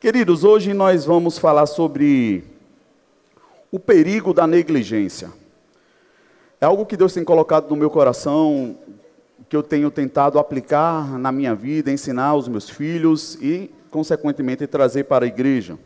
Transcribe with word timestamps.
Queridos, 0.00 0.44
hoje 0.44 0.72
nós 0.72 1.04
vamos 1.04 1.38
falar 1.38 1.66
sobre 1.66 2.44
o 3.72 3.80
perigo 3.80 4.32
da 4.32 4.46
negligência. 4.46 5.28
É 6.60 6.66
algo 6.66 6.86
que 6.86 6.96
Deus 6.96 7.12
tem 7.12 7.24
colocado 7.24 7.68
no 7.68 7.74
meu 7.74 7.90
coração, 7.90 8.78
que 9.48 9.56
eu 9.56 9.62
tenho 9.62 9.90
tentado 9.90 10.38
aplicar 10.38 11.18
na 11.18 11.32
minha 11.32 11.52
vida, 11.52 11.90
ensinar 11.90 12.26
aos 12.26 12.46
meus 12.46 12.70
filhos 12.70 13.34
e, 13.42 13.72
consequentemente, 13.90 14.68
trazer 14.68 15.02
para 15.02 15.24
a 15.24 15.28
igreja. 15.28 15.76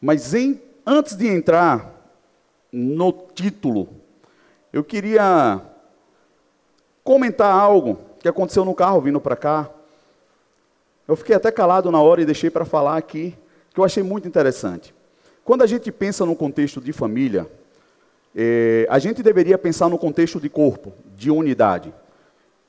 Mas 0.00 0.34
em, 0.34 0.60
antes 0.84 1.14
de 1.14 1.28
entrar 1.28 1.94
no 2.72 3.12
título, 3.12 3.88
eu 4.72 4.82
queria 4.82 5.60
comentar 7.04 7.54
algo 7.54 8.00
que 8.18 8.26
aconteceu 8.26 8.64
no 8.64 8.74
carro 8.74 9.00
vindo 9.00 9.20
para 9.20 9.36
cá. 9.36 9.70
Eu 11.06 11.14
fiquei 11.14 11.36
até 11.36 11.52
calado 11.52 11.92
na 11.92 12.02
hora 12.02 12.20
e 12.20 12.26
deixei 12.26 12.50
para 12.50 12.64
falar 12.64 12.96
aqui 12.96 13.32
que 13.74 13.80
eu 13.80 13.84
achei 13.84 14.04
muito 14.04 14.28
interessante. 14.28 14.94
Quando 15.44 15.62
a 15.62 15.66
gente 15.66 15.90
pensa 15.90 16.24
no 16.24 16.36
contexto 16.36 16.80
de 16.80 16.92
família, 16.92 17.50
é, 18.34 18.86
a 18.88 19.00
gente 19.00 19.22
deveria 19.22 19.58
pensar 19.58 19.88
no 19.88 19.98
contexto 19.98 20.40
de 20.40 20.48
corpo, 20.48 20.92
de 21.16 21.30
unidade. 21.30 21.92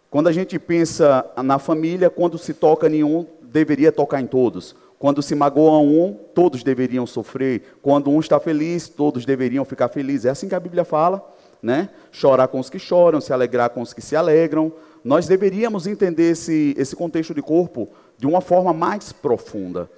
Quando 0.09 0.27
a 0.27 0.31
gente 0.31 0.57
pensa 0.57 1.25
na 1.43 1.59
família, 1.59 2.09
quando 2.09 2.37
se 2.37 2.53
toca 2.53 2.89
em 2.89 3.03
um, 3.03 3.25
deveria 3.41 3.91
tocar 3.91 4.19
em 4.19 4.25
todos. 4.25 4.75
Quando 4.97 5.21
se 5.21 5.35
magoa 5.35 5.77
um, 5.79 6.17
todos 6.33 6.63
deveriam 6.63 7.05
sofrer. 7.05 7.77
Quando 7.81 8.09
um 8.09 8.19
está 8.19 8.39
feliz, 8.39 8.89
todos 8.89 9.25
deveriam 9.25 9.63
ficar 9.63 9.87
felizes. 9.89 10.25
É 10.25 10.29
assim 10.31 10.47
que 10.47 10.55
a 10.55 10.59
Bíblia 10.59 10.83
fala, 10.83 11.23
né? 11.61 11.89
Chorar 12.11 12.47
com 12.47 12.59
os 12.59 12.69
que 12.69 12.79
choram, 12.79 13.21
se 13.21 13.31
alegrar 13.31 13.69
com 13.69 13.81
os 13.81 13.93
que 13.93 14.01
se 14.01 14.15
alegram. 14.15 14.71
Nós 15.03 15.27
deveríamos 15.27 15.85
entender 15.85 16.31
esse, 16.31 16.73
esse 16.77 16.95
contexto 16.95 17.33
de 17.33 17.41
corpo 17.41 17.89
de 18.17 18.25
uma 18.25 18.41
forma 18.41 18.73
mais 18.73 19.11
profunda. 19.11 19.89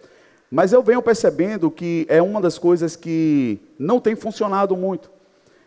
Mas 0.50 0.72
eu 0.72 0.82
venho 0.82 1.02
percebendo 1.02 1.70
que 1.70 2.06
é 2.10 2.22
uma 2.22 2.40
das 2.40 2.58
coisas 2.58 2.96
que 2.96 3.60
não 3.78 4.00
tem 4.00 4.16
funcionado 4.16 4.76
muito. 4.78 5.12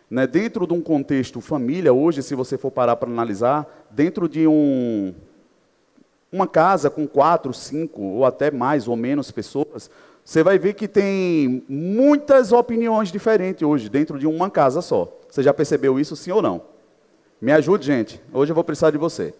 Né? 0.09 0.25
Dentro 0.25 0.65
de 0.65 0.73
um 0.73 0.81
contexto 0.81 1.39
família, 1.39 1.93
hoje, 1.93 2.23
se 2.23 2.33
você 2.33 2.57
for 2.57 2.71
parar 2.71 2.95
para 2.95 3.09
analisar, 3.09 3.87
dentro 3.91 4.27
de 4.27 4.47
um, 4.47 5.13
uma 6.31 6.47
casa 6.47 6.89
com 6.89 7.07
quatro, 7.07 7.53
cinco, 7.53 8.01
ou 8.01 8.25
até 8.25 8.49
mais 8.49 8.87
ou 8.87 8.95
menos 8.95 9.29
pessoas, 9.29 9.89
você 10.25 10.43
vai 10.43 10.57
ver 10.57 10.73
que 10.73 10.87
tem 10.87 11.63
muitas 11.69 12.51
opiniões 12.51 13.11
diferentes 13.11 13.61
hoje, 13.61 13.87
dentro 13.87 14.17
de 14.17 14.25
uma 14.25 14.49
casa 14.49 14.81
só. 14.81 15.11
Você 15.29 15.43
já 15.43 15.53
percebeu 15.53 15.99
isso, 15.99 16.15
sim 16.15 16.31
ou 16.31 16.41
não? 16.41 16.61
Me 17.39 17.51
ajude, 17.51 17.85
gente. 17.85 18.21
Hoje 18.33 18.51
eu 18.51 18.55
vou 18.55 18.63
precisar 18.63 18.91
de 18.91 18.97
você. 18.97 19.33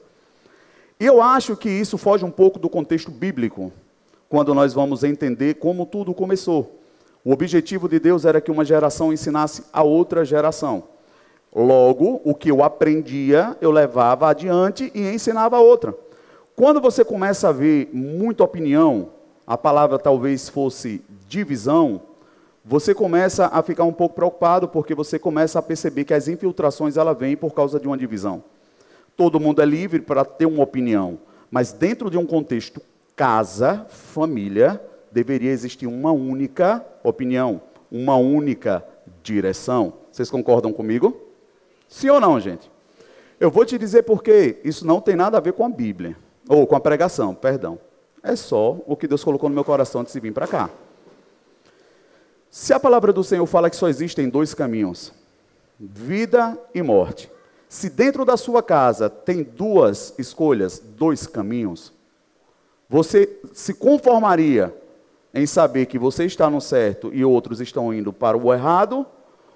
E 0.99 1.05
eu 1.05 1.21
acho 1.21 1.55
que 1.57 1.69
isso 1.69 1.97
foge 1.97 2.23
um 2.23 2.31
pouco 2.31 2.59
do 2.59 2.69
contexto 2.69 3.09
bíblico 3.09 3.71
quando 4.31 4.53
nós 4.53 4.73
vamos 4.73 5.03
entender 5.03 5.55
como 5.55 5.85
tudo 5.85 6.13
começou. 6.13 6.79
O 7.21 7.33
objetivo 7.33 7.89
de 7.89 7.99
Deus 7.99 8.23
era 8.23 8.39
que 8.39 8.49
uma 8.49 8.63
geração 8.63 9.11
ensinasse 9.11 9.65
a 9.73 9.83
outra 9.83 10.23
geração. 10.23 10.83
Logo, 11.53 12.21
o 12.23 12.33
que 12.33 12.49
eu 12.49 12.63
aprendia, 12.63 13.57
eu 13.59 13.71
levava 13.71 14.29
adiante 14.29 14.89
e 14.95 15.01
ensinava 15.01 15.57
a 15.57 15.59
outra. 15.59 15.93
Quando 16.55 16.79
você 16.79 17.03
começa 17.03 17.49
a 17.49 17.51
ver 17.51 17.89
muita 17.91 18.41
opinião, 18.41 19.09
a 19.45 19.57
palavra 19.57 19.99
talvez 19.99 20.47
fosse 20.47 21.03
divisão, 21.27 22.01
você 22.63 22.95
começa 22.95 23.47
a 23.47 23.61
ficar 23.61 23.83
um 23.83 23.91
pouco 23.91 24.15
preocupado 24.15 24.65
porque 24.69 24.95
você 24.95 25.19
começa 25.19 25.59
a 25.59 25.61
perceber 25.61 26.05
que 26.05 26.13
as 26.13 26.29
infiltrações 26.29 26.95
ela 26.95 27.13
vêm 27.13 27.35
por 27.35 27.53
causa 27.53 27.81
de 27.81 27.85
uma 27.85 27.97
divisão. 27.97 28.45
Todo 29.17 29.41
mundo 29.41 29.61
é 29.61 29.65
livre 29.65 29.99
para 29.99 30.23
ter 30.23 30.45
uma 30.45 30.63
opinião, 30.63 31.19
mas 31.51 31.73
dentro 31.73 32.09
de 32.09 32.17
um 32.17 32.25
contexto 32.25 32.81
casa, 33.15 33.85
família, 33.89 34.81
deveria 35.11 35.51
existir 35.51 35.87
uma 35.87 36.11
única 36.11 36.85
opinião, 37.03 37.61
uma 37.91 38.15
única 38.15 38.85
direção. 39.21 39.93
Vocês 40.11 40.29
concordam 40.29 40.71
comigo? 40.71 41.19
Sim 41.87 42.09
ou 42.09 42.19
não, 42.19 42.39
gente? 42.39 42.71
Eu 43.39 43.49
vou 43.51 43.65
te 43.65 43.77
dizer 43.77 44.03
por 44.03 44.23
quê. 44.23 44.59
Isso 44.63 44.85
não 44.85 45.01
tem 45.01 45.15
nada 45.15 45.37
a 45.37 45.41
ver 45.41 45.53
com 45.53 45.65
a 45.65 45.69
Bíblia, 45.69 46.15
ou 46.47 46.65
com 46.65 46.75
a 46.75 46.79
pregação, 46.79 47.33
perdão. 47.33 47.79
É 48.23 48.35
só 48.35 48.77
o 48.85 48.95
que 48.95 49.07
Deus 49.07 49.23
colocou 49.23 49.49
no 49.49 49.55
meu 49.55 49.63
coração 49.63 50.01
antes 50.01 50.13
de 50.13 50.19
vir 50.19 50.31
para 50.31 50.47
cá. 50.47 50.69
Se 52.49 52.73
a 52.73 52.79
palavra 52.79 53.11
do 53.11 53.23
Senhor 53.23 53.45
fala 53.45 53.69
que 53.69 53.75
só 53.75 53.87
existem 53.87 54.29
dois 54.29 54.53
caminhos, 54.53 55.11
vida 55.79 56.57
e 56.73 56.81
morte. 56.81 57.31
Se 57.67 57.89
dentro 57.89 58.25
da 58.25 58.35
sua 58.35 58.61
casa 58.61 59.09
tem 59.09 59.41
duas 59.41 60.13
escolhas, 60.19 60.77
dois 60.77 61.25
caminhos, 61.25 61.93
você 62.91 63.39
se 63.53 63.73
conformaria 63.73 64.75
em 65.33 65.45
saber 65.45 65.85
que 65.85 65.97
você 65.97 66.25
está 66.25 66.49
no 66.49 66.59
certo 66.59 67.09
e 67.13 67.23
outros 67.23 67.61
estão 67.61 67.93
indo 67.93 68.11
para 68.11 68.37
o 68.37 68.53
errado? 68.53 69.05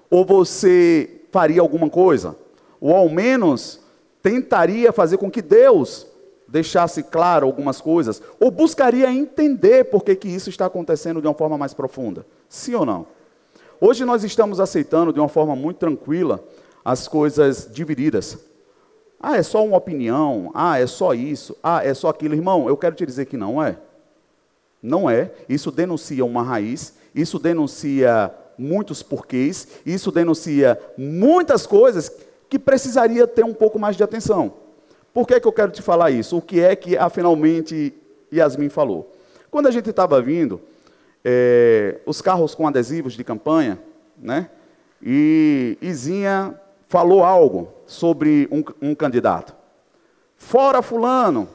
Ou 0.08 0.24
você 0.24 1.20
faria 1.30 1.60
alguma 1.60 1.90
coisa? 1.90 2.34
Ou 2.80 2.96
ao 2.96 3.10
menos 3.10 3.78
tentaria 4.22 4.90
fazer 4.90 5.18
com 5.18 5.30
que 5.30 5.42
Deus 5.42 6.06
deixasse 6.48 7.02
claro 7.02 7.44
algumas 7.44 7.78
coisas? 7.78 8.22
Ou 8.40 8.50
buscaria 8.50 9.12
entender 9.12 9.84
por 9.84 10.02
que, 10.02 10.16
que 10.16 10.28
isso 10.28 10.48
está 10.48 10.64
acontecendo 10.64 11.20
de 11.20 11.28
uma 11.28 11.34
forma 11.34 11.58
mais 11.58 11.74
profunda? 11.74 12.24
Sim 12.48 12.74
ou 12.76 12.86
não? 12.86 13.06
Hoje 13.78 14.06
nós 14.06 14.24
estamos 14.24 14.60
aceitando 14.60 15.12
de 15.12 15.20
uma 15.20 15.28
forma 15.28 15.54
muito 15.54 15.76
tranquila 15.76 16.42
as 16.82 17.06
coisas 17.06 17.68
divididas. 17.70 18.38
Ah, 19.28 19.36
é 19.36 19.42
só 19.42 19.64
uma 19.64 19.76
opinião. 19.76 20.52
Ah, 20.54 20.78
é 20.78 20.86
só 20.86 21.12
isso. 21.12 21.56
Ah, 21.60 21.84
é 21.84 21.92
só 21.92 22.10
aquilo. 22.10 22.32
Irmão, 22.32 22.68
eu 22.68 22.76
quero 22.76 22.94
te 22.94 23.04
dizer 23.04 23.24
que 23.24 23.36
não 23.36 23.60
é. 23.60 23.76
Não 24.80 25.10
é. 25.10 25.32
Isso 25.48 25.72
denuncia 25.72 26.24
uma 26.24 26.44
raiz. 26.44 26.94
Isso 27.12 27.36
denuncia 27.36 28.32
muitos 28.56 29.02
porquês. 29.02 29.66
Isso 29.84 30.12
denuncia 30.12 30.80
muitas 30.96 31.66
coisas 31.66 32.08
que 32.48 32.56
precisaria 32.56 33.26
ter 33.26 33.44
um 33.44 33.52
pouco 33.52 33.80
mais 33.80 33.96
de 33.96 34.04
atenção. 34.04 34.54
Por 35.12 35.26
que, 35.26 35.40
que 35.40 35.48
eu 35.48 35.52
quero 35.52 35.72
te 35.72 35.82
falar 35.82 36.12
isso? 36.12 36.36
O 36.36 36.40
que 36.40 36.60
é 36.60 36.76
que, 36.76 36.96
finalmente, 37.12 37.92
Yasmin 38.32 38.68
falou? 38.68 39.12
Quando 39.50 39.66
a 39.66 39.72
gente 39.72 39.90
estava 39.90 40.22
vindo, 40.22 40.60
é, 41.24 41.98
os 42.06 42.20
carros 42.22 42.54
com 42.54 42.68
adesivos 42.68 43.14
de 43.14 43.24
campanha, 43.24 43.76
né? 44.16 44.50
E 45.02 45.76
Izinha 45.82 46.54
falou 46.88 47.24
algo 47.24 47.72
sobre 47.86 48.48
um, 48.50 48.90
um 48.90 48.94
candidato. 48.94 49.54
Fora 50.36 50.82
fulano. 50.82 51.48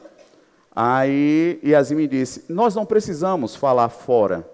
Aí 0.74 1.60
Yasmin 1.62 2.02
me 2.02 2.08
disse, 2.08 2.44
nós 2.48 2.74
não 2.74 2.86
precisamos 2.86 3.54
falar 3.54 3.88
fora. 3.88 4.48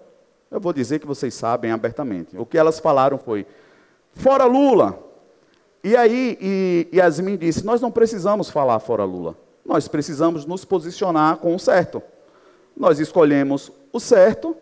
Eu 0.51 0.59
vou 0.59 0.73
dizer 0.73 0.99
que 0.99 1.07
vocês 1.07 1.33
sabem 1.33 1.71
abertamente. 1.71 2.37
O 2.37 2.45
que 2.45 2.57
elas 2.57 2.79
falaram 2.79 3.17
foi, 3.17 3.45
fora 4.13 4.45
Lula. 4.45 4.99
E 5.83 5.95
aí 5.95 6.37
e 6.41 6.89
Yasmin 6.93 7.37
disse, 7.37 7.65
nós 7.65 7.79
não 7.79 7.91
precisamos 7.91 8.49
falar 8.49 8.79
fora 8.79 9.05
Lula. 9.05 9.35
Nós 9.65 9.87
precisamos 9.87 10.45
nos 10.45 10.65
posicionar 10.65 11.37
com 11.37 11.55
o 11.55 11.59
certo. 11.59 12.01
Nós 12.75 12.99
escolhemos 12.99 13.71
o 13.93 13.99
certo, 13.99 14.55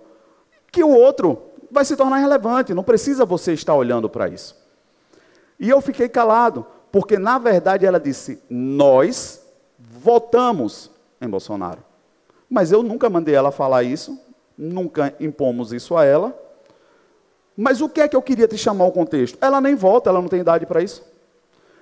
que 0.72 0.84
o 0.84 0.90
outro 0.90 1.42
vai 1.72 1.86
se 1.86 1.96
tornar 1.96 2.18
relevante. 2.18 2.74
Não 2.74 2.84
precisa 2.84 3.26
você 3.26 3.54
estar 3.54 3.74
olhando 3.74 4.10
para 4.10 4.28
isso. 4.28 4.56
E 5.60 5.70
eu 5.70 5.82
fiquei 5.82 6.08
calado, 6.08 6.66
porque 6.92 7.18
na 7.18 7.38
verdade 7.38 7.86
ela 7.86 8.00
disse: 8.00 8.42
Nós 8.50 9.42
votamos 9.80 10.92
em 11.22 11.28
Bolsonaro. 11.28 11.84
Mas 12.50 12.72
eu 12.72 12.82
nunca 12.82 13.10
mandei 13.10 13.36
ela 13.36 13.52
falar 13.52 13.84
isso, 13.84 14.20
nunca 14.58 15.14
impomos 15.20 15.74
isso 15.74 15.96
a 15.96 16.06
ela. 16.06 16.38
Mas 17.56 17.82
o 17.82 17.90
que 17.90 18.02
é 18.02 18.08
que 18.08 18.16
eu 18.16 18.22
queria 18.22 18.48
te 18.48 18.58
chamar 18.58 18.86
ao 18.86 18.92
contexto? 18.92 19.38
Ela 19.42 19.60
nem 19.60 19.76
vota, 19.76 20.10
ela 20.10 20.22
não 20.22 20.30
tem 20.30 20.40
idade 20.40 20.66
para 20.66 20.82
isso. 20.82 21.04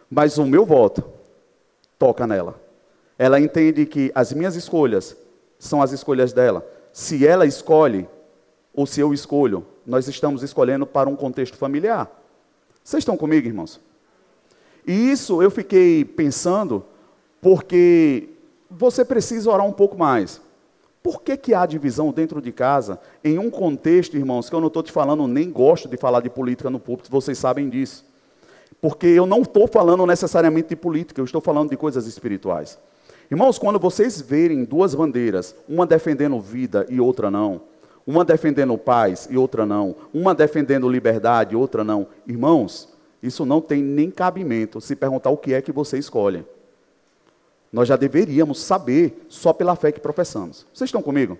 Mas 0.09 0.37
o 0.37 0.45
meu 0.45 0.65
voto 0.65 1.03
toca 1.99 2.25
nela. 2.25 2.55
Ela 3.17 3.39
entende 3.39 3.85
que 3.85 4.11
as 4.15 4.31
minhas 4.33 4.55
escolhas 4.55 5.15
são 5.59 5.81
as 5.81 5.91
escolhas 5.91 6.33
dela. 6.33 6.65
Se 6.93 7.27
ela 7.27 7.45
escolhe, 7.45 8.07
ou 8.73 8.85
se 8.85 9.01
eu 9.01 9.13
escolho, 9.13 9.66
nós 9.85 10.07
estamos 10.07 10.43
escolhendo 10.43 10.85
para 10.85 11.09
um 11.09 11.16
contexto 11.16 11.57
familiar. 11.57 12.09
Vocês 12.85 13.02
estão 13.02 13.17
comigo, 13.17 13.47
irmãos? 13.47 13.82
E 14.85 15.09
isso 15.09 15.41
eu 15.41 15.49
fiquei 15.49 16.05
pensando, 16.05 16.85
porque 17.41 18.29
você 18.70 19.03
precisa 19.03 19.49
orar 19.49 19.66
um 19.66 19.72
pouco 19.72 19.97
mais. 19.97 20.40
Por 21.02 21.23
que, 21.23 21.35
que 21.35 21.55
há 21.55 21.66
divisão 21.66 22.11
dentro 22.11 22.40
de 22.40 22.52
casa, 22.52 22.99
em 23.23 23.40
um 23.40 23.49
contexto, 23.49 24.16
irmãos, 24.16 24.52
que 24.52 24.55
eu 24.55 24.61
não 24.61 24.67
estou 24.67 24.84
te 24.84 24.91
falando, 24.91 25.28
nem 25.28 25.49
gosto 25.49 25.90
de 25.90 25.97
falar 25.97 26.22
de 26.22 26.29
política 26.29 26.70
no 26.70 26.79
púlpito, 26.79 27.09
vocês 27.09 27.40
sabem 27.40 27.70
disso. 27.70 28.05
Porque 28.79 29.08
eu 29.08 29.26
não 29.26 29.41
estou 29.41 29.67
falando 29.67 30.05
necessariamente 30.05 30.70
de 30.70 30.76
política, 30.76 31.20
eu 31.20 31.26
estou 31.26 31.41
falando 31.41 31.72
de 31.72 31.78
coisas 31.78 32.05
espirituais. 32.05 32.78
Irmãos, 33.31 33.58
quando 33.58 33.79
vocês 33.79 34.22
verem 34.22 34.64
duas 34.64 34.93
bandeiras, 34.93 35.55
uma 35.67 35.88
defendendo 35.88 36.40
vida 36.40 36.85
e 36.88 37.02
outra 37.02 37.31
não, 37.31 37.61
uma 38.05 38.23
defendendo 38.23 38.78
paz 38.78 39.28
e 39.29 39.37
outra 39.37 39.66
não, 39.66 39.96
uma 40.13 40.35
defendendo 40.35 40.90
liberdade 40.90 41.53
e 41.53 41.57
outra 41.57 41.84
não. 41.84 42.07
Irmãos, 42.28 42.90
isso 43.22 43.46
não 43.46 43.59
tem 43.59 43.81
nem 43.81 44.11
cabimento 44.11 44.79
se 44.79 44.96
perguntar 44.96 45.31
o 45.31 45.37
que 45.37 45.53
é 45.53 45.61
que 45.61 45.72
você 45.72 45.97
escolhe. 45.97 46.46
Nós 47.73 47.87
já 47.87 47.96
deveríamos 47.96 48.59
saber 48.61 49.25
só 49.28 49.52
pela 49.52 49.75
fé 49.75 49.91
que 49.91 49.99
professamos. 49.99 50.66
Vocês 50.73 50.87
estão 50.87 51.02
comigo? 51.02 51.37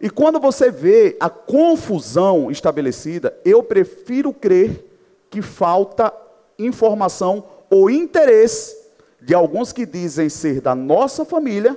E 0.00 0.10
quando 0.10 0.38
você 0.38 0.70
vê 0.70 1.16
a 1.18 1.30
confusão 1.30 2.50
estabelecida, 2.50 3.36
eu 3.44 3.62
prefiro 3.62 4.32
crer 4.32 4.84
que 5.30 5.40
falta 5.40 6.12
informação 6.58 7.44
ou 7.70 7.90
interesse 7.90 8.76
de 9.20 9.34
alguns 9.34 9.72
que 9.72 9.86
dizem 9.86 10.28
ser 10.28 10.60
da 10.60 10.74
nossa 10.74 11.24
família, 11.24 11.76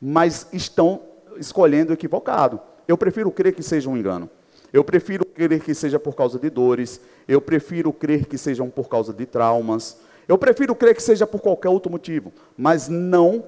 mas 0.00 0.46
estão 0.52 1.00
escolhendo 1.38 1.92
equivocado. 1.92 2.60
Eu 2.86 2.96
prefiro 2.96 3.30
crer 3.30 3.54
que 3.54 3.62
seja 3.62 3.88
um 3.88 3.96
engano. 3.96 4.28
Eu 4.72 4.84
prefiro 4.84 5.24
crer 5.24 5.60
que 5.60 5.74
seja 5.74 5.98
por 5.98 6.14
causa 6.14 6.38
de 6.38 6.50
dores. 6.50 7.00
Eu 7.26 7.40
prefiro 7.40 7.92
crer 7.92 8.26
que 8.26 8.36
sejam 8.36 8.68
por 8.68 8.88
causa 8.88 9.12
de 9.12 9.24
traumas. 9.26 9.98
Eu 10.26 10.36
prefiro 10.36 10.74
crer 10.74 10.94
que 10.94 11.02
seja 11.02 11.26
por 11.26 11.40
qualquer 11.40 11.70
outro 11.70 11.90
motivo, 11.90 12.32
mas 12.56 12.88
não 12.88 13.44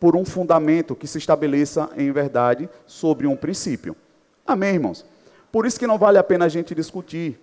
por 0.00 0.16
um 0.16 0.24
fundamento 0.24 0.96
que 0.96 1.06
se 1.06 1.18
estabeleça 1.18 1.88
em 1.96 2.10
verdade 2.10 2.68
sobre 2.86 3.26
um 3.26 3.36
princípio. 3.36 3.96
Amém, 4.44 4.74
irmãos? 4.74 5.04
Por 5.52 5.64
isso 5.64 5.78
que 5.78 5.86
não 5.86 5.96
vale 5.96 6.18
a 6.18 6.24
pena 6.24 6.46
a 6.46 6.48
gente 6.48 6.74
discutir, 6.74 7.40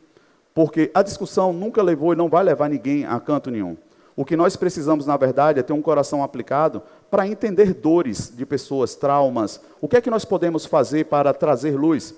porque 0.53 0.91
a 0.93 1.01
discussão 1.01 1.53
nunca 1.53 1.81
levou 1.81 2.11
e 2.11 2.17
não 2.17 2.27
vai 2.27 2.43
levar 2.43 2.69
ninguém 2.69 3.05
a 3.05 3.19
canto 3.19 3.49
nenhum. 3.49 3.77
O 4.15 4.25
que 4.25 4.35
nós 4.35 4.57
precisamos, 4.57 5.05
na 5.05 5.15
verdade, 5.15 5.59
é 5.59 5.63
ter 5.63 5.71
um 5.71 5.81
coração 5.81 6.21
aplicado 6.21 6.83
para 7.11 7.27
entender 7.27 7.73
dores 7.73 8.33
de 8.33 8.45
pessoas, 8.45 8.95
traumas. 8.95 9.59
O 9.81 9.87
que 9.87 9.97
é 9.97 10.01
que 10.01 10.09
nós 10.09 10.23
podemos 10.23 10.65
fazer 10.65 11.07
para 11.07 11.33
trazer 11.33 11.75
luz? 11.75 12.15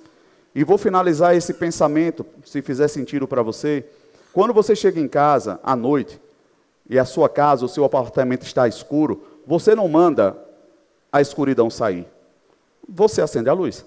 E 0.53 0.63
vou 0.63 0.77
finalizar 0.77 1.35
esse 1.35 1.55
pensamento, 1.55 2.23
se 2.45 2.61
fizer 2.61 2.87
sentido 2.87 3.27
para 3.27 3.41
você. 3.41 3.83
Quando 4.31 4.53
você 4.53 4.75
chega 4.75 4.99
em 4.99 5.07
casa 5.07 5.59
à 5.63 5.75
noite 5.75 6.21
e 6.87 6.99
a 6.99 7.05
sua 7.05 7.27
casa, 7.27 7.65
o 7.65 7.69
seu 7.69 7.83
apartamento 7.83 8.43
está 8.43 8.67
escuro, 8.67 9.23
você 9.47 9.73
não 9.73 9.87
manda 9.87 10.37
a 11.11 11.19
escuridão 11.19 11.71
sair. 11.71 12.07
Você 12.87 13.19
acende 13.19 13.49
a 13.49 13.53
luz. 13.53 13.83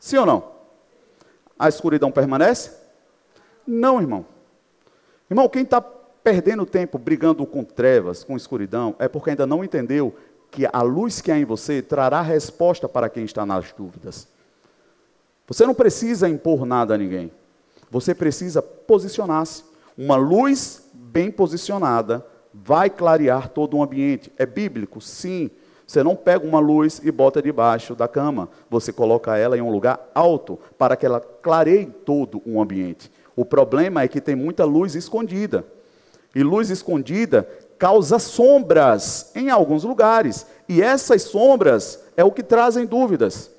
Sim 0.00 0.16
ou 0.16 0.26
não? 0.26 0.44
A 1.58 1.68
escuridão 1.68 2.10
permanece? 2.10 2.70
Não, 3.66 4.00
irmão. 4.00 4.24
Irmão, 5.30 5.48
quem 5.48 5.62
está 5.62 5.84
perdendo 6.22 6.64
tempo 6.64 6.98
brigando 6.98 7.44
com 7.46 7.64
trevas, 7.64 8.22
com 8.22 8.36
escuridão, 8.36 8.94
é 8.98 9.08
porque 9.08 9.30
ainda 9.30 9.46
não 9.46 9.64
entendeu 9.64 10.14
que 10.50 10.68
a 10.70 10.82
luz 10.82 11.20
que 11.20 11.32
há 11.32 11.38
em 11.38 11.44
você 11.44 11.80
trará 11.80 12.20
resposta 12.20 12.88
para 12.88 13.08
quem 13.08 13.24
está 13.24 13.44
nas 13.44 13.72
dúvidas. 13.72 14.28
Você 15.46 15.66
não 15.66 15.74
precisa 15.74 16.28
impor 16.28 16.64
nada 16.64 16.94
a 16.94 16.98
ninguém. 16.98 17.32
Você 17.90 18.14
precisa 18.14 18.62
posicionar-se. 18.62 19.64
Uma 19.96 20.16
luz 20.16 20.88
bem 20.92 21.30
posicionada 21.30 22.24
vai 22.52 22.88
clarear 22.88 23.48
todo 23.48 23.76
o 23.76 23.82
ambiente. 23.82 24.32
É 24.38 24.46
bíblico? 24.46 25.00
Sim. 25.00 25.50
Você 25.86 26.02
não 26.02 26.16
pega 26.16 26.46
uma 26.46 26.60
luz 26.60 27.00
e 27.02 27.10
bota 27.10 27.42
debaixo 27.42 27.94
da 27.94 28.06
cama. 28.06 28.48
Você 28.70 28.92
coloca 28.92 29.36
ela 29.36 29.58
em 29.58 29.60
um 29.60 29.70
lugar 29.70 30.10
alto 30.14 30.58
para 30.78 30.96
que 30.96 31.04
ela 31.04 31.20
clareie 31.20 31.86
todo 31.86 32.40
o 32.46 32.60
ambiente. 32.60 33.10
O 33.34 33.44
problema 33.44 34.02
é 34.02 34.08
que 34.08 34.20
tem 34.20 34.36
muita 34.36 34.64
luz 34.64 34.94
escondida. 34.94 35.64
E 36.34 36.42
luz 36.42 36.70
escondida 36.70 37.48
causa 37.78 38.18
sombras 38.18 39.32
em 39.34 39.50
alguns 39.50 39.84
lugares. 39.84 40.46
E 40.68 40.80
essas 40.80 41.22
sombras 41.22 42.00
é 42.16 42.24
o 42.24 42.32
que 42.32 42.42
trazem 42.42 42.86
dúvidas. 42.86 43.50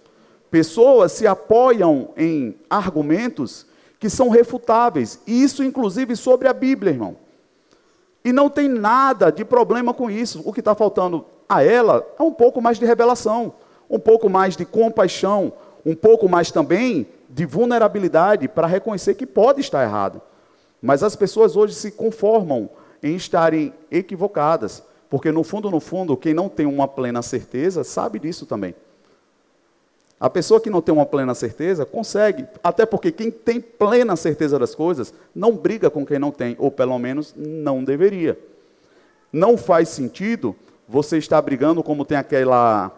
Pessoas 0.49 1.11
se 1.11 1.27
apoiam 1.27 2.09
em 2.15 2.55
argumentos 2.69 3.65
que 3.99 4.09
são 4.09 4.29
refutáveis. 4.29 5.19
E 5.25 5.43
isso, 5.43 5.63
inclusive, 5.63 6.15
sobre 6.15 6.47
a 6.47 6.53
Bíblia, 6.53 6.91
irmão. 6.91 7.17
E 8.23 8.31
não 8.31 8.49
tem 8.49 8.69
nada 8.69 9.31
de 9.31 9.43
problema 9.43 9.93
com 9.93 10.09
isso. 10.09 10.41
O 10.45 10.53
que 10.53 10.59
está 10.61 10.73
faltando 10.73 11.25
a 11.47 11.63
ela 11.63 12.05
é 12.17 12.23
um 12.23 12.31
pouco 12.31 12.61
mais 12.61 12.79
de 12.79 12.85
revelação, 12.85 13.53
um 13.89 13.99
pouco 13.99 14.29
mais 14.29 14.55
de 14.55 14.65
compaixão, 14.65 15.53
um 15.85 15.95
pouco 15.95 16.29
mais 16.29 16.51
também 16.51 17.07
de 17.29 17.45
vulnerabilidade 17.45 18.47
para 18.47 18.67
reconhecer 18.67 19.15
que 19.15 19.25
pode 19.25 19.59
estar 19.59 19.83
errado. 19.83 20.21
Mas 20.83 21.01
as 21.01 21.15
pessoas 21.15 21.55
hoje 21.55 21.73
se 21.73 21.91
conformam 21.91 22.69
em 23.01 23.15
estarem 23.15 23.73
equivocadas, 23.89 24.83
porque 25.09 25.31
no 25.31 25.41
fundo, 25.41 25.71
no 25.71 25.79
fundo, 25.79 26.17
quem 26.17 26.33
não 26.33 26.49
tem 26.49 26.65
uma 26.65 26.89
plena 26.89 27.21
certeza 27.21 27.85
sabe 27.85 28.19
disso 28.19 28.45
também. 28.45 28.75
A 30.19 30.29
pessoa 30.29 30.59
que 30.59 30.69
não 30.69 30.81
tem 30.81 30.93
uma 30.93 31.05
plena 31.05 31.33
certeza 31.33 31.85
consegue, 31.85 32.45
até 32.61 32.85
porque 32.85 33.13
quem 33.13 33.31
tem 33.31 33.61
plena 33.61 34.17
certeza 34.17 34.59
das 34.59 34.75
coisas 34.75 35.13
não 35.33 35.55
briga 35.55 35.89
com 35.89 36.05
quem 36.05 36.19
não 36.19 36.31
tem, 36.31 36.53
ou 36.59 36.69
pelo 36.69 36.99
menos 36.99 37.33
não 37.37 37.81
deveria. 37.81 38.37
Não 39.31 39.57
faz 39.57 39.87
sentido 39.87 40.53
você 40.85 41.17
estar 41.17 41.41
brigando 41.41 41.81
como 41.81 42.03
tem 42.03 42.17
aquela 42.17 42.91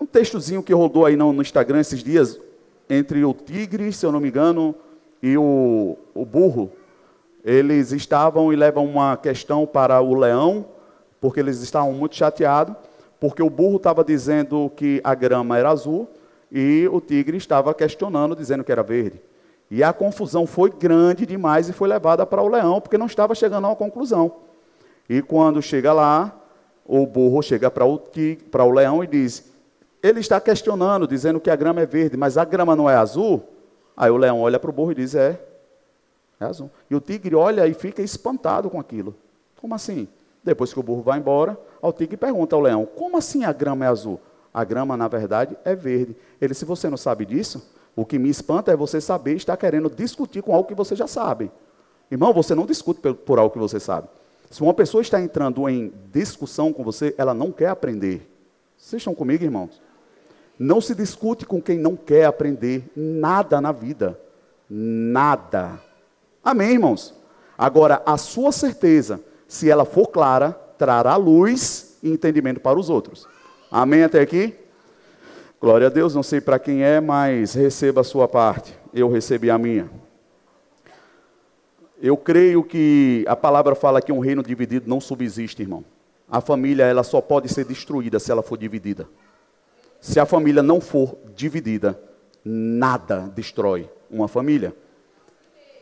um 0.00 0.06
textozinho 0.06 0.62
que 0.62 0.72
rodou 0.72 1.04
aí 1.04 1.16
no, 1.16 1.34
no 1.34 1.42
Instagram 1.42 1.80
esses 1.80 2.02
dias 2.02 2.40
entre 2.88 3.22
o 3.26 3.34
tigre, 3.34 3.92
se 3.92 4.06
eu 4.06 4.10
não 4.10 4.20
me 4.20 4.28
engano, 4.28 4.74
e 5.22 5.36
o, 5.38 5.96
o 6.14 6.24
burro, 6.24 6.72
eles 7.44 7.92
estavam 7.92 8.52
e 8.52 8.56
levam 8.56 8.84
uma 8.84 9.16
questão 9.16 9.66
para 9.66 10.00
o 10.00 10.14
leão, 10.14 10.66
porque 11.20 11.40
eles 11.40 11.62
estavam 11.62 11.92
muito 11.92 12.16
chateados, 12.16 12.74
porque 13.20 13.42
o 13.42 13.48
burro 13.48 13.76
estava 13.76 14.02
dizendo 14.02 14.70
que 14.74 15.00
a 15.04 15.14
grama 15.14 15.56
era 15.56 15.70
azul 15.70 16.08
e 16.50 16.88
o 16.90 17.00
tigre 17.00 17.36
estava 17.36 17.72
questionando, 17.72 18.34
dizendo 18.34 18.64
que 18.64 18.72
era 18.72 18.82
verde. 18.82 19.22
E 19.70 19.82
a 19.82 19.92
confusão 19.92 20.46
foi 20.46 20.70
grande 20.70 21.24
demais 21.24 21.68
e 21.68 21.72
foi 21.72 21.88
levada 21.88 22.26
para 22.26 22.42
o 22.42 22.48
leão, 22.48 22.80
porque 22.80 22.98
não 22.98 23.06
estava 23.06 23.34
chegando 23.34 23.64
a 23.64 23.68
uma 23.68 23.76
conclusão. 23.76 24.32
E 25.08 25.22
quando 25.22 25.62
chega 25.62 25.92
lá, 25.92 26.36
o 26.84 27.06
burro 27.06 27.42
chega 27.42 27.70
para 27.70 27.84
o, 27.84 27.96
tigre, 27.96 28.44
para 28.44 28.64
o 28.64 28.70
leão 28.70 29.02
e 29.02 29.06
diz: 29.06 29.50
ele 30.02 30.20
está 30.20 30.40
questionando, 30.40 31.06
dizendo 31.06 31.40
que 31.40 31.48
a 31.48 31.56
grama 31.56 31.80
é 31.80 31.86
verde, 31.86 32.16
mas 32.16 32.36
a 32.36 32.44
grama 32.44 32.76
não 32.76 32.90
é 32.90 32.96
azul? 32.96 33.42
Aí 33.96 34.10
o 34.10 34.16
leão 34.16 34.40
olha 34.40 34.58
para 34.58 34.70
o 34.70 34.72
burro 34.72 34.92
e 34.92 34.96
diz: 34.96 35.14
É, 35.14 35.40
é 36.40 36.44
azul. 36.44 36.70
E 36.90 36.94
o 36.94 37.00
tigre 37.00 37.34
olha 37.34 37.66
e 37.66 37.74
fica 37.74 38.02
espantado 38.02 38.68
com 38.70 38.80
aquilo. 38.80 39.14
Como 39.60 39.74
assim? 39.74 40.08
Depois 40.42 40.72
que 40.72 40.80
o 40.80 40.82
burro 40.82 41.02
vai 41.02 41.18
embora, 41.18 41.58
o 41.80 41.92
tigre 41.92 42.16
pergunta 42.16 42.56
ao 42.56 42.62
leão: 42.62 42.86
Como 42.86 43.16
assim 43.16 43.44
a 43.44 43.52
grama 43.52 43.84
é 43.84 43.88
azul? 43.88 44.20
A 44.52 44.64
grama, 44.64 44.96
na 44.96 45.08
verdade, 45.08 45.56
é 45.64 45.74
verde. 45.74 46.14
Ele, 46.40 46.52
se 46.52 46.64
você 46.64 46.90
não 46.90 46.96
sabe 46.96 47.24
disso, 47.24 47.66
o 47.96 48.04
que 48.04 48.18
me 48.18 48.28
espanta 48.28 48.72
é 48.72 48.76
você 48.76 49.00
saber 49.00 49.34
estar 49.34 49.56
querendo 49.56 49.88
discutir 49.88 50.42
com 50.42 50.54
algo 50.54 50.68
que 50.68 50.74
você 50.74 50.94
já 50.94 51.06
sabe. 51.06 51.50
Irmão, 52.10 52.32
você 52.32 52.54
não 52.54 52.66
discute 52.66 53.00
por, 53.00 53.38
algo 53.38 53.52
que 53.52 53.58
você 53.58 53.80
sabe. 53.80 54.08
Se 54.50 54.62
uma 54.62 54.74
pessoa 54.74 55.00
está 55.00 55.20
entrando 55.20 55.66
em 55.68 55.92
discussão 56.10 56.72
com 56.72 56.84
você, 56.84 57.14
ela 57.16 57.32
não 57.32 57.50
quer 57.50 57.68
aprender. 57.68 58.30
Vocês 58.76 59.00
estão 59.00 59.14
comigo, 59.14 59.42
irmãos? 59.42 59.80
Não 60.62 60.80
se 60.80 60.94
discute 60.94 61.44
com 61.44 61.60
quem 61.60 61.76
não 61.76 61.96
quer 61.96 62.24
aprender 62.24 62.84
nada 62.94 63.60
na 63.60 63.72
vida. 63.72 64.16
Nada. 64.70 65.80
Amém, 66.42 66.74
irmãos? 66.74 67.12
Agora, 67.58 68.00
a 68.06 68.16
sua 68.16 68.52
certeza, 68.52 69.20
se 69.48 69.68
ela 69.68 69.84
for 69.84 70.06
clara, 70.06 70.52
trará 70.78 71.16
luz 71.16 71.98
e 72.00 72.12
entendimento 72.12 72.60
para 72.60 72.78
os 72.78 72.88
outros. 72.88 73.26
Amém 73.72 74.04
até 74.04 74.20
aqui? 74.20 74.54
Glória 75.60 75.88
a 75.88 75.90
Deus, 75.90 76.14
não 76.14 76.22
sei 76.22 76.40
para 76.40 76.60
quem 76.60 76.84
é, 76.84 77.00
mas 77.00 77.54
receba 77.54 78.02
a 78.02 78.04
sua 78.04 78.28
parte. 78.28 78.72
Eu 78.94 79.10
recebi 79.10 79.50
a 79.50 79.58
minha. 79.58 79.90
Eu 82.00 82.16
creio 82.16 82.62
que 82.62 83.24
a 83.26 83.34
palavra 83.34 83.74
fala 83.74 84.00
que 84.00 84.12
um 84.12 84.20
reino 84.20 84.44
dividido 84.44 84.88
não 84.88 85.00
subsiste, 85.00 85.60
irmão. 85.60 85.84
A 86.30 86.40
família 86.40 86.84
ela 86.84 87.02
só 87.02 87.20
pode 87.20 87.48
ser 87.52 87.64
destruída 87.64 88.20
se 88.20 88.30
ela 88.30 88.44
for 88.44 88.56
dividida. 88.56 89.08
Se 90.02 90.18
a 90.18 90.26
família 90.26 90.64
não 90.64 90.80
for 90.80 91.16
dividida, 91.32 91.98
nada 92.44 93.32
destrói 93.32 93.88
uma 94.10 94.26
família. 94.26 94.74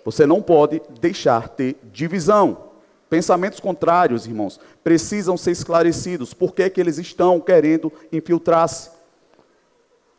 Você 0.05 0.27
não 0.27 0.43
pode 0.43 0.83
deixar 1.01 1.49
ter 1.49 1.79
divisão. 1.91 2.69
Pensamentos 3.09 3.59
contrários, 3.61 4.27
irmãos, 4.27 4.61
precisam 4.85 5.39
ser 5.39 5.53
esclarecidos. 5.53 6.35
Por 6.35 6.55
que, 6.55 6.65
é 6.65 6.71
que 6.71 6.79
eles 6.79 6.99
estão 6.99 7.41
querendo 7.41 7.91
infiltrar-se? 8.13 8.91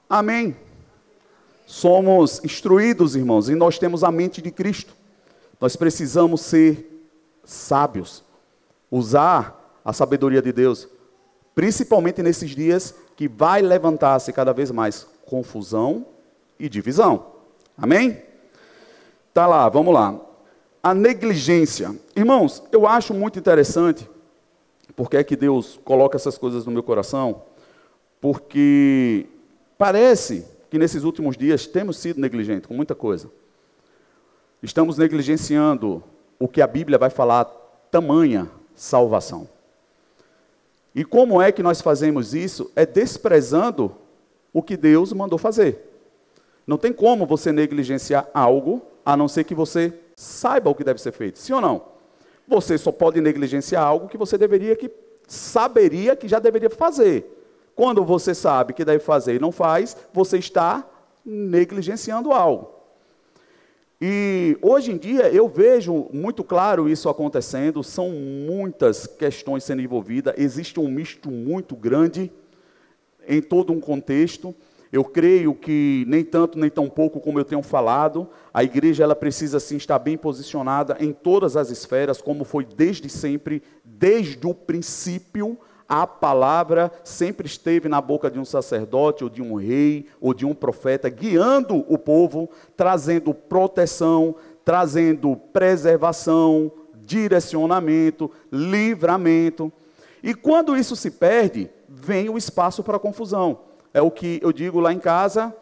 Amém. 0.10 0.58
Somos 1.68 2.44
instruídos, 2.44 3.16
irmãos, 3.16 3.50
e 3.50 3.56
nós 3.56 3.78
temos 3.78 4.04
a 4.04 4.12
mente 4.12 4.42
de 4.42 4.50
Cristo. 4.50 4.96
Nós 5.60 5.76
precisamos 5.76 6.42
ser 6.42 7.08
sábios, 7.46 8.24
usar 8.90 9.80
a 9.86 9.94
sabedoria 9.94 10.42
de 10.42 10.52
Deus, 10.52 10.88
principalmente 11.54 12.24
nesses 12.24 12.50
dias 12.50 12.96
que 13.16 13.28
vai 13.28 13.62
levantar-se 13.62 14.32
cada 14.34 14.54
vez 14.54 14.72
mais 14.72 15.08
confusão 15.26 16.06
e 16.60 16.68
divisão. 16.68 17.28
Amém? 17.78 18.22
Tá 19.34 19.48
lá, 19.48 19.68
vamos 19.70 19.94
lá. 19.94 20.20
A 20.84 20.94
negligência. 20.94 21.96
Irmãos, 22.16 22.64
eu 22.72 22.88
acho 22.88 23.14
muito 23.14 23.40
interessante 23.40 24.10
porque 24.96 25.18
é 25.18 25.24
que 25.24 25.36
Deus 25.36 25.80
coloca 25.84 26.18
essas 26.18 26.38
coisas 26.38 26.66
no 26.66 26.72
meu 26.72 26.84
coração, 26.84 27.44
porque 28.20 29.26
parece 29.78 30.46
que 30.70 30.78
nesses 30.78 31.04
últimos 31.04 31.38
dias 31.38 31.66
temos 31.66 31.98
sido 31.98 32.20
negligentes 32.20 32.68
com 32.68 32.74
muita 32.74 32.94
coisa. 32.94 33.30
Estamos 34.62 34.98
negligenciando 34.98 36.04
o 36.40 36.48
que 36.48 36.62
a 36.62 36.68
Bíblia 36.68 36.98
vai 36.98 37.10
falar, 37.10 37.46
tamanha 37.90 38.50
salvação. 38.76 39.48
E 40.94 41.06
como 41.06 41.42
é 41.42 41.52
que 41.52 41.64
nós 41.64 41.82
fazemos 41.82 42.34
isso? 42.34 42.72
É 42.76 42.86
desprezando 42.86 43.96
o 44.54 44.62
que 44.62 44.76
Deus 44.76 45.14
mandou 45.14 45.40
fazer. 45.40 45.90
Não 46.68 46.78
tem 46.78 46.92
como 46.92 47.26
você 47.26 47.52
negligenciar 47.52 48.28
algo, 48.34 48.82
a 49.06 49.16
não 49.16 49.28
ser 49.28 49.44
que 49.44 49.56
você 49.56 49.94
saiba 50.16 50.70
o 50.70 50.76
que 50.76 50.84
deve 50.84 51.02
ser 51.02 51.12
feito. 51.12 51.40
Sim 51.40 51.54
ou 51.54 51.62
não? 51.62 51.84
Você 52.48 52.78
só 52.78 52.92
pode 52.92 53.22
negligenciar 53.22 53.84
algo 53.84 54.08
que 54.08 54.18
você 54.18 54.38
deveria 54.38 54.76
que 54.76 54.92
saberia 55.28 56.16
que 56.16 56.28
já 56.28 56.40
deveria 56.40 56.70
fazer. 56.70 57.38
Quando 57.76 58.04
você 58.04 58.36
sabe 58.36 58.74
que 58.74 58.84
deve 58.84 59.00
fazer 59.00 59.36
e 59.36 59.40
não 59.40 59.52
faz, 59.52 59.96
você 60.14 60.38
está 60.38 60.86
negligenciando 61.26 62.32
algo. 62.32 62.81
E 64.04 64.58
hoje 64.64 64.92
em 64.92 64.98
dia 64.98 65.30
eu 65.30 65.48
vejo 65.48 66.08
muito 66.12 66.44
claro 66.44 66.90
isso 66.90 67.08
acontecendo, 67.08 67.84
são 67.84 68.10
muitas 68.10 69.06
questões 69.06 69.64
sendo 69.64 69.84
envolvidas, 69.84 70.34
existe 70.38 70.80
um 70.80 70.88
misto 70.88 71.30
muito 71.30 71.76
grande 71.76 72.32
em 73.28 73.40
todo 73.40 73.72
um 73.72 73.80
contexto. 73.80 74.56
Eu 74.92 75.04
creio 75.04 75.54
que 75.54 76.04
nem 76.08 76.24
tanto 76.24 76.58
nem 76.58 76.70
tão 76.72 76.90
pouco 76.90 77.20
como 77.20 77.40
eu 77.40 77.46
tenho 77.46 77.62
falado, 77.62 78.28
a 78.52 78.64
igreja 78.64 79.04
ela 79.04 79.16
precisa 79.16 79.60
sim 79.60 79.78
estar 79.78 80.00
bem 80.00 80.18
posicionada 80.18 80.98
em 81.00 81.14
todas 81.14 81.56
as 81.56 81.70
esferas, 81.70 82.20
como 82.20 82.44
foi 82.44 82.66
desde 82.66 83.08
sempre, 83.08 83.62
desde 83.86 84.48
o 84.48 84.54
princípio 84.56 85.60
a 85.94 86.08
palavra 86.08 86.90
sempre 87.04 87.46
esteve 87.46 87.90
na 87.90 88.00
boca 88.00 88.32
de 88.32 88.40
um 88.40 88.46
sacerdote, 88.46 89.26
ou 89.26 89.30
de 89.30 89.42
um 89.42 89.56
rei, 89.56 90.06
ou 90.22 90.34
de 90.34 90.46
um 90.46 90.54
profeta, 90.54 91.10
guiando 91.10 91.84
o 91.86 91.98
povo, 91.98 92.50
trazendo 92.78 93.34
proteção, 93.34 94.34
trazendo 94.64 95.36
preservação, 95.36 96.72
direcionamento, 96.96 98.32
livramento. 98.50 99.70
E 100.24 100.34
quando 100.34 100.78
isso 100.78 100.96
se 100.96 101.12
perde, 101.12 101.70
vem 101.90 102.30
o 102.30 102.38
espaço 102.38 102.82
para 102.82 102.98
confusão. 102.98 103.60
É 103.94 104.02
o 104.02 104.10
que 104.10 104.40
eu 104.42 104.54
digo 104.54 104.80
lá 104.80 104.94
em 104.94 105.00
casa, 105.00 105.54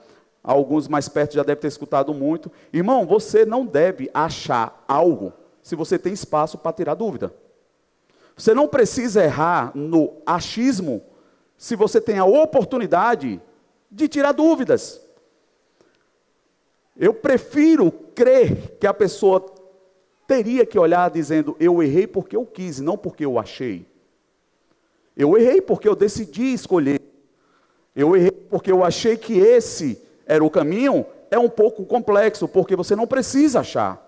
alguns 0.43 0.87
mais 0.87 1.09
perto 1.09 1.33
já 1.33 1.41
devem 1.41 1.61
ter 1.61 1.69
escutado 1.69 2.13
muito. 2.13 2.51
Irmão, 2.71 3.07
você 3.07 3.45
não 3.45 3.65
deve 3.65 4.11
achar 4.13 4.83
algo 4.87 5.33
se 5.63 5.75
você 5.75 5.97
tem 5.97 6.13
espaço 6.13 6.55
para 6.55 6.71
tirar 6.71 6.93
dúvida. 6.93 7.33
Você 8.39 8.53
não 8.53 8.69
precisa 8.69 9.21
errar 9.21 9.73
no 9.75 10.13
achismo 10.25 11.01
se 11.57 11.75
você 11.75 11.99
tem 11.99 12.17
a 12.17 12.23
oportunidade 12.23 13.41
de 13.91 14.07
tirar 14.07 14.31
dúvidas. 14.31 15.01
Eu 16.95 17.13
prefiro 17.13 17.91
crer 17.91 18.77
que 18.79 18.87
a 18.87 18.93
pessoa 18.93 19.45
teria 20.25 20.65
que 20.65 20.79
olhar 20.79 21.09
dizendo: 21.09 21.53
Eu 21.59 21.83
errei 21.83 22.07
porque 22.07 22.37
eu 22.37 22.45
quis, 22.45 22.79
não 22.79 22.97
porque 22.97 23.25
eu 23.25 23.37
achei. 23.37 23.85
Eu 25.17 25.37
errei 25.37 25.59
porque 25.59 25.89
eu 25.89 25.95
decidi 25.95 26.53
escolher. 26.53 27.01
Eu 27.93 28.15
errei 28.15 28.31
porque 28.31 28.71
eu 28.71 28.85
achei 28.85 29.17
que 29.17 29.37
esse 29.37 30.01
era 30.25 30.41
o 30.41 30.49
caminho. 30.49 31.05
É 31.29 31.37
um 31.37 31.49
pouco 31.49 31.85
complexo, 31.85 32.47
porque 32.47 32.73
você 32.73 32.95
não 32.95 33.05
precisa 33.05 33.59
achar. 33.59 34.01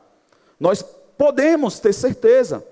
Nós 0.58 0.82
podemos 1.18 1.82
ter 1.82 1.92
certeza 1.92 2.71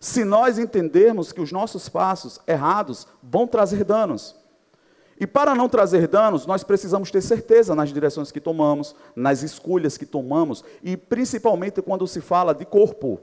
se 0.00 0.24
nós 0.24 0.58
entendermos 0.58 1.30
que 1.30 1.42
os 1.42 1.52
nossos 1.52 1.86
passos 1.90 2.40
errados 2.46 3.06
vão 3.22 3.46
trazer 3.46 3.84
danos. 3.84 4.34
E 5.20 5.26
para 5.26 5.54
não 5.54 5.68
trazer 5.68 6.08
danos, 6.08 6.46
nós 6.46 6.64
precisamos 6.64 7.10
ter 7.10 7.20
certeza 7.20 7.74
nas 7.74 7.92
direções 7.92 8.32
que 8.32 8.40
tomamos, 8.40 8.96
nas 9.14 9.42
escolhas 9.42 9.98
que 9.98 10.06
tomamos, 10.06 10.64
e 10.82 10.96
principalmente 10.96 11.82
quando 11.82 12.06
se 12.06 12.22
fala 12.22 12.54
de 12.54 12.64
corpo. 12.64 13.20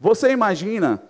Você 0.00 0.32
imagina, 0.32 1.00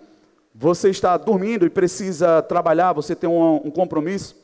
você 0.53 0.91
está 0.91 1.17
dormindo 1.17 1.65
e 1.65 1.69
precisa 1.69 2.43
trabalhar, 2.43 2.93
você 2.93 3.15
tem 3.15 3.27
um, 3.27 3.55
um 3.65 3.71
compromisso, 3.71 4.35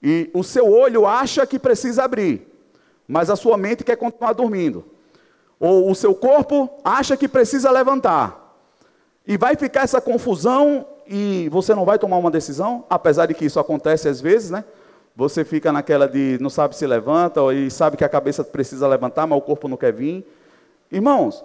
e 0.00 0.30
o 0.32 0.44
seu 0.44 0.70
olho 0.70 1.04
acha 1.04 1.44
que 1.44 1.58
precisa 1.58 2.04
abrir, 2.04 2.46
mas 3.08 3.28
a 3.28 3.34
sua 3.34 3.56
mente 3.56 3.82
quer 3.82 3.96
continuar 3.96 4.34
dormindo. 4.34 4.84
Ou 5.58 5.90
o 5.90 5.94
seu 5.96 6.14
corpo 6.14 6.70
acha 6.84 7.16
que 7.16 7.26
precisa 7.26 7.72
levantar, 7.72 8.45
e 9.26 9.36
vai 9.36 9.56
ficar 9.56 9.82
essa 9.82 10.00
confusão 10.00 10.86
e 11.06 11.48
você 11.50 11.74
não 11.74 11.84
vai 11.84 11.98
tomar 11.98 12.16
uma 12.16 12.30
decisão, 12.30 12.84
apesar 12.88 13.26
de 13.26 13.34
que 13.34 13.44
isso 13.44 13.58
acontece 13.58 14.08
às 14.08 14.20
vezes, 14.20 14.50
né? 14.50 14.64
Você 15.16 15.44
fica 15.44 15.72
naquela 15.72 16.06
de 16.06 16.38
não 16.40 16.50
sabe 16.50 16.76
se 16.76 16.86
levanta 16.86 17.40
e 17.52 17.70
sabe 17.70 17.96
que 17.96 18.04
a 18.04 18.08
cabeça 18.08 18.44
precisa 18.44 18.86
levantar, 18.86 19.26
mas 19.26 19.38
o 19.38 19.42
corpo 19.42 19.66
não 19.66 19.76
quer 19.76 19.92
vir. 19.92 20.26
Irmãos, 20.92 21.44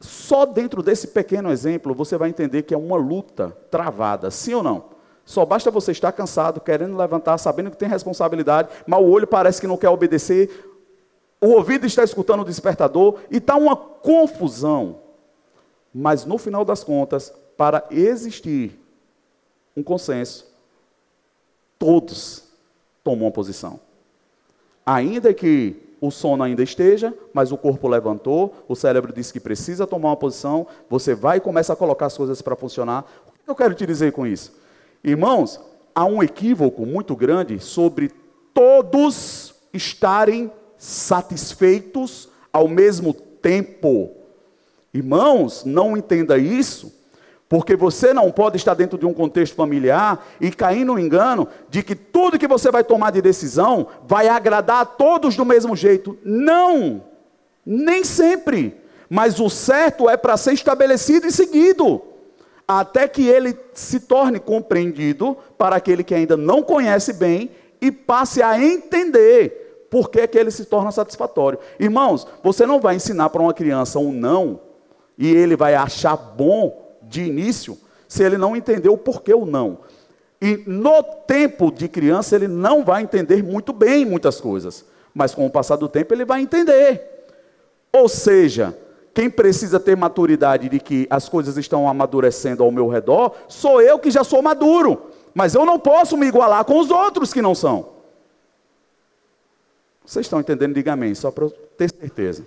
só 0.00 0.46
dentro 0.46 0.82
desse 0.82 1.08
pequeno 1.08 1.50
exemplo 1.50 1.94
você 1.94 2.16
vai 2.16 2.28
entender 2.28 2.62
que 2.62 2.72
é 2.72 2.78
uma 2.78 2.96
luta 2.96 3.56
travada, 3.70 4.30
sim 4.30 4.54
ou 4.54 4.62
não? 4.62 4.92
Só 5.24 5.44
basta 5.44 5.70
você 5.70 5.92
estar 5.92 6.12
cansado, 6.12 6.60
querendo 6.60 6.96
levantar, 6.96 7.38
sabendo 7.38 7.70
que 7.70 7.76
tem 7.76 7.88
responsabilidade, 7.88 8.68
mas 8.86 9.00
o 9.00 9.08
olho 9.08 9.26
parece 9.26 9.60
que 9.60 9.66
não 9.66 9.76
quer 9.76 9.88
obedecer, 9.88 10.50
o 11.40 11.48
ouvido 11.48 11.86
está 11.86 12.02
escutando 12.02 12.40
o 12.40 12.44
despertador 12.44 13.16
e 13.30 13.36
está 13.36 13.56
uma 13.56 13.76
confusão. 13.76 15.01
Mas 15.94 16.24
no 16.24 16.38
final 16.38 16.64
das 16.64 16.82
contas, 16.82 17.32
para 17.56 17.84
existir 17.90 18.78
um 19.76 19.82
consenso, 19.82 20.46
todos 21.78 22.44
tomam 23.02 23.26
uma 23.26 23.32
posição. 23.32 23.80
Ainda 24.84 25.32
que 25.32 25.76
o 26.00 26.10
sono 26.10 26.42
ainda 26.42 26.62
esteja, 26.62 27.14
mas 27.32 27.52
o 27.52 27.56
corpo 27.56 27.86
levantou, 27.86 28.54
o 28.66 28.74
cérebro 28.74 29.12
disse 29.12 29.32
que 29.32 29.38
precisa 29.38 29.86
tomar 29.86 30.08
uma 30.08 30.16
posição, 30.16 30.66
você 30.90 31.14
vai 31.14 31.36
e 31.36 31.40
começa 31.40 31.72
a 31.72 31.76
colocar 31.76 32.06
as 32.06 32.16
coisas 32.16 32.42
para 32.42 32.56
funcionar. 32.56 33.04
O 33.28 33.32
que 33.44 33.50
eu 33.50 33.54
quero 33.54 33.74
te 33.74 33.86
dizer 33.86 34.12
com 34.12 34.26
isso? 34.26 34.52
Irmãos, 35.04 35.60
há 35.94 36.04
um 36.04 36.22
equívoco 36.22 36.84
muito 36.84 37.14
grande 37.14 37.60
sobre 37.60 38.10
todos 38.52 39.54
estarem 39.72 40.50
satisfeitos 40.76 42.28
ao 42.52 42.66
mesmo 42.66 43.14
tempo. 43.14 44.10
Irmãos, 44.94 45.64
não 45.64 45.96
entenda 45.96 46.36
isso, 46.36 46.92
porque 47.48 47.74
você 47.74 48.12
não 48.12 48.30
pode 48.30 48.58
estar 48.58 48.74
dentro 48.74 48.98
de 48.98 49.06
um 49.06 49.14
contexto 49.14 49.54
familiar 49.54 50.26
e 50.40 50.50
cair 50.50 50.84
no 50.84 50.98
engano 50.98 51.48
de 51.70 51.82
que 51.82 51.94
tudo 51.94 52.38
que 52.38 52.46
você 52.46 52.70
vai 52.70 52.84
tomar 52.84 53.10
de 53.10 53.22
decisão 53.22 53.86
vai 54.06 54.28
agradar 54.28 54.82
a 54.82 54.86
todos 54.86 55.34
do 55.34 55.44
mesmo 55.44 55.74
jeito. 55.74 56.18
Não! 56.22 57.04
Nem 57.64 58.04
sempre. 58.04 58.76
Mas 59.08 59.40
o 59.40 59.48
certo 59.48 60.10
é 60.10 60.16
para 60.16 60.36
ser 60.36 60.52
estabelecido 60.52 61.26
e 61.26 61.32
seguido, 61.32 62.02
até 62.66 63.06
que 63.06 63.26
ele 63.26 63.56
se 63.74 64.00
torne 64.00 64.40
compreendido 64.40 65.36
para 65.56 65.76
aquele 65.76 66.04
que 66.04 66.14
ainda 66.14 66.36
não 66.36 66.62
conhece 66.62 67.12
bem 67.12 67.50
e 67.80 67.90
passe 67.90 68.42
a 68.42 68.62
entender 68.62 69.86
por 69.90 70.10
que, 70.10 70.26
que 70.26 70.38
ele 70.38 70.50
se 70.50 70.64
torna 70.64 70.90
satisfatório. 70.90 71.58
Irmãos, 71.78 72.26
você 72.42 72.64
não 72.64 72.80
vai 72.80 72.96
ensinar 72.96 73.28
para 73.28 73.42
uma 73.42 73.52
criança 73.52 73.98
um 73.98 74.10
não 74.12 74.71
e 75.16 75.28
ele 75.28 75.56
vai 75.56 75.74
achar 75.74 76.16
bom 76.16 76.96
de 77.02 77.22
início, 77.22 77.78
se 78.08 78.22
ele 78.22 78.38
não 78.38 78.56
entender 78.56 78.88
o 78.88 78.96
porquê 78.96 79.34
ou 79.34 79.46
não. 79.46 79.78
E 80.40 80.62
no 80.66 81.02
tempo 81.26 81.70
de 81.70 81.88
criança 81.88 82.34
ele 82.34 82.48
não 82.48 82.84
vai 82.84 83.02
entender 83.02 83.42
muito 83.42 83.72
bem 83.72 84.04
muitas 84.04 84.40
coisas, 84.40 84.84
mas 85.14 85.34
com 85.34 85.46
o 85.46 85.50
passar 85.50 85.76
do 85.76 85.88
tempo 85.88 86.12
ele 86.12 86.24
vai 86.24 86.40
entender. 86.40 87.26
Ou 87.92 88.08
seja, 88.08 88.76
quem 89.14 89.28
precisa 89.28 89.78
ter 89.78 89.96
maturidade 89.96 90.68
de 90.68 90.80
que 90.80 91.06
as 91.10 91.28
coisas 91.28 91.56
estão 91.56 91.86
amadurecendo 91.86 92.64
ao 92.64 92.72
meu 92.72 92.88
redor, 92.88 93.34
sou 93.46 93.80
eu 93.80 93.98
que 93.98 94.10
já 94.10 94.24
sou 94.24 94.40
maduro, 94.42 95.10
mas 95.34 95.54
eu 95.54 95.64
não 95.66 95.78
posso 95.78 96.16
me 96.16 96.26
igualar 96.26 96.64
com 96.64 96.78
os 96.78 96.90
outros 96.90 97.32
que 97.32 97.42
não 97.42 97.54
são. 97.54 97.90
Vocês 100.04 100.26
estão 100.26 100.40
entendendo? 100.40 100.74
Diga 100.74 100.94
amém, 100.94 101.14
só 101.14 101.30
para 101.30 101.44
eu 101.44 101.50
ter 101.50 101.90
certeza. 101.90 102.44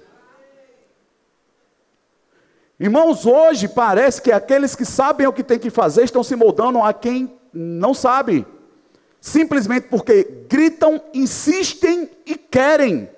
Irmãos, 2.79 3.25
hoje 3.25 3.70
parece 3.70 4.22
que 4.22 4.32
aqueles 4.32 4.75
que 4.75 4.84
sabem 4.84 5.25
o 5.25 5.34
que 5.34 5.44
tem 5.44 5.58
que 5.58 5.70
fazer 5.70 6.03
estão 6.03 6.24
se 6.24 6.36
moldando 6.36 6.82
a 6.82 6.94
quem 6.94 7.34
não 7.53 7.94
sabe, 7.94 8.46
simplesmente 9.22 9.88
porque 9.88 10.46
gritam, 10.50 11.01
insistem 11.13 12.10
e 12.25 12.36
querem. 12.36 13.10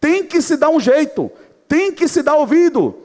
Tem 0.00 0.24
que 0.24 0.40
se 0.40 0.56
dar 0.56 0.70
um 0.70 0.80
jeito, 0.80 1.30
tem 1.68 1.92
que 1.92 2.08
se 2.08 2.22
dar 2.22 2.36
ouvido. 2.36 2.96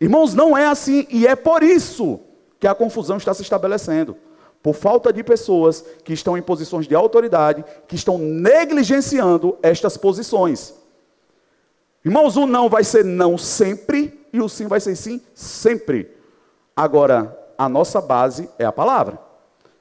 Irmãos, 0.00 0.32
não 0.32 0.56
é 0.56 0.66
assim, 0.66 1.06
e 1.10 1.26
é 1.26 1.36
por 1.36 1.62
isso 1.62 2.20
que 2.58 2.66
a 2.66 2.74
confusão 2.74 3.18
está 3.18 3.34
se 3.34 3.42
estabelecendo. 3.42 4.16
Por 4.62 4.74
falta 4.74 5.12
de 5.12 5.22
pessoas 5.22 5.84
que 6.02 6.14
estão 6.14 6.38
em 6.38 6.42
posições 6.42 6.88
de 6.88 6.94
autoridade, 6.94 7.62
que 7.86 7.94
estão 7.94 8.16
negligenciando 8.16 9.58
estas 9.62 9.98
posições. 9.98 10.74
Irmãos, 12.06 12.36
o 12.36 12.46
não 12.46 12.68
vai 12.68 12.84
ser 12.84 13.04
não 13.04 13.36
sempre 13.36 14.16
e 14.32 14.40
o 14.40 14.48
sim 14.48 14.68
vai 14.68 14.78
ser 14.78 14.94
sim 14.94 15.20
sempre. 15.34 16.08
Agora, 16.76 17.36
a 17.58 17.68
nossa 17.68 18.00
base 18.00 18.48
é 18.60 18.64
a 18.64 18.70
palavra. 18.70 19.18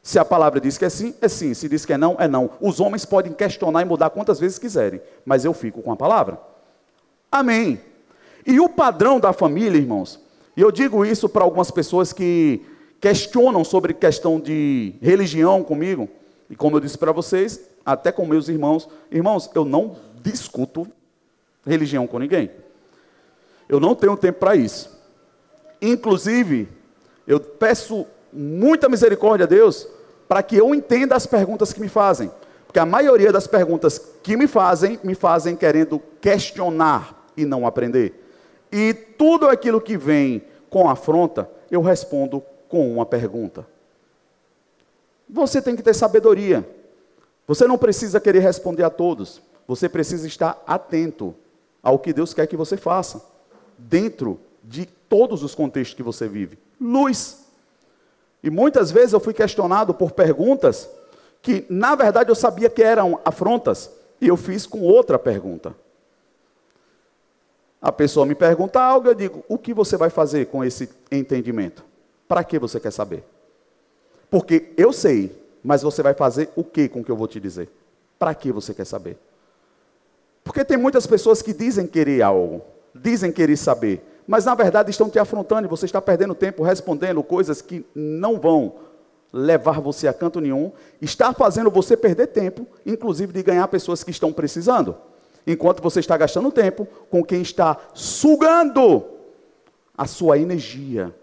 Se 0.02 0.18
a 0.18 0.26
palavra 0.26 0.60
diz 0.60 0.76
que 0.76 0.86
é 0.86 0.90
sim, 0.90 1.14
é 1.22 1.28
sim. 1.28 1.54
Se 1.54 1.70
diz 1.70 1.86
que 1.86 1.94
é 1.94 2.00
não, 2.00 2.16
é 2.18 2.28
não. 2.28 2.50
Os 2.60 2.80
homens 2.80 3.06
podem 3.06 3.32
questionar 3.32 3.84
e 3.84 3.86
mudar 3.86 4.10
quantas 4.10 4.40
vezes 4.40 4.58
quiserem, 4.58 5.00
mas 5.24 5.46
eu 5.46 5.54
fico 5.54 5.84
com 5.84 5.92
a 5.92 5.96
palavra. 5.96 6.40
Amém. 7.32 7.80
E 8.44 8.60
o 8.60 8.70
padrão 8.70 9.20
da 9.20 9.32
família, 9.32 9.78
irmãos, 9.78 10.20
e 10.58 10.62
eu 10.62 10.72
digo 10.72 11.06
isso 11.06 11.30
para 11.30 11.44
algumas 11.44 11.70
pessoas 11.70 12.12
que 12.12 12.66
questionam 13.00 13.64
sobre 13.64 13.94
questão 13.94 14.40
de 14.40 14.96
religião 15.00 15.64
comigo, 15.64 16.10
E 16.50 16.56
como 16.56 16.78
eu 16.78 16.80
disse 16.80 16.98
para 16.98 17.12
vocês, 17.12 17.62
até 17.86 18.12
com 18.12 18.26
meus 18.26 18.50
irmãos, 18.50 18.90
irmãos, 19.12 19.48
eu 19.54 19.64
não 19.64 19.98
discuto 20.24 20.88
religião 21.66 22.06
com 22.08 22.20
ninguém. 22.20 22.52
Eu 23.68 23.80
não 23.80 23.96
tenho 23.96 24.16
tempo 24.16 24.40
para 24.40 24.56
isso. 24.56 24.96
Inclusive, 25.82 26.68
eu 27.28 27.40
peço 27.40 28.06
muita 28.32 28.88
misericórdia 28.88 29.46
a 29.46 29.48
Deus 29.48 29.88
para 30.28 30.44
que 30.44 30.56
eu 30.56 30.74
entenda 30.74 31.16
as 31.16 31.26
perguntas 31.26 31.74
que 31.74 31.82
me 31.82 31.90
fazem. 31.90 32.32
Porque 32.66 32.80
a 32.80 32.86
maioria 32.86 33.32
das 33.32 33.48
perguntas 33.48 34.00
que 34.22 34.36
me 34.36 34.48
fazem, 34.48 35.00
me 35.04 35.16
fazem 35.16 35.56
querendo 35.56 36.02
questionar 36.20 37.26
e 37.38 37.46
não 37.46 37.66
aprender. 37.66 38.22
E 38.72 38.94
tudo 38.94 39.48
aquilo 39.48 39.80
que 39.80 39.98
vem 39.98 40.44
com 40.70 40.90
afronta, 40.90 41.50
eu 41.72 41.82
respondo 41.82 42.44
com 42.68 42.92
uma 42.92 43.06
pergunta. 43.06 43.66
Você 45.30 45.62
tem 45.62 45.76
que 45.76 45.84
ter 45.84 45.94
sabedoria. 45.94 46.68
Você 47.48 47.66
não 47.68 47.78
precisa 47.78 48.20
querer 48.20 48.40
responder 48.40 48.84
a 48.84 48.90
todos. 48.90 49.42
Você 49.68 49.88
precisa 49.88 50.28
estar 50.28 50.62
atento 50.68 51.34
ao 51.86 52.00
que 52.00 52.12
Deus 52.12 52.34
quer 52.34 52.48
que 52.48 52.58
você 52.58 52.76
faça, 52.76 53.24
dentro 53.78 54.40
de 54.64 54.88
todos 54.88 55.44
os 55.44 55.54
contextos 55.54 55.96
que 55.96 56.02
você 56.02 56.28
vive. 56.28 56.58
Luz. 56.82 57.46
E 58.42 58.50
muitas 58.50 58.90
vezes 58.90 59.14
eu 59.14 59.20
fui 59.20 59.36
questionado 59.36 59.94
por 59.94 60.12
perguntas 60.12 60.90
que, 61.44 61.64
na 61.70 61.94
verdade, 61.94 62.32
eu 62.32 62.36
sabia 62.36 62.72
que 62.72 62.82
eram 62.82 63.20
afrontas, 63.24 63.92
e 64.20 64.28
eu 64.28 64.36
fiz 64.36 64.66
com 64.66 64.82
outra 64.82 65.20
pergunta. 65.20 65.76
A 67.80 67.92
pessoa 67.92 68.26
me 68.26 68.34
pergunta 68.34 68.82
algo, 68.82 69.08
eu 69.08 69.14
digo: 69.14 69.46
o 69.48 69.56
que 69.56 69.72
você 69.72 69.96
vai 69.96 70.10
fazer 70.10 70.48
com 70.48 70.64
esse 70.64 70.90
entendimento? 71.12 71.86
Para 72.28 72.44
que 72.44 72.58
você 72.58 72.80
quer 72.80 72.92
saber? 72.92 73.24
Porque 74.32 74.74
eu 74.76 74.92
sei, 74.92 75.40
mas 75.64 75.84
você 75.84 76.02
vai 76.02 76.16
fazer 76.16 76.50
o 76.56 76.64
que 76.64 76.90
com 76.90 77.02
o 77.02 77.04
que 77.04 77.12
eu 77.12 77.16
vou 77.16 77.28
te 77.28 77.40
dizer? 77.40 77.70
Para 78.18 78.34
que 78.34 78.52
você 78.52 78.74
quer 78.74 78.86
saber? 78.86 79.20
Porque 80.46 80.64
tem 80.64 80.78
muitas 80.78 81.06
pessoas 81.06 81.42
que 81.42 81.54
dizem 81.54 81.86
querer 81.86 82.22
algo, 82.22 82.62
dizem 82.94 83.34
querer 83.34 83.58
saber, 83.58 84.02
mas 84.26 84.46
na 84.46 84.56
verdade 84.56 84.92
estão 84.92 85.10
te 85.10 85.20
afrontando 85.20 85.68
e 85.68 85.70
você 85.70 85.86
está 85.86 86.02
perdendo 86.02 86.34
tempo 86.34 86.64
respondendo 86.64 87.22
coisas 87.22 87.62
que 87.62 87.86
não 87.94 88.40
vão 88.40 88.76
levar 89.34 89.82
você 89.82 90.08
a 90.08 90.14
canto 90.14 90.40
nenhum, 90.40 90.72
está 91.02 91.34
fazendo 91.34 91.70
você 91.70 91.98
perder 91.98 92.28
tempo, 92.28 92.66
inclusive 92.86 93.34
de 93.34 93.44
ganhar 93.44 93.68
pessoas 93.68 94.02
que 94.02 94.12
estão 94.12 94.32
precisando 94.32 94.96
enquanto 95.46 95.82
você 95.82 96.00
está 96.00 96.18
gastando 96.18 96.52
tempo 96.52 96.88
com 97.10 97.24
quem 97.24 97.42
está 97.42 97.78
sugando 97.94 99.04
a 99.98 100.08
sua 100.08 100.38
energia, 100.38 101.14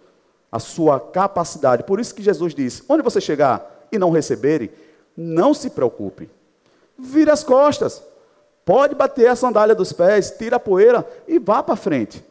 a 0.51 0.59
sua 0.59 1.01
capacidade. 1.01 1.85
Por 1.85 1.99
isso 2.01 2.15
que 2.15 2.23
Jesus 2.23 2.55
diz: 2.55 2.83
onde 2.89 3.03
você 3.03 3.21
chegar 3.21 3.87
e 3.91 3.99
não 3.99 4.11
receberem, 4.11 4.71
não 5.17 5.53
se 5.53 5.71
preocupe. 5.71 6.29
Vire 6.99 7.31
as 7.31 7.43
costas. 7.43 8.03
Pode 8.65 8.95
bater 8.95 9.27
a 9.27 9.37
sandália 9.37 9.75
dos 9.75 9.93
pés, 9.93 10.35
tira 10.39 10.57
a 10.57 10.61
poeira 10.61 11.07
e 11.27 11.39
vá 11.39 11.63
para 11.63 11.77
frente. 11.77 12.25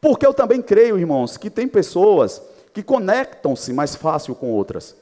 Porque 0.00 0.24
eu 0.24 0.32
também 0.32 0.62
creio, 0.62 0.98
irmãos, 0.98 1.36
que 1.36 1.50
tem 1.50 1.66
pessoas 1.66 2.40
que 2.72 2.82
conectam-se 2.82 3.72
mais 3.72 3.94
fácil 3.94 4.34
com 4.34 4.50
outras. 4.50 4.96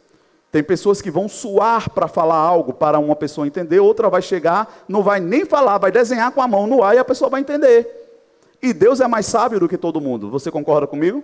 Tem 0.51 0.63
pessoas 0.63 1.03
que 1.03 1.11
vão 1.11 1.29
suar 1.29 1.91
para 1.91 2.09
falar 2.09 2.37
algo 2.37 2.73
para 2.73 2.99
uma 2.99 3.15
pessoa 3.15 3.47
entender, 3.47 3.81
outra 3.81 4.09
vai 4.09 4.23
chegar, 4.23 4.85
não 4.89 5.03
vai 5.03 5.21
nem 5.21 5.45
falar, 5.45 5.77
vai 5.77 5.93
desenhar 5.93 6.33
com 6.33 6.41
a 6.41 6.49
mão 6.49 6.67
no 6.67 6.83
ar 6.83 6.95
e 6.95 6.99
a 6.99 7.05
pessoa 7.05 7.29
vai 7.29 7.43
entender. 7.43 7.87
E 8.63 8.73
Deus 8.73 9.01
é 9.01 9.07
mais 9.07 9.27
sábio 9.27 9.61
do 9.61 9.69
que 9.69 9.77
todo 9.77 10.01
mundo. 10.01 10.31
Você 10.31 10.51
concorda 10.51 10.87
comigo? 10.87 11.23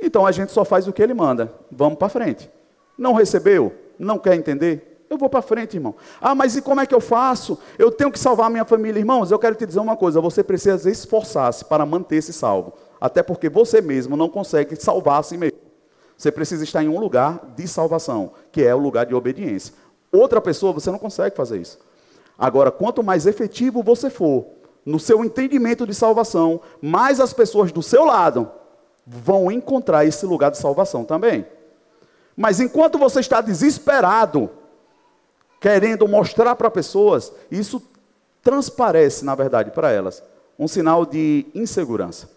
Então 0.00 0.24
a 0.24 0.30
gente 0.30 0.52
só 0.52 0.64
faz 0.64 0.86
o 0.86 0.92
que 0.92 1.02
ele 1.02 1.12
manda. 1.12 1.52
Vamos 1.70 1.98
para 1.98 2.08
frente. 2.08 2.48
Não 2.96 3.12
recebeu? 3.12 3.74
Não 3.98 4.18
quer 4.18 4.34
entender? 4.34 4.97
Eu 5.10 5.16
vou 5.16 5.28
para 5.28 5.40
frente, 5.40 5.76
irmão. 5.76 5.94
Ah, 6.20 6.34
mas 6.34 6.56
e 6.56 6.62
como 6.62 6.80
é 6.80 6.86
que 6.86 6.94
eu 6.94 7.00
faço? 7.00 7.58
Eu 7.78 7.90
tenho 7.90 8.10
que 8.10 8.18
salvar 8.18 8.46
a 8.46 8.50
minha 8.50 8.64
família, 8.64 8.98
irmãos. 8.98 9.30
Eu 9.30 9.38
quero 9.38 9.54
te 9.54 9.64
dizer 9.64 9.80
uma 9.80 9.96
coisa: 9.96 10.20
você 10.20 10.42
precisa 10.42 10.90
esforçar-se 10.90 11.64
para 11.64 11.86
manter-se 11.86 12.32
salvo. 12.32 12.74
Até 13.00 13.22
porque 13.22 13.48
você 13.48 13.80
mesmo 13.80 14.16
não 14.16 14.28
consegue 14.28 14.76
salvar 14.76 15.20
a 15.20 15.22
si 15.22 15.36
mesmo. 15.36 15.58
Você 16.16 16.32
precisa 16.32 16.64
estar 16.64 16.82
em 16.82 16.88
um 16.88 16.98
lugar 16.98 17.52
de 17.56 17.66
salvação, 17.68 18.32
que 18.50 18.62
é 18.62 18.74
o 18.74 18.78
lugar 18.78 19.06
de 19.06 19.14
obediência. 19.14 19.72
Outra 20.10 20.40
pessoa, 20.40 20.72
você 20.72 20.90
não 20.90 20.98
consegue 20.98 21.36
fazer 21.36 21.60
isso. 21.60 21.78
Agora, 22.36 22.70
quanto 22.70 23.02
mais 23.02 23.26
efetivo 23.26 23.82
você 23.82 24.10
for 24.10 24.46
no 24.84 24.98
seu 24.98 25.24
entendimento 25.24 25.86
de 25.86 25.94
salvação, 25.94 26.60
mais 26.80 27.20
as 27.20 27.32
pessoas 27.32 27.70
do 27.70 27.82
seu 27.82 28.04
lado 28.04 28.50
vão 29.06 29.50
encontrar 29.50 30.04
esse 30.04 30.26
lugar 30.26 30.50
de 30.50 30.58
salvação 30.58 31.04
também. 31.04 31.46
Mas 32.36 32.60
enquanto 32.60 32.98
você 32.98 33.20
está 33.20 33.40
desesperado, 33.40 34.50
querendo 35.60 36.06
mostrar 36.06 36.54
para 36.56 36.70
pessoas, 36.70 37.32
isso 37.50 37.82
transparece, 38.42 39.24
na 39.24 39.34
verdade, 39.34 39.70
para 39.70 39.90
elas, 39.90 40.22
um 40.58 40.68
sinal 40.68 41.04
de 41.04 41.46
insegurança. 41.54 42.28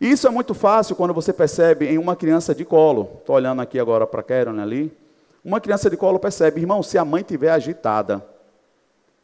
E 0.00 0.10
isso 0.10 0.26
é 0.26 0.30
muito 0.30 0.52
fácil 0.52 0.94
quando 0.94 1.14
você 1.14 1.32
percebe 1.32 1.86
em 1.86 1.98
uma 1.98 2.14
criança 2.14 2.54
de 2.54 2.64
colo. 2.64 3.18
Estou 3.20 3.34
olhando 3.34 3.62
aqui 3.62 3.78
agora 3.78 4.06
para 4.06 4.22
Karen 4.22 4.60
ali. 4.60 4.94
Uma 5.42 5.60
criança 5.60 5.88
de 5.88 5.96
colo 5.96 6.18
percebe, 6.18 6.60
irmão, 6.60 6.82
se 6.82 6.98
a 6.98 7.04
mãe 7.04 7.22
estiver 7.22 7.50
agitada. 7.50 8.22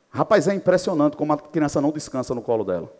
Rapaz, 0.08 0.48
é 0.48 0.54
impressionante 0.54 1.16
como 1.16 1.32
a 1.32 1.36
criança 1.36 1.80
não 1.80 1.90
descansa 1.90 2.34
no 2.34 2.40
colo 2.40 2.64
dela. 2.64 2.90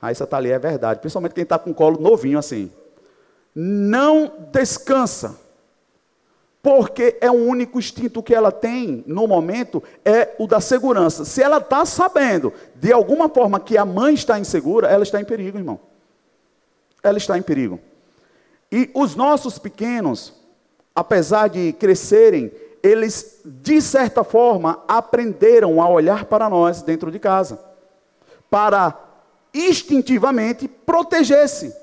Ah, 0.00 0.12
isso 0.12 0.26
tá 0.26 0.36
ali 0.36 0.50
é 0.50 0.58
verdade. 0.58 1.00
Principalmente 1.00 1.34
quem 1.34 1.42
está 1.42 1.58
com 1.58 1.74
colo 1.74 2.00
novinho 2.00 2.38
assim. 2.38 2.70
Não 3.54 4.32
descansa. 4.52 5.36
Porque 6.68 7.16
é 7.20 7.30
o 7.30 7.34
único 7.34 7.78
instinto 7.78 8.22
que 8.22 8.34
ela 8.34 8.52
tem 8.52 9.02
no 9.06 9.26
momento 9.26 9.82
é 10.04 10.34
o 10.38 10.46
da 10.46 10.60
segurança. 10.60 11.24
Se 11.24 11.42
ela 11.42 11.56
está 11.56 11.86
sabendo 11.86 12.52
de 12.74 12.92
alguma 12.92 13.28
forma 13.28 13.58
que 13.58 13.78
a 13.78 13.86
mãe 13.86 14.12
está 14.12 14.38
insegura, 14.38 14.86
ela 14.86 15.02
está 15.02 15.18
em 15.20 15.24
perigo, 15.24 15.56
irmão 15.56 15.80
ela 17.02 17.18
está 17.18 17.36
em 17.38 17.42
perigo. 17.42 17.80
E 18.70 18.90
os 18.94 19.14
nossos 19.14 19.58
pequenos, 19.58 20.34
apesar 20.94 21.48
de 21.48 21.72
crescerem, 21.72 22.52
eles, 22.82 23.40
de 23.44 23.80
certa 23.80 24.22
forma, 24.22 24.82
aprenderam 24.86 25.80
a 25.80 25.88
olhar 25.88 26.26
para 26.26 26.48
nós 26.48 26.82
dentro 26.82 27.10
de 27.10 27.18
casa, 27.18 27.58
para 28.50 28.94
instintivamente 29.54 30.68
proteger-se. 30.68 31.74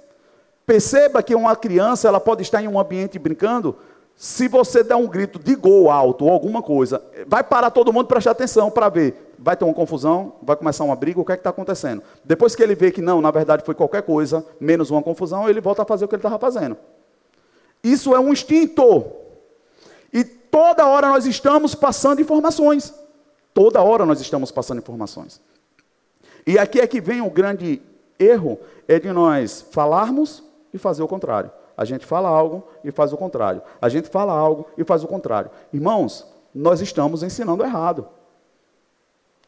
Perceba 0.66 1.22
que 1.22 1.36
uma 1.36 1.56
criança 1.56 2.08
ela 2.08 2.20
pode 2.20 2.42
estar 2.42 2.62
em 2.62 2.68
um 2.68 2.80
ambiente 2.80 3.20
brincando, 3.20 3.78
se 4.16 4.48
você 4.48 4.84
der 4.84 4.96
um 4.96 5.08
grito 5.08 5.38
de 5.38 5.56
gol 5.56 5.92
alto 5.92 6.26
ou 6.26 6.32
alguma 6.32 6.62
coisa, 6.62 7.04
vai 7.28 7.44
parar 7.44 7.70
todo 7.70 7.92
mundo 7.92 8.08
prestar 8.08 8.32
atenção 8.32 8.72
para 8.72 8.88
ver. 8.88 9.34
Vai 9.38 9.58
ter 9.58 9.66
uma 9.66 9.74
confusão, 9.74 10.36
vai 10.42 10.56
começar 10.56 10.86
uma 10.86 10.96
briga, 10.96 11.20
o 11.20 11.26
que 11.26 11.34
é 11.34 11.36
que 11.36 11.42
está 11.42 11.50
acontecendo? 11.50 12.02
Depois 12.24 12.56
que 12.56 12.64
ele 12.64 12.74
vê 12.74 12.92
que 12.92 13.02
não, 13.02 13.22
na 13.22 13.30
verdade 13.30 13.64
foi 13.66 13.76
qualquer 13.76 14.04
coisa, 14.04 14.46
menos 14.60 14.90
uma 14.90 15.04
confusão, 15.04 15.50
ele 15.50 15.60
volta 15.60 15.82
a 15.82 15.86
fazer 15.86 16.06
o 16.06 16.08
que 16.08 16.16
ele 16.16 16.22
estava 16.22 16.40
fazendo. 16.40 16.78
Isso 17.84 18.16
é 18.16 18.20
um 18.20 18.32
instinto. 18.32 19.06
E 20.14 20.24
toda 20.24 20.88
hora 20.88 21.10
nós 21.10 21.26
estamos 21.26 21.76
passando 21.76 22.22
informações. 22.22 22.94
Toda 23.54 23.82
hora 23.82 24.06
nós 24.06 24.22
estamos 24.22 24.50
passando 24.50 24.80
informações. 24.80 25.42
E 26.48 26.58
aqui 26.58 26.80
é 26.80 26.88
que 26.88 27.02
vem 27.02 27.22
o 27.22 27.30
grande 27.30 27.82
erro, 28.18 28.58
é 28.88 28.98
de 28.98 29.12
nós 29.12 29.66
falarmos 29.72 30.44
e 30.74 30.78
fazer 30.78 31.04
o 31.04 31.08
contrário. 31.08 31.52
A 31.78 31.84
gente 31.84 32.06
fala 32.06 32.30
algo 32.30 32.64
e 32.84 32.92
faz 32.92 33.12
o 33.12 33.18
contrário. 33.18 33.62
A 33.82 33.90
gente 33.90 34.10
fala 34.10 34.34
algo 34.34 34.68
e 34.78 34.84
faz 34.84 35.04
o 35.04 35.08
contrário. 35.08 35.52
Irmãos, 35.74 36.26
nós 36.54 36.80
estamos 36.80 37.22
ensinando 37.22 37.64
errado. 37.64 38.08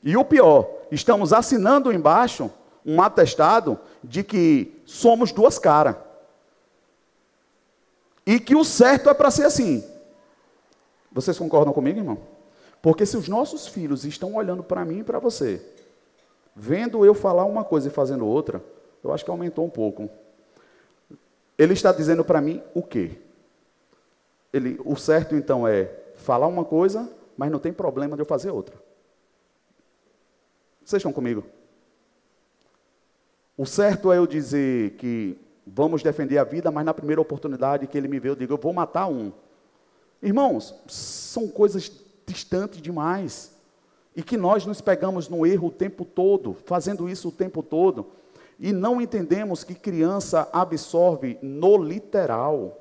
E 0.04 0.16
o 0.18 0.26
pior, 0.26 0.70
estamos 0.92 1.32
assinando 1.34 1.92
embaixo 1.92 2.52
um 2.86 3.02
atestado 3.02 3.80
de 4.04 4.24
que 4.24 4.82
somos 4.86 5.32
duas 5.32 5.58
caras. 5.58 5.96
E 8.26 8.40
que 8.40 8.56
o 8.56 8.64
certo 8.64 9.10
é 9.10 9.14
para 9.14 9.32
ser 9.32 9.46
assim. 9.46 9.84
Vocês 11.12 11.38
concordam 11.38 11.74
comigo, 11.74 12.00
irmão? 12.00 12.20
Porque 12.82 13.06
se 13.06 13.18
os 13.18 13.28
nossos 13.28 13.68
filhos 13.68 14.06
estão 14.06 14.36
olhando 14.36 14.64
para 14.64 14.86
mim 14.86 15.00
e 15.00 15.04
para 15.04 15.20
você, 15.20 15.62
vendo 16.56 17.06
eu 17.06 17.14
falar 17.14 17.46
uma 17.46 17.64
coisa 17.64 17.88
e 17.88 17.92
fazendo 17.92 18.26
outra, 18.26 18.64
eu 19.04 19.14
acho 19.14 19.24
que 19.24 19.32
aumentou 19.32 19.66
um 19.66 19.70
pouco. 19.70 20.10
Ele 21.58 21.74
está 21.74 21.92
dizendo 21.92 22.24
para 22.24 22.42
mim 22.42 22.62
o 22.74 22.84
quê? 22.84 23.18
Ele, 24.54 24.80
o 24.86 24.96
certo 24.96 25.36
então 25.36 25.68
é 25.68 25.92
falar 26.16 26.48
uma 26.48 26.64
coisa, 26.64 27.10
mas 27.36 27.52
não 27.52 27.60
tem 27.60 27.74
problema 27.74 28.16
de 28.16 28.22
eu 28.22 28.26
fazer 28.26 28.52
outra. 28.52 28.76
Vocês 30.84 31.00
estão 31.00 31.12
comigo? 31.12 31.44
O 33.58 33.66
certo 33.66 34.12
é 34.12 34.18
eu 34.18 34.28
dizer 34.28 34.92
que 34.92 35.38
vamos 35.66 36.04
defender 36.04 36.38
a 36.38 36.44
vida, 36.44 36.72
mas 36.72 36.86
na 36.86 36.94
primeira 36.94 37.20
oportunidade 37.20 37.88
que 37.88 37.98
ele 37.98 38.08
me 38.08 38.20
vê, 38.20 38.30
eu 38.30 38.36
digo, 38.36 38.54
eu 38.54 38.58
vou 38.58 38.72
matar 38.72 39.08
um. 39.08 39.32
Irmãos, 40.22 40.74
são 40.88 41.48
coisas 41.48 41.92
distantes 42.26 42.82
demais. 42.82 43.52
E 44.16 44.24
que 44.24 44.38
nós 44.38 44.66
nos 44.66 44.82
pegamos 44.82 45.28
no 45.30 45.46
erro 45.46 45.68
o 45.68 45.72
tempo 45.72 46.04
todo, 46.04 46.56
fazendo 46.66 47.10
isso 47.10 47.30
o 47.30 47.32
tempo 47.32 47.62
todo. 47.62 48.08
E 48.60 48.74
não 48.74 49.00
entendemos 49.00 49.64
que 49.64 49.76
criança 49.76 50.50
absorve 50.52 51.38
no 51.42 51.78
literal. 51.78 52.78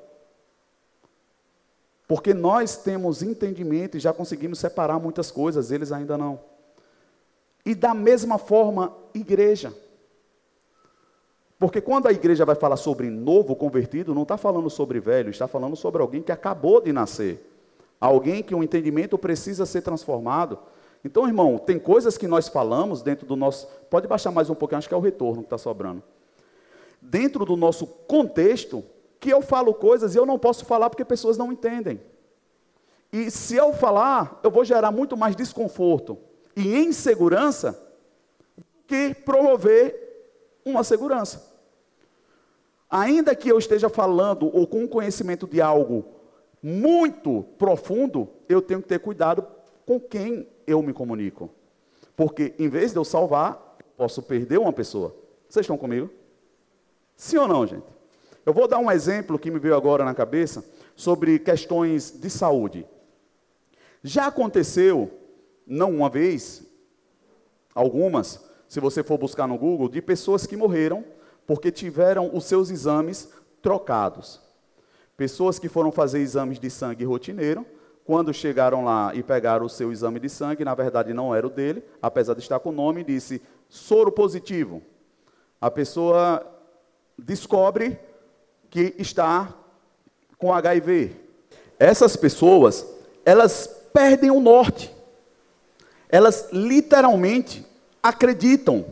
Porque 2.07 2.33
nós 2.33 2.77
temos 2.77 3.21
entendimento 3.21 3.97
e 3.97 3.99
já 3.99 4.13
conseguimos 4.13 4.59
separar 4.59 4.99
muitas 4.99 5.29
coisas, 5.29 5.71
eles 5.71 5.91
ainda 5.91 6.17
não. 6.17 6.39
E 7.65 7.75
da 7.75 7.93
mesma 7.93 8.37
forma, 8.37 8.95
igreja. 9.13 9.73
Porque 11.59 11.81
quando 11.81 12.07
a 12.07 12.11
igreja 12.11 12.45
vai 12.45 12.55
falar 12.55 12.77
sobre 12.77 13.09
novo 13.09 13.55
convertido, 13.55 14.15
não 14.15 14.21
está 14.21 14.37
falando 14.37 14.69
sobre 14.69 14.99
velho, 14.99 15.29
está 15.29 15.47
falando 15.47 15.75
sobre 15.75 16.01
alguém 16.01 16.21
que 16.21 16.31
acabou 16.31 16.79
de 16.79 16.93
nascer. 16.93 17.45
Alguém 17.99 18.43
que 18.43 18.53
o 18.53 18.63
entendimento 18.63 19.17
precisa 19.17 19.65
ser 19.65 19.81
transformado. 19.81 20.59
Então, 21.07 21.25
irmão, 21.25 21.57
tem 21.57 21.79
coisas 21.79 22.17
que 22.17 22.27
nós 22.27 22.49
falamos 22.49 23.01
dentro 23.01 23.25
do 23.25 23.37
nosso. 23.37 23.65
Pode 23.89 24.05
baixar 24.09 24.29
mais 24.29 24.49
um 24.49 24.55
pouquinho, 24.55 24.79
acho 24.79 24.89
que 24.89 24.93
é 24.93 24.97
o 24.97 24.99
retorno 24.99 25.41
que 25.41 25.45
está 25.45 25.57
sobrando. 25.57 26.03
Dentro 27.01 27.45
do 27.45 27.55
nosso 27.55 27.87
contexto, 27.87 28.83
que 29.17 29.29
eu 29.29 29.41
falo 29.41 29.73
coisas 29.73 30.13
e 30.13 30.17
eu 30.17 30.25
não 30.25 30.37
posso 30.37 30.65
falar 30.65 30.89
porque 30.89 31.05
pessoas 31.05 31.37
não 31.37 31.49
entendem. 31.49 32.01
E 33.13 33.31
se 33.31 33.55
eu 33.55 33.71
falar, 33.71 34.41
eu 34.43 34.51
vou 34.51 34.65
gerar 34.65 34.91
muito 34.91 35.15
mais 35.15 35.33
desconforto 35.33 36.17
e 36.53 36.75
insegurança 36.75 37.81
que 38.85 39.13
promover 39.13 40.59
uma 40.65 40.83
segurança. 40.83 41.55
Ainda 42.89 43.33
que 43.33 43.47
eu 43.47 43.57
esteja 43.57 43.87
falando 43.87 44.53
ou 44.53 44.67
com 44.67 44.85
conhecimento 44.85 45.47
de 45.47 45.61
algo 45.61 46.03
muito 46.61 47.45
profundo, 47.57 48.27
eu 48.49 48.61
tenho 48.61 48.81
que 48.81 48.89
ter 48.89 48.99
cuidado 48.99 49.47
com 49.85 49.97
quem 50.01 50.45
eu 50.67 50.83
me 50.83 50.93
comunico. 50.93 51.49
Porque 52.15 52.53
em 52.59 52.67
vez 52.67 52.91
de 52.91 52.99
eu 52.99 53.05
salvar, 53.05 53.77
posso 53.95 54.21
perder 54.21 54.59
uma 54.59 54.73
pessoa. 54.73 55.15
Vocês 55.49 55.63
estão 55.63 55.77
comigo? 55.77 56.09
Sim 57.15 57.37
ou 57.37 57.47
não, 57.47 57.65
gente? 57.65 57.85
Eu 58.45 58.53
vou 58.53 58.67
dar 58.67 58.77
um 58.77 58.91
exemplo 58.91 59.39
que 59.39 59.49
me 59.49 59.59
veio 59.59 59.75
agora 59.75 60.05
na 60.05 60.13
cabeça 60.13 60.63
sobre 60.95 61.39
questões 61.39 62.11
de 62.11 62.29
saúde. 62.29 62.85
Já 64.03 64.27
aconteceu, 64.27 65.11
não 65.65 65.91
uma 65.91 66.09
vez, 66.09 66.63
algumas, 67.73 68.45
se 68.67 68.79
você 68.79 69.03
for 69.03 69.17
buscar 69.17 69.47
no 69.47 69.57
Google, 69.57 69.89
de 69.89 70.01
pessoas 70.01 70.45
que 70.45 70.55
morreram 70.55 71.03
porque 71.45 71.71
tiveram 71.71 72.29
os 72.33 72.45
seus 72.45 72.69
exames 72.69 73.29
trocados. 73.61 74.41
Pessoas 75.15 75.57
que 75.57 75.67
foram 75.69 75.91
fazer 75.91 76.19
exames 76.19 76.59
de 76.59 76.69
sangue 76.69 77.03
rotineiro, 77.03 77.65
quando 78.07 78.33
chegaram 78.33 78.85
lá 78.85 79.11
e 79.13 79.21
pegaram 79.21 79.65
o 79.65 79.69
seu 79.69 79.91
exame 79.91 80.17
de 80.17 80.29
sangue, 80.29 80.63
na 80.63 80.73
verdade 80.73 81.13
não 81.13 81.35
era 81.35 81.45
o 81.45 81.49
dele, 81.49 81.83
apesar 82.01 82.33
de 82.35 82.39
estar 82.39 82.57
com 82.57 82.69
o 82.69 82.71
nome, 82.71 83.03
disse 83.03 83.41
soro 83.67 84.09
positivo. 84.13 84.81
A 85.59 85.69
pessoa 85.69 86.41
descobre 87.19 87.99
que 88.69 88.95
está 88.97 89.53
com 90.37 90.53
HIV. 90.53 91.17
Essas 91.77 92.15
pessoas, 92.15 92.87
elas 93.25 93.67
perdem 93.91 94.31
o 94.31 94.39
norte. 94.39 94.95
Elas 96.07 96.47
literalmente 96.53 97.67
acreditam 98.01 98.85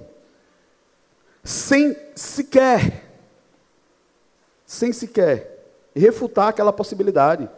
sem 1.41 1.95
sequer 2.15 3.06
sem 4.65 4.91
sequer 4.91 5.69
refutar 5.95 6.49
aquela 6.49 6.73
possibilidade. 6.73 7.49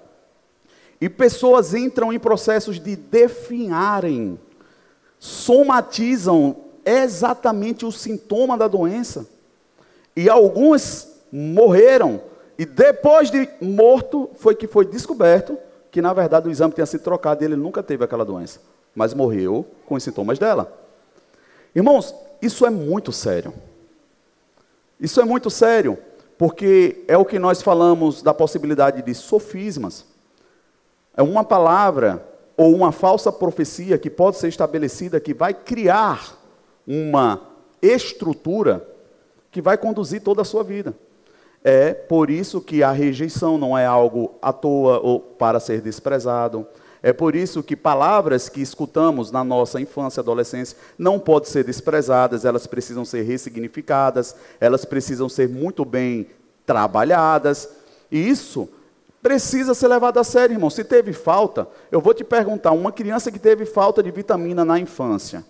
E 0.99 1.09
pessoas 1.09 1.73
entram 1.73 2.11
em 2.11 2.19
processos 2.19 2.79
de 2.79 2.95
definharem, 2.95 4.39
somatizam 5.19 6.55
exatamente 6.85 7.85
o 7.85 7.91
sintoma 7.91 8.57
da 8.57 8.67
doença. 8.67 9.27
E 10.15 10.29
alguns 10.29 11.07
morreram. 11.31 12.21
E 12.57 12.65
depois 12.65 13.29
de 13.29 13.47
morto, 13.61 14.29
foi 14.37 14.55
que 14.55 14.67
foi 14.67 14.85
descoberto 14.85 15.57
que, 15.91 16.01
na 16.01 16.13
verdade, 16.13 16.47
o 16.47 16.51
exame 16.51 16.73
tinha 16.73 16.85
sido 16.85 17.01
trocado 17.01 17.43
e 17.43 17.45
ele 17.45 17.55
nunca 17.55 17.83
teve 17.83 18.03
aquela 18.03 18.25
doença. 18.25 18.59
Mas 18.95 19.13
morreu 19.13 19.65
com 19.85 19.95
os 19.95 20.03
sintomas 20.03 20.39
dela. 20.39 20.71
Irmãos, 21.75 22.15
isso 22.41 22.65
é 22.65 22.69
muito 22.69 23.11
sério. 23.11 23.53
Isso 24.99 25.21
é 25.21 25.25
muito 25.25 25.49
sério, 25.51 25.97
porque 26.37 27.03
é 27.07 27.15
o 27.15 27.25
que 27.25 27.37
nós 27.37 27.61
falamos 27.61 28.23
da 28.23 28.33
possibilidade 28.33 29.03
de 29.03 29.13
sofismas. 29.13 30.05
É 31.17 31.23
uma 31.23 31.43
palavra 31.43 32.23
ou 32.55 32.75
uma 32.75 32.91
falsa 32.91 33.31
profecia 33.31 33.97
que 33.97 34.09
pode 34.09 34.37
ser 34.37 34.49
estabelecida 34.49 35.19
que 35.19 35.33
vai 35.33 35.51
criar 35.51 36.37
uma 36.87 37.41
estrutura 37.81 38.87
que 39.51 39.59
vai 39.59 39.77
conduzir 39.77 40.21
toda 40.21 40.43
a 40.43 40.45
sua 40.45 40.63
vida. 40.63 40.93
É 41.63 41.91
por 41.91 42.29
isso 42.29 42.61
que 42.61 42.83
a 42.83 42.91
rejeição 42.91 43.57
não 43.57 43.75
é 43.75 43.85
algo 43.85 44.35
à 44.41 44.53
toa 44.53 44.99
ou 44.99 45.19
para 45.19 45.59
ser 45.59 45.81
desprezado. 45.81 46.67
É 47.01 47.11
por 47.11 47.35
isso 47.35 47.63
que 47.63 47.75
palavras 47.75 48.47
que 48.47 48.61
escutamos 48.61 49.31
na 49.31 49.43
nossa 49.43 49.81
infância 49.81 50.21
adolescência 50.21 50.77
não 50.97 51.19
podem 51.19 51.49
ser 51.49 51.63
desprezadas, 51.63 52.45
elas 52.45 52.67
precisam 52.67 53.03
ser 53.03 53.23
ressignificadas, 53.23 54.35
elas 54.59 54.85
precisam 54.85 55.27
ser 55.27 55.49
muito 55.49 55.83
bem 55.83 56.27
trabalhadas. 56.65 57.69
E 58.11 58.29
isso 58.29 58.69
precisa 59.27 59.73
ser 59.73 59.89
levado 59.89 60.17
a 60.19 60.23
sério, 60.23 60.53
irmão. 60.53 60.69
Se 60.69 60.85
teve 60.85 61.11
falta, 61.11 61.67
eu 61.91 61.99
vou 61.99 62.13
te 62.13 62.23
perguntar: 62.23 62.71
uma 62.71 62.93
criança 62.93 63.29
que 63.29 63.37
teve 63.37 63.65
falta 63.65 64.01
de 64.01 64.09
vitamina 64.09 64.63
na 64.63 64.79
infância, 64.79 65.43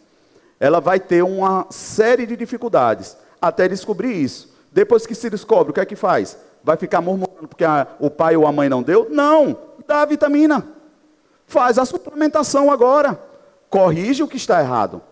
ela 0.59 0.81
vai 0.81 0.99
ter 0.99 1.23
uma 1.23 1.67
série 1.69 2.25
de 2.25 2.35
dificuldades 2.35 3.15
até 3.39 3.67
descobrir 3.67 4.13
isso. 4.13 4.51
Depois 4.71 5.05
que 5.05 5.13
se 5.13 5.29
descobre, 5.29 5.69
o 5.69 5.73
que 5.75 5.79
é 5.79 5.85
que 5.85 5.95
faz? 5.95 6.39
Vai 6.63 6.75
ficar 6.75 7.01
murmurando 7.01 7.47
porque 7.47 7.63
a, 7.63 7.85
o 7.99 8.09
pai 8.09 8.35
ou 8.35 8.47
a 8.47 8.51
mãe 8.51 8.67
não 8.67 8.81
deu? 8.81 9.07
Não, 9.11 9.55
dá 9.85 10.01
a 10.01 10.05
vitamina. 10.05 10.67
Faz 11.45 11.77
a 11.77 11.85
suplementação 11.85 12.71
agora. 12.71 13.21
Corrige 13.69 14.23
o 14.23 14.27
que 14.27 14.37
está 14.37 14.59
errado. 14.59 15.03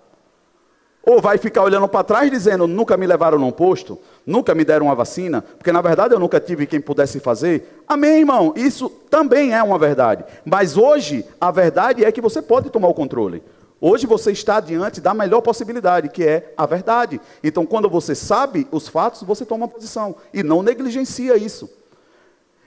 Ou 1.06 1.22
vai 1.22 1.38
ficar 1.38 1.62
olhando 1.62 1.88
para 1.88 2.04
trás 2.04 2.32
dizendo, 2.32 2.66
nunca 2.66 2.98
me 2.98 3.06
levaram 3.06 3.38
num 3.38 3.52
posto, 3.52 4.00
nunca 4.26 4.56
me 4.56 4.66
deram 4.66 4.88
uma 4.88 4.96
vacina, 4.96 5.42
porque 5.42 5.72
na 5.72 5.82
verdade 5.82 6.16
eu 6.16 6.20
nunca 6.20 6.40
tive 6.40 6.66
quem 6.66 6.82
pudesse 6.82 7.20
fazer. 7.20 7.84
Amém, 7.88 8.22
irmão? 8.22 8.54
Isso 8.56 8.90
também 8.90 9.54
é 9.54 9.62
uma 9.62 9.78
verdade. 9.78 10.26
Mas 10.44 10.76
hoje, 10.76 11.24
a 11.40 11.52
verdade 11.52 12.04
é 12.04 12.12
que 12.12 12.20
você 12.20 12.42
pode 12.42 12.72
tomar 12.72 12.88
o 12.88 12.94
controle. 12.94 13.44
Hoje 13.80 14.08
você 14.08 14.32
está 14.32 14.60
diante 14.60 15.00
da 15.00 15.14
melhor 15.14 15.42
possibilidade, 15.42 16.10
que 16.10 16.24
é 16.24 16.54
a 16.58 16.66
verdade. 16.66 17.22
Então, 17.44 17.68
quando 17.68 17.88
você 17.88 18.16
sabe 18.16 18.68
os 18.72 18.88
fatos, 18.88 19.22
você 19.22 19.46
toma 19.46 19.66
uma 19.66 19.72
posição 19.72 20.16
e 20.34 20.42
não 20.42 20.64
negligencia 20.64 21.38
isso. 21.38 21.70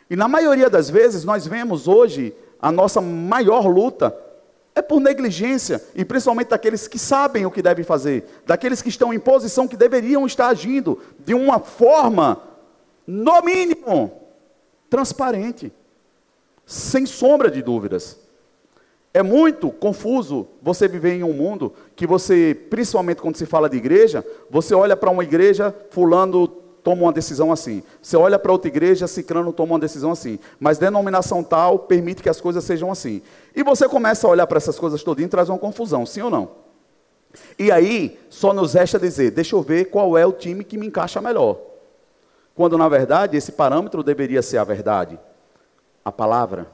E 0.09 0.15
na 0.15 0.29
maioria 0.29 0.71
das 0.71 0.89
vezes, 0.89 1.25
nós 1.25 1.45
vemos 1.45 1.89
hoje 1.89 2.33
a 2.63 2.71
nossa 2.71 3.01
maior 3.01 3.67
luta 3.67 4.17
é 4.79 4.83
por 4.83 5.01
negligência, 5.01 5.83
e 5.95 6.05
principalmente 6.05 6.49
daqueles 6.49 6.87
que 6.87 6.99
sabem 6.99 7.45
o 7.45 7.51
que 7.51 7.61
devem 7.61 7.85
fazer, 7.85 8.25
daqueles 8.47 8.81
que 8.81 8.89
estão 8.89 9.13
em 9.13 9.19
posição 9.19 9.67
que 9.67 9.77
deveriam 9.77 10.25
estar 10.25 10.49
agindo 10.49 11.01
de 11.19 11.35
uma 11.35 11.59
forma, 11.59 12.41
no 13.07 13.43
mínimo, 13.43 14.13
transparente, 14.89 15.73
sem 16.65 17.07
sombra 17.07 17.51
de 17.51 17.61
dúvidas. 17.61 18.19
É 19.13 19.23
muito 19.23 19.71
confuso 19.71 20.47
você 20.63 20.87
viver 20.87 21.15
em 21.15 21.25
um 21.25 21.33
mundo 21.33 21.73
que 21.97 22.07
você, 22.07 22.57
principalmente 22.71 23.21
quando 23.21 23.37
se 23.37 23.47
fala 23.47 23.69
de 23.69 23.77
igreja, 23.77 24.25
você 24.49 24.75
olha 24.75 24.97
para 24.97 25.11
uma 25.11 25.25
igreja, 25.25 25.75
fulano 25.91 26.47
toma 26.83 27.03
uma 27.03 27.13
decisão 27.13 27.53
assim. 27.53 27.83
Você 28.01 28.17
olha 28.17 28.39
para 28.39 28.53
outra 28.53 28.69
igreja, 28.69 29.07
Cicrano 29.07 29.53
toma 29.53 29.75
uma 29.75 29.79
decisão 29.79 30.13
assim. 30.13 30.39
Mas 30.59 30.79
denominação 30.79 31.43
tal 31.43 31.81
permite 31.81 32.23
que 32.23 32.29
as 32.29 32.41
coisas 32.41 32.65
sejam 32.65 32.91
assim. 32.91 33.23
E 33.55 33.63
você 33.63 33.89
começa 33.89 34.27
a 34.27 34.31
olhar 34.31 34.47
para 34.47 34.59
essas 34.59 34.79
coisas 34.79 35.03
todas 35.03 35.25
e 35.25 35.29
traz 35.29 35.49
uma 35.49 35.59
confusão, 35.59 36.07
sim 36.07 36.23
ou 36.23 36.31
não? 36.31 36.51
E 37.59 37.71
aí, 37.71 38.19
só 38.31 38.53
nos 38.53 38.75
resta 38.75 38.99
dizer, 38.99 39.31
deixa 39.31 39.55
eu 39.55 39.63
ver 39.63 39.87
qual 39.87 40.17
é 40.17 40.25
o 40.25 40.33
time 40.33 40.65
que 40.65 40.79
me 40.79 40.87
encaixa 40.87 41.21
melhor. 41.21 41.61
Quando, 42.55 42.79
na 42.79 42.89
verdade, 42.89 43.37
esse 43.37 43.53
parâmetro 43.53 44.03
deveria 44.03 44.43
ser 44.43 44.59
a 44.59 44.65
verdade, 44.65 45.19
a 46.05 46.11
palavra. 46.11 46.67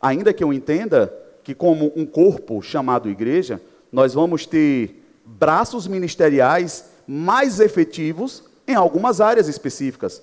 Ainda 0.00 0.32
que 0.32 0.44
eu 0.44 0.52
entenda 0.52 1.12
que, 1.42 1.54
como 1.54 1.92
um 1.96 2.04
corpo 2.04 2.60
chamado 2.60 3.08
igreja, 3.08 3.60
nós 3.92 4.14
vamos 4.14 4.44
ter 4.44 5.02
braços 5.24 5.86
ministeriais 5.86 6.90
mais 7.06 7.60
efetivos 7.60 8.44
em 8.66 8.74
algumas 8.74 9.20
áreas 9.20 9.48
específicas. 9.48 10.22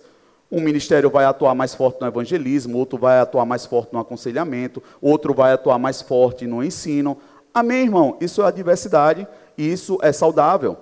Um 0.51 0.61
ministério 0.61 1.09
vai 1.09 1.25
atuar 1.25 1.55
mais 1.55 1.73
forte 1.73 1.99
no 2.01 2.07
evangelismo, 2.07 2.77
outro 2.77 2.97
vai 2.97 3.19
atuar 3.19 3.45
mais 3.45 3.65
forte 3.65 3.93
no 3.93 3.99
aconselhamento, 3.99 4.83
outro 5.01 5.33
vai 5.33 5.53
atuar 5.53 5.79
mais 5.79 6.01
forte 6.01 6.45
no 6.45 6.63
ensino. 6.63 7.17
Amém, 7.53 7.83
irmão? 7.83 8.17
Isso 8.21 8.41
é 8.41 8.45
a 8.45 8.51
diversidade 8.51 9.27
e 9.57 9.71
isso 9.71 9.97
é 10.01 10.11
saudável. 10.11 10.77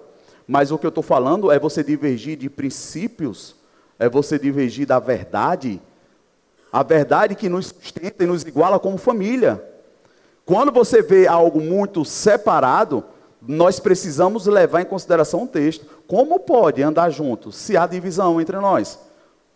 Mas 0.47 0.71
o 0.71 0.77
que 0.77 0.85
eu 0.85 0.89
estou 0.89 1.03
falando 1.03 1.51
é 1.51 1.57
você 1.57 1.83
divergir 1.83 2.37
de 2.37 2.49
princípios, 2.49 3.55
é 3.97 4.09
você 4.09 4.37
divergir 4.37 4.85
da 4.85 4.99
verdade, 4.99 5.81
a 6.71 6.83
verdade 6.83 7.35
que 7.35 7.47
nos 7.47 7.67
sustenta 7.67 8.23
e 8.23 8.27
nos 8.27 8.43
iguala 8.43 8.79
como 8.79 8.97
família. 8.97 9.63
Quando 10.45 10.71
você 10.71 11.01
vê 11.01 11.27
algo 11.27 11.61
muito 11.61 12.03
separado, 12.03 13.03
nós 13.41 13.79
precisamos 13.79 14.45
levar 14.45 14.81
em 14.81 14.85
consideração 14.85 15.43
o 15.43 15.47
texto. 15.47 15.85
Como 16.11 16.41
pode 16.41 16.83
andar 16.83 17.09
junto 17.09 17.53
se 17.53 17.77
há 17.77 17.87
divisão 17.87 18.41
entre 18.41 18.57
nós? 18.57 18.99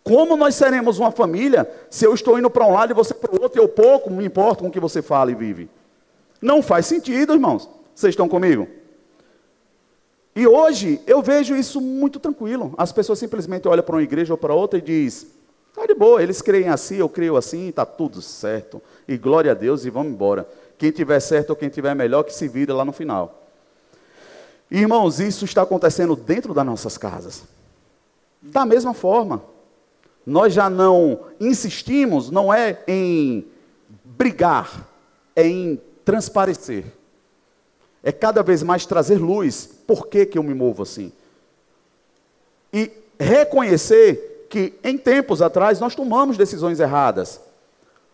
Como 0.02 0.38
nós 0.38 0.54
seremos 0.54 0.98
uma 0.98 1.10
família 1.10 1.70
se 1.90 2.06
eu 2.06 2.14
estou 2.14 2.38
indo 2.38 2.48
para 2.48 2.66
um 2.66 2.72
lado 2.72 2.92
e 2.92 2.94
você 2.94 3.12
para 3.12 3.30
o 3.30 3.42
outro 3.42 3.60
eu 3.60 3.68
pouco 3.68 4.10
me 4.10 4.24
importo 4.24 4.62
com 4.62 4.68
o 4.70 4.72
que 4.72 4.80
você 4.80 5.02
fala 5.02 5.30
e 5.30 5.34
vive? 5.34 5.68
Não 6.40 6.62
faz 6.62 6.86
sentido, 6.86 7.34
irmãos. 7.34 7.68
Vocês 7.94 8.12
estão 8.12 8.26
comigo? 8.26 8.66
E 10.34 10.46
hoje 10.46 10.98
eu 11.06 11.20
vejo 11.20 11.54
isso 11.54 11.78
muito 11.78 12.18
tranquilo. 12.18 12.72
As 12.78 12.90
pessoas 12.90 13.18
simplesmente 13.18 13.68
olham 13.68 13.84
para 13.84 13.96
uma 13.96 14.02
igreja 14.02 14.32
ou 14.32 14.38
para 14.38 14.54
outra 14.54 14.78
e 14.78 14.82
diz: 14.82 15.26
"Tá 15.74 15.84
de 15.84 15.92
boa, 15.92 16.22
eles 16.22 16.40
creem 16.40 16.70
assim, 16.70 16.96
eu 16.96 17.08
creio 17.10 17.36
assim, 17.36 17.68
está 17.68 17.84
tudo 17.84 18.22
certo. 18.22 18.80
E 19.06 19.18
glória 19.18 19.50
a 19.50 19.54
Deus 19.54 19.84
e 19.84 19.90
vamos 19.90 20.10
embora. 20.10 20.48
Quem 20.78 20.90
tiver 20.90 21.20
certo 21.20 21.50
ou 21.50 21.56
quem 21.56 21.68
tiver 21.68 21.94
melhor 21.94 22.22
que 22.22 22.32
se 22.32 22.48
vira 22.48 22.72
lá 22.72 22.82
no 22.82 22.92
final." 22.92 23.45
Irmãos, 24.70 25.20
isso 25.20 25.44
está 25.44 25.62
acontecendo 25.62 26.16
dentro 26.16 26.52
das 26.52 26.66
nossas 26.66 26.98
casas. 26.98 27.44
Da 28.42 28.64
mesma 28.64 28.92
forma, 28.92 29.42
nós 30.24 30.52
já 30.52 30.68
não 30.68 31.20
insistimos, 31.40 32.30
não 32.30 32.52
é 32.52 32.82
em 32.86 33.46
brigar, 34.04 34.88
é 35.34 35.46
em 35.46 35.80
transparecer. 36.04 36.84
É 38.02 38.10
cada 38.10 38.42
vez 38.42 38.62
mais 38.62 38.86
trazer 38.86 39.18
luz. 39.18 39.68
Por 39.86 40.08
que, 40.08 40.26
que 40.26 40.38
eu 40.38 40.42
me 40.42 40.54
movo 40.54 40.82
assim? 40.82 41.12
E 42.72 42.90
reconhecer 43.18 44.46
que 44.50 44.74
em 44.82 44.98
tempos 44.98 45.42
atrás 45.42 45.80
nós 45.80 45.94
tomamos 45.94 46.36
decisões 46.36 46.80
erradas. 46.80 47.40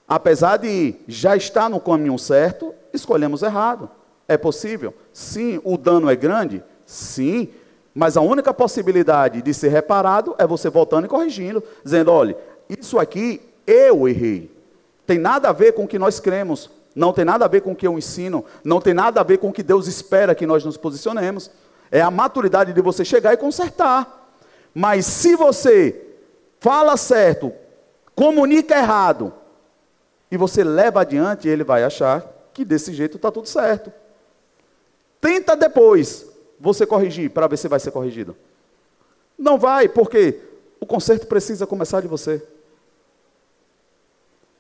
Apesar 0.07 0.59
de 0.59 0.95
já 1.09 1.37
estar 1.37 1.69
no 1.69 1.81
caminho 1.81 2.19
certo, 2.19 2.75
escolhemos 2.93 3.43
errado. 3.43 3.91
É 4.29 4.37
possível? 4.37 4.95
Sim. 5.13 5.61
O 5.65 5.77
dano 5.77 6.11
é 6.11 6.17
grande? 6.17 6.63
Sim. 6.87 7.49
Mas 7.95 8.17
a 8.17 8.21
única 8.21 8.55
possibilidade 8.55 9.43
de 9.43 9.53
ser 9.53 9.69
reparado 9.69 10.35
é 10.39 10.47
você 10.47 10.71
voltando 10.71 11.05
e 11.05 11.09
corrigindo, 11.09 11.63
dizendo: 11.85 12.11
olha, 12.11 12.37
isso 12.69 12.99
aqui 12.99 13.41
eu 13.67 14.09
errei. 14.09 14.51
Tem 15.07 15.19
nada 15.19 15.49
a 15.49 15.53
ver 15.53 15.73
com 15.73 15.85
o 15.85 15.89
que 15.89 15.99
nós 15.99 16.19
cremos, 16.19 16.71
não 16.95 17.13
tem 17.13 17.25
nada 17.25 17.45
a 17.45 17.49
ver 17.49 17.61
com 17.61 17.73
o 17.73 17.77
que 17.77 17.87
eu 17.87 17.99
ensino, 17.99 18.45
não 18.65 18.81
tem 18.81 18.95
nada 18.95 19.21
a 19.21 19.25
ver 19.25 19.39
com 19.39 19.49
o 19.49 19.53
que 19.53 19.63
Deus 19.63 19.87
espera 19.87 20.35
que 20.35 20.47
nós 20.47 20.65
nos 20.65 20.77
posicionemos. 20.77 21.51
É 21.91 22.01
a 22.01 22.11
maturidade 22.11 22.73
de 22.73 22.81
você 22.81 23.05
chegar 23.05 23.35
e 23.35 23.37
consertar. 23.37 24.35
Mas 24.75 25.05
se 25.05 25.37
você 25.37 26.01
fala 26.61 26.97
certo, 26.97 27.53
comunica 28.15 28.75
errado, 28.75 29.35
e 30.31 30.37
você 30.39 30.65
leva 30.65 31.03
adiante, 31.03 31.47
ele 31.47 31.63
vai 31.63 31.85
achar 31.85 32.25
que 32.55 32.65
desse 32.65 32.95
jeito 32.95 33.17
está 33.17 33.31
tudo 33.31 33.47
certo. 33.47 33.93
Tenta 35.23 35.55
depois, 35.57 36.27
você 36.59 36.85
corrigir 36.85 37.31
para 37.31 37.47
ver 37.47 37.57
se 37.57 37.69
vai 37.69 37.79
ser 37.79 37.93
corrigido. 37.93 38.35
Não 39.39 39.57
vai, 39.57 39.89
porque 39.89 40.41
o 40.81 40.85
conserto 40.85 41.29
precisa 41.29 41.65
começar 41.65 42.01
de 42.01 42.09
você. 42.09 42.43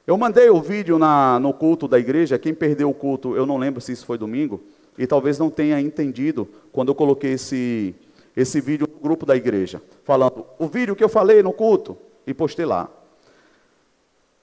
Eu 0.07 0.17
mandei 0.17 0.49
o 0.51 0.63
vídeo 0.63 1.01
na, 1.01 1.41
no 1.41 1.53
culto 1.53 1.89
da 1.89 1.99
igreja. 1.99 2.39
Quem 2.39 2.55
perdeu 2.55 2.89
o 2.89 2.95
culto, 2.95 3.35
eu 3.35 3.45
não 3.45 3.59
lembro 3.59 3.81
se 3.81 3.91
isso 3.91 4.07
foi 4.07 4.17
domingo, 4.17 4.63
e 4.97 5.05
talvez 5.05 5.37
não 5.37 5.51
tenha 5.51 5.81
entendido 5.81 6.49
quando 6.71 6.91
eu 6.91 6.95
coloquei 6.95 7.33
esse, 7.33 7.93
esse 8.37 8.61
vídeo 8.61 8.89
no 8.89 9.01
grupo 9.01 9.27
da 9.27 9.35
igreja, 9.35 9.83
falando 10.05 10.47
o 10.61 10.69
vídeo 10.69 10.95
que 10.95 11.03
eu 11.03 11.09
falei 11.09 11.43
no 11.43 11.53
culto 11.53 11.99
e 12.25 12.33
postei 12.33 12.67
lá. 12.67 12.89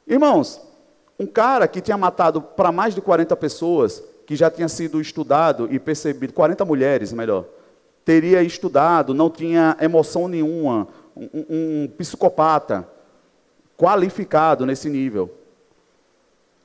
Irmãos, 0.05 0.59
um 1.17 1.25
cara 1.25 1.65
que 1.65 1.79
tinha 1.79 1.97
matado 1.97 2.41
para 2.41 2.73
mais 2.73 2.93
de 2.93 2.99
40 2.99 3.37
pessoas, 3.37 4.03
que 4.29 4.35
já 4.35 4.51
tinha 4.51 4.69
sido 4.69 5.01
estudado 5.01 5.67
e 5.71 5.79
percebido, 5.79 6.33
40 6.33 6.63
mulheres, 6.63 7.11
melhor, 7.11 7.45
teria 8.05 8.43
estudado, 8.43 9.11
não 9.11 9.27
tinha 9.27 9.75
emoção 9.81 10.27
nenhuma, 10.27 10.87
um, 11.17 11.45
um, 11.49 11.87
psicopata 11.97 12.87
qualificado 13.75 14.67
nesse 14.67 14.87
nível. 14.87 15.33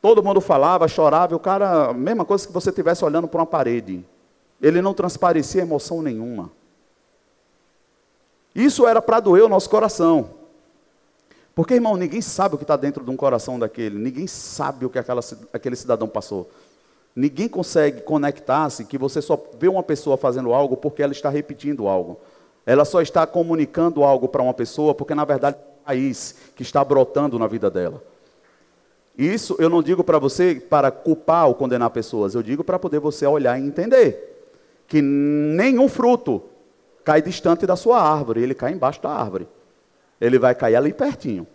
Todo 0.02 0.22
mundo 0.22 0.42
falava, 0.42 0.86
chorava, 0.86 1.32
e 1.32 1.36
o 1.36 1.38
cara, 1.38 1.94
mesma 1.94 2.22
coisa 2.22 2.46
que 2.46 2.52
você 2.52 2.68
estivesse 2.68 3.02
olhando 3.02 3.26
para 3.26 3.40
uma 3.40 3.46
parede. 3.46 4.04
Ele 4.60 4.82
não 4.82 4.92
transparecia 4.92 5.62
emoção 5.62 6.02
nenhuma. 6.02 6.50
Isso 8.54 8.86
era 8.86 9.00
para 9.00 9.20
doer 9.20 9.42
o 9.42 9.48
nosso 9.48 9.70
coração. 9.70 10.34
Porque, 11.54 11.72
irmão, 11.72 11.96
ninguém 11.96 12.20
sabe 12.20 12.56
o 12.56 12.58
que 12.58 12.64
está 12.64 12.76
dentro 12.76 13.02
de 13.02 13.10
um 13.10 13.16
coração 13.16 13.58
daquele, 13.58 13.98
ninguém 13.98 14.26
sabe 14.26 14.84
o 14.84 14.90
que 14.90 14.98
aquela, 14.98 15.22
aquele 15.50 15.76
cidadão 15.76 16.06
passou. 16.06 16.50
Ninguém 17.14 17.48
consegue 17.48 18.00
conectar-se 18.02 18.84
que 18.84 18.98
você 18.98 19.22
só 19.22 19.40
vê 19.58 19.68
uma 19.68 19.82
pessoa 19.82 20.16
fazendo 20.16 20.52
algo 20.52 20.76
porque 20.76 21.02
ela 21.02 21.12
está 21.12 21.28
repetindo 21.28 21.86
algo. 21.86 22.18
Ela 22.66 22.84
só 22.84 23.00
está 23.00 23.26
comunicando 23.26 24.02
algo 24.02 24.28
para 24.28 24.42
uma 24.42 24.54
pessoa 24.54 24.94
porque, 24.94 25.14
na 25.14 25.24
verdade, 25.24 25.56
é 25.56 25.60
um 25.60 25.86
raiz 25.86 26.34
que 26.56 26.62
está 26.62 26.82
brotando 26.82 27.38
na 27.38 27.46
vida 27.46 27.70
dela. 27.70 28.02
Isso 29.16 29.54
eu 29.60 29.70
não 29.70 29.80
digo 29.80 30.02
para 30.02 30.18
você 30.18 30.56
para 30.56 30.90
culpar 30.90 31.46
ou 31.46 31.54
condenar 31.54 31.88
pessoas, 31.90 32.34
eu 32.34 32.42
digo 32.42 32.64
para 32.64 32.80
poder 32.80 32.98
você 32.98 33.24
olhar 33.24 33.56
e 33.60 33.64
entender 33.64 34.50
que 34.88 35.00
nenhum 35.00 35.88
fruto 35.88 36.42
cai 37.04 37.22
distante 37.22 37.64
da 37.64 37.76
sua 37.76 38.00
árvore, 38.02 38.42
ele 38.42 38.54
cai 38.54 38.72
embaixo 38.72 39.00
da 39.00 39.10
árvore. 39.10 39.46
Ele 40.20 40.38
vai 40.38 40.54
cair 40.54 40.74
ali 40.74 40.92
pertinho. 40.92 41.46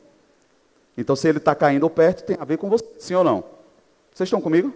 Então, 0.98 1.15
se 1.15 1.28
ele 1.28 1.38
está 1.38 1.56
caindo 1.56 1.89
perto, 1.89 2.24
tem 2.24 2.38
a 2.39 2.45
ver 2.45 2.58
com 2.58 2.69
você, 2.69 2.86
sim 2.98 3.15
ou 3.15 3.24
não? 3.24 3.43
Vocês 4.13 4.28
estão 4.28 4.41
comigo? 4.41 4.74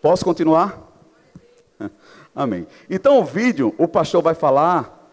Posso 0.00 0.24
continuar? 0.24 0.80
Amém. 2.34 2.66
Então, 2.88 3.20
o 3.20 3.24
vídeo, 3.24 3.74
o 3.76 3.86
pastor 3.86 4.22
vai 4.22 4.34
falar 4.34 5.10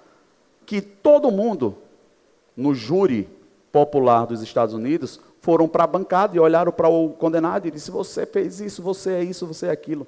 que 0.65 0.81
todo 0.81 1.29
mundo 1.29 1.77
no 2.55 2.73
júri 2.73 3.29
popular 3.71 4.25
dos 4.25 4.41
Estados 4.41 4.73
Unidos 4.73 5.19
foram 5.41 5.67
para 5.67 5.83
a 5.83 5.87
bancada 5.87 6.35
e 6.35 6.39
olharam 6.39 6.71
para 6.71 6.87
o 6.87 7.09
condenado 7.09 7.67
e 7.67 7.71
disse: 7.71 7.91
Você 7.91 8.25
fez 8.25 8.61
isso, 8.61 8.81
você 8.81 9.11
é 9.11 9.23
isso, 9.23 9.45
você 9.45 9.67
é 9.67 9.71
aquilo. 9.71 10.07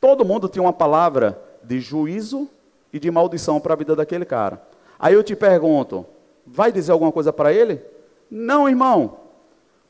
Todo 0.00 0.24
mundo 0.24 0.48
tinha 0.48 0.62
uma 0.62 0.72
palavra 0.72 1.38
de 1.62 1.78
juízo 1.78 2.48
e 2.92 2.98
de 2.98 3.10
maldição 3.10 3.60
para 3.60 3.74
a 3.74 3.76
vida 3.76 3.94
daquele 3.94 4.24
cara. 4.24 4.62
Aí 4.98 5.12
eu 5.12 5.22
te 5.22 5.36
pergunto: 5.36 6.06
vai 6.46 6.72
dizer 6.72 6.92
alguma 6.92 7.12
coisa 7.12 7.32
para 7.34 7.52
ele? 7.52 7.82
Não, 8.30 8.66
irmão, 8.66 9.18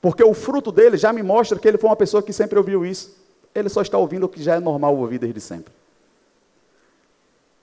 porque 0.01 0.25
o 0.25 0.35
fruto 0.35 0.73
dele 0.73 0.97
já 0.97 1.13
me 1.13 1.23
mostra 1.23 1.59
que 1.59 1.69
ele 1.69 1.79
foi 1.79 1.91
uma 1.91 1.97
pessoa 1.97 2.23
que 2.23 2.33
sempre 2.33 2.59
ouviu 2.59 2.85
isso 2.85 3.24
ele 3.55 3.69
só 3.69 3.83
está 3.83 3.97
ouvindo 3.97 4.25
o 4.25 4.29
que 4.29 4.43
já 4.43 4.57
é 4.57 4.61
normal 4.61 4.97
ouvir 4.97 5.19
desde 5.19 5.41
sempre. 5.41 5.73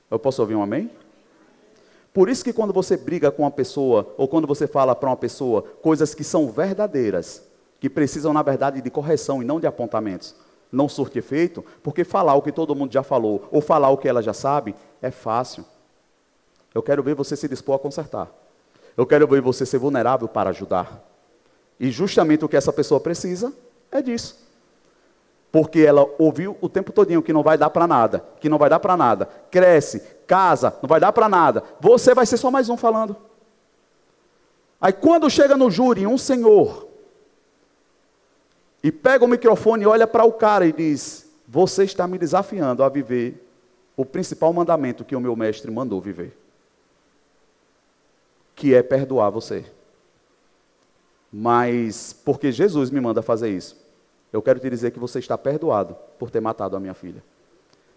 Eu 0.09 0.19
posso 0.19 0.41
ouvir 0.41 0.55
um 0.55 0.61
amém? 0.61 0.89
Por 2.13 2.29
isso 2.29 2.43
que 2.43 2.51
quando 2.51 2.73
você 2.73 2.97
briga 2.97 3.31
com 3.31 3.43
uma 3.43 3.51
pessoa, 3.51 4.13
ou 4.17 4.27
quando 4.27 4.45
você 4.45 4.67
fala 4.67 4.93
para 4.93 5.09
uma 5.09 5.15
pessoa 5.15 5.61
coisas 5.81 6.13
que 6.13 6.23
são 6.23 6.51
verdadeiras, 6.51 7.43
que 7.79 7.89
precisam, 7.89 8.33
na 8.33 8.43
verdade, 8.43 8.81
de 8.81 8.89
correção 8.89 9.41
e 9.41 9.45
não 9.45 9.59
de 9.59 9.67
apontamentos, 9.67 10.35
não 10.71 10.87
surte 10.87 11.19
efeito, 11.19 11.63
porque 11.81 12.03
falar 12.03 12.35
o 12.35 12.41
que 12.41 12.51
todo 12.51 12.75
mundo 12.75 12.91
já 12.91 13.03
falou, 13.03 13.47
ou 13.51 13.61
falar 13.61 13.89
o 13.89 13.97
que 13.97 14.07
ela 14.07 14.21
já 14.21 14.33
sabe, 14.33 14.75
é 15.01 15.09
fácil. 15.09 15.65
Eu 16.73 16.83
quero 16.83 17.01
ver 17.01 17.15
você 17.15 17.35
se 17.35 17.47
dispor 17.47 17.75
a 17.75 17.79
consertar. 17.79 18.29
Eu 18.95 19.05
quero 19.05 19.27
ver 19.27 19.41
você 19.41 19.65
ser 19.65 19.77
vulnerável 19.77 20.27
para 20.27 20.49
ajudar. 20.49 21.01
E 21.79 21.89
justamente 21.89 22.45
o 22.45 22.49
que 22.49 22.55
essa 22.55 22.71
pessoa 22.71 22.99
precisa 22.99 23.53
é 23.91 24.01
disso. 24.01 24.50
Porque 25.51 25.79
ela 25.81 26.07
ouviu 26.17 26.57
o 26.61 26.69
tempo 26.69 26.93
todinho 26.93 27.21
que 27.21 27.33
não 27.33 27.43
vai 27.43 27.57
dar 27.57 27.69
para 27.69 27.85
nada, 27.85 28.23
que 28.39 28.47
não 28.47 28.57
vai 28.57 28.69
dar 28.69 28.79
para 28.79 28.95
nada. 28.95 29.25
Cresce, 29.49 29.99
casa, 30.25 30.73
não 30.81 30.87
vai 30.87 30.99
dar 30.99 31.11
para 31.11 31.27
nada. 31.27 31.63
Você 31.79 32.13
vai 32.13 32.25
ser 32.25 32.37
só 32.37 32.49
mais 32.49 32.69
um 32.69 32.77
falando. 32.77 33.17
Aí 34.79 34.93
quando 34.93 35.29
chega 35.29 35.57
no 35.57 35.69
júri 35.69 36.07
um 36.07 36.17
senhor 36.17 36.87
e 38.81 38.91
pega 38.91 39.25
o 39.25 39.27
microfone 39.27 39.83
e 39.83 39.87
olha 39.87 40.07
para 40.07 40.23
o 40.23 40.31
cara 40.31 40.65
e 40.65 40.71
diz: 40.71 41.29
"Você 41.47 41.83
está 41.83 42.07
me 42.07 42.17
desafiando 42.17 42.81
a 42.81 42.89
viver 42.89 43.47
o 43.95 44.05
principal 44.05 44.53
mandamento 44.53 45.03
que 45.03 45.15
o 45.15 45.19
meu 45.19 45.35
mestre 45.35 45.69
mandou 45.69 45.99
viver, 45.99 46.35
que 48.55 48.73
é 48.73 48.81
perdoar 48.81 49.29
você." 49.29 49.65
Mas 51.31 52.13
porque 52.25 52.51
Jesus 52.51 52.89
me 52.89 52.99
manda 52.99 53.21
fazer 53.21 53.49
isso? 53.49 53.81
Eu 54.31 54.41
quero 54.41 54.59
te 54.59 54.69
dizer 54.69 54.91
que 54.91 54.99
você 54.99 55.19
está 55.19 55.37
perdoado 55.37 55.95
por 56.17 56.29
ter 56.29 56.39
matado 56.39 56.75
a 56.75 56.79
minha 56.79 56.93
filha. 56.93 57.23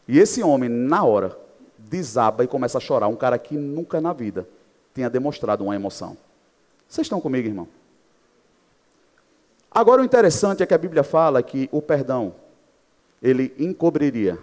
E 0.07 0.19
esse 0.19 0.43
homem, 0.43 0.69
na 0.69 1.05
hora, 1.05 1.37
desaba 1.79 2.45
e 2.45 2.49
começa 2.49 2.79
a 2.79 2.81
chorar. 2.81 3.09
Um 3.09 3.17
cara 3.17 3.39
que 3.39 3.57
nunca 3.57 4.01
na 4.01 4.13
vida 4.13 4.47
tinha 4.95 5.09
demonstrado 5.09 5.65
uma 5.65 5.75
emoção. 5.75 6.17
Vocês 6.89 7.07
estão 7.07 7.21
comigo, 7.21 7.49
irmão? 7.49 7.69
Agora 9.71 10.03
o 10.03 10.05
interessante 10.05 10.63
é 10.63 10.67
que 10.67 10.75
a 10.75 10.79
Bíblia 10.79 11.03
fala 11.03 11.43
que 11.43 11.69
o 11.73 11.83
perdão, 11.83 12.35
ele 13.23 13.55
encobriria 13.59 14.39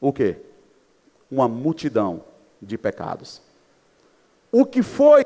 o 0.00 0.12
quê? 0.12 0.36
Uma 1.30 1.48
multidão 1.48 2.22
de 2.60 2.76
pecados. 2.76 3.40
O 4.52 4.66
que 4.66 4.82
foi 4.82 5.24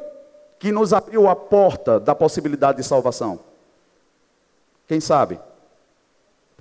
que 0.59 0.71
nos 0.71 0.93
abriu 0.93 1.29
a 1.29 1.35
porta 1.35 1.99
da 1.99 2.15
possibilidade 2.15 2.79
de 2.79 2.85
salvação? 2.85 3.41
Quem 4.87 5.01
sabe? 5.01 5.41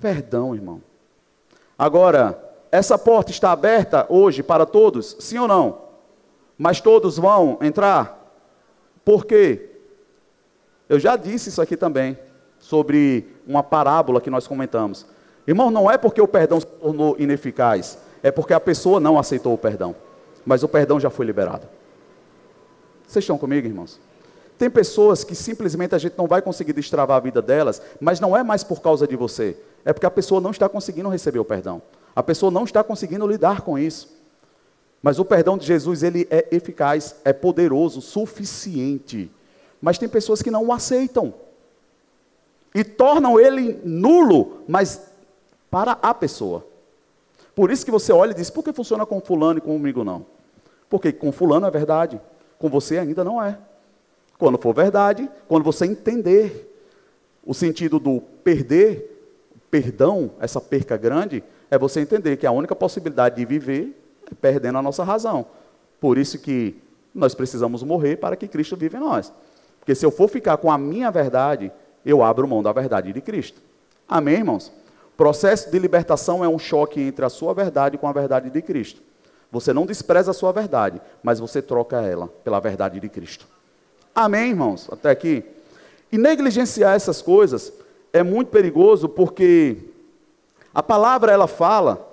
Perdão, 0.02 0.52
irmão. 0.52 0.82
Agora, 1.78 2.36
essa 2.72 2.98
porta 2.98 3.30
está 3.30 3.52
aberta 3.52 4.04
hoje 4.08 4.42
para 4.42 4.66
todos? 4.66 5.16
Sim 5.20 5.38
ou 5.38 5.46
não? 5.46 5.78
Mas 6.58 6.80
todos 6.80 7.18
vão 7.18 7.56
entrar? 7.62 8.34
Por 9.04 9.24
quê? 9.24 9.70
Eu 10.88 10.98
já 10.98 11.14
disse 11.14 11.50
isso 11.50 11.62
aqui 11.62 11.76
também, 11.76 12.18
sobre 12.58 13.28
uma 13.46 13.62
parábola 13.62 14.20
que 14.20 14.28
nós 14.28 14.44
comentamos. 14.44 15.06
Irmão, 15.46 15.70
não 15.70 15.88
é 15.88 15.96
porque 15.96 16.20
o 16.20 16.26
perdão 16.26 16.58
se 16.58 16.66
tornou 16.66 17.14
ineficaz, 17.16 17.96
é 18.24 18.32
porque 18.32 18.52
a 18.52 18.60
pessoa 18.60 18.98
não 18.98 19.20
aceitou 19.20 19.54
o 19.54 19.58
perdão. 19.58 19.94
Mas 20.44 20.64
o 20.64 20.68
perdão 20.68 20.98
já 20.98 21.10
foi 21.10 21.24
liberado. 21.24 21.68
Vocês 23.06 23.22
estão 23.22 23.38
comigo, 23.38 23.68
irmãos? 23.68 24.00
Tem 24.58 24.68
pessoas 24.68 25.22
que 25.22 25.36
simplesmente 25.36 25.94
a 25.94 25.98
gente 25.98 26.18
não 26.18 26.26
vai 26.26 26.42
conseguir 26.42 26.72
destravar 26.72 27.16
a 27.16 27.20
vida 27.20 27.40
delas, 27.40 27.80
mas 28.00 28.18
não 28.18 28.36
é 28.36 28.42
mais 28.42 28.64
por 28.64 28.80
causa 28.80 29.06
de 29.06 29.16
você, 29.16 29.56
é 29.84 29.92
porque 29.92 30.06
a 30.06 30.10
pessoa 30.10 30.40
não 30.40 30.50
está 30.50 30.68
conseguindo 30.68 31.08
receber 31.08 31.38
o 31.38 31.44
perdão. 31.44 31.82
A 32.14 32.22
pessoa 32.22 32.50
não 32.50 32.64
está 32.64 32.84
conseguindo 32.84 33.26
lidar 33.26 33.62
com 33.62 33.78
isso. 33.78 34.08
Mas 35.02 35.18
o 35.18 35.24
perdão 35.24 35.58
de 35.58 35.66
Jesus, 35.66 36.02
ele 36.02 36.28
é 36.30 36.46
eficaz, 36.52 37.16
é 37.24 37.32
poderoso, 37.32 38.00
suficiente. 38.00 39.30
Mas 39.80 39.98
tem 39.98 40.08
pessoas 40.08 40.42
que 40.42 40.50
não 40.50 40.66
o 40.66 40.72
aceitam. 40.72 41.34
E 42.74 42.84
tornam 42.84 43.38
ele 43.40 43.80
nulo, 43.84 44.62
mas 44.68 45.02
para 45.70 45.92
a 46.00 46.14
pessoa. 46.14 46.64
Por 47.54 47.70
isso 47.70 47.84
que 47.84 47.90
você 47.90 48.12
olha 48.12 48.30
e 48.30 48.34
diz, 48.34 48.48
por 48.48 48.62
que 48.62 48.72
funciona 48.72 49.04
com 49.04 49.20
fulano 49.20 49.58
e 49.58 49.62
comigo 49.62 50.04
não? 50.04 50.24
Porque 50.88 51.12
com 51.12 51.32
fulano 51.32 51.66
é 51.66 51.70
verdade, 51.70 52.20
com 52.58 52.68
você 52.68 52.98
ainda 52.98 53.24
não 53.24 53.42
é. 53.42 53.58
Quando 54.38 54.58
for 54.58 54.74
verdade, 54.74 55.28
quando 55.48 55.64
você 55.64 55.84
entender 55.84 56.68
o 57.44 57.52
sentido 57.52 57.98
do 57.98 58.20
perder, 58.20 59.11
perdão, 59.72 60.32
essa 60.38 60.60
perca 60.60 60.98
grande, 60.98 61.42
é 61.70 61.78
você 61.78 62.00
entender 62.00 62.36
que 62.36 62.46
a 62.46 62.52
única 62.52 62.76
possibilidade 62.76 63.36
de 63.36 63.46
viver 63.46 63.98
é 64.30 64.34
perdendo 64.34 64.76
a 64.76 64.82
nossa 64.82 65.02
razão. 65.02 65.46
Por 65.98 66.18
isso 66.18 66.38
que 66.38 66.76
nós 67.14 67.34
precisamos 67.34 67.82
morrer 67.82 68.16
para 68.16 68.36
que 68.36 68.46
Cristo 68.46 68.76
viva 68.76 68.98
em 68.98 69.00
nós. 69.00 69.32
Porque 69.80 69.94
se 69.94 70.04
eu 70.04 70.10
for 70.10 70.28
ficar 70.28 70.58
com 70.58 70.70
a 70.70 70.76
minha 70.76 71.10
verdade, 71.10 71.72
eu 72.04 72.22
abro 72.22 72.46
mão 72.46 72.62
da 72.62 72.70
verdade 72.70 73.14
de 73.14 73.20
Cristo. 73.22 73.62
Amém, 74.06 74.34
irmãos? 74.34 74.70
Processo 75.16 75.70
de 75.70 75.78
libertação 75.78 76.44
é 76.44 76.48
um 76.48 76.58
choque 76.58 77.00
entre 77.00 77.24
a 77.24 77.30
sua 77.30 77.54
verdade 77.54 77.96
com 77.96 78.06
a 78.06 78.12
verdade 78.12 78.50
de 78.50 78.60
Cristo. 78.60 79.00
Você 79.50 79.72
não 79.72 79.86
despreza 79.86 80.32
a 80.32 80.34
sua 80.34 80.52
verdade, 80.52 81.00
mas 81.22 81.38
você 81.38 81.62
troca 81.62 82.02
ela 82.02 82.28
pela 82.44 82.60
verdade 82.60 83.00
de 83.00 83.08
Cristo. 83.08 83.46
Amém, 84.14 84.50
irmãos? 84.50 84.86
Até 84.92 85.08
aqui. 85.08 85.42
E 86.10 86.18
negligenciar 86.18 86.94
essas 86.94 87.22
coisas 87.22 87.72
é 88.12 88.22
muito 88.22 88.48
perigoso 88.48 89.08
porque 89.08 89.78
a 90.74 90.82
palavra 90.82 91.32
ela 91.32 91.46
fala 91.46 92.08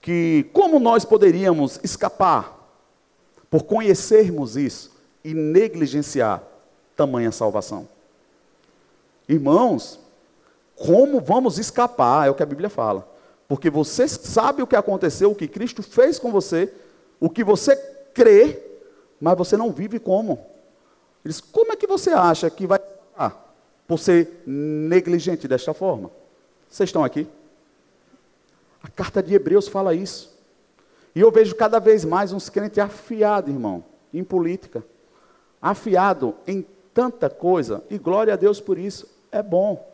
que 0.00 0.48
como 0.52 0.78
nós 0.78 1.04
poderíamos 1.04 1.80
escapar 1.82 2.58
por 3.50 3.64
conhecermos 3.64 4.56
isso 4.56 4.90
e 5.24 5.34
negligenciar 5.34 6.42
tamanha 6.96 7.30
salvação. 7.30 7.88
Irmãos, 9.28 9.98
como 10.74 11.20
vamos 11.20 11.58
escapar? 11.58 12.26
É 12.26 12.30
o 12.30 12.34
que 12.34 12.42
a 12.42 12.46
Bíblia 12.46 12.68
fala. 12.68 13.08
Porque 13.46 13.70
você 13.70 14.08
sabe 14.08 14.62
o 14.62 14.66
que 14.66 14.74
aconteceu, 14.74 15.30
o 15.30 15.34
que 15.34 15.46
Cristo 15.46 15.82
fez 15.82 16.18
com 16.18 16.32
você, 16.32 16.72
o 17.20 17.28
que 17.28 17.44
você 17.44 17.76
crê, 18.14 18.60
mas 19.20 19.36
você 19.36 19.56
não 19.56 19.70
vive 19.70 19.98
como. 19.98 20.32
Ele 21.24 21.32
diz: 21.32 21.40
como 21.40 21.72
é 21.72 21.76
que 21.76 21.86
você 21.86 22.10
acha 22.10 22.50
que 22.50 22.66
vai 22.66 22.80
ah, 23.16 23.32
por 23.92 23.98
ser 23.98 24.42
negligente 24.46 25.46
desta 25.46 25.74
forma? 25.74 26.10
Vocês 26.66 26.88
estão 26.88 27.04
aqui? 27.04 27.28
A 28.82 28.88
carta 28.88 29.22
de 29.22 29.34
Hebreus 29.34 29.68
fala 29.68 29.94
isso. 29.94 30.34
E 31.14 31.20
eu 31.20 31.30
vejo 31.30 31.54
cada 31.54 31.78
vez 31.78 32.02
mais 32.02 32.32
uns 32.32 32.48
crentes 32.48 32.78
afiados, 32.78 33.52
irmão, 33.52 33.84
em 34.10 34.24
política. 34.24 34.82
Afiado 35.60 36.34
em 36.46 36.64
tanta 36.94 37.28
coisa. 37.28 37.84
E 37.90 37.98
glória 37.98 38.32
a 38.32 38.36
Deus 38.36 38.62
por 38.62 38.78
isso. 38.78 39.06
É 39.30 39.42
bom. 39.42 39.86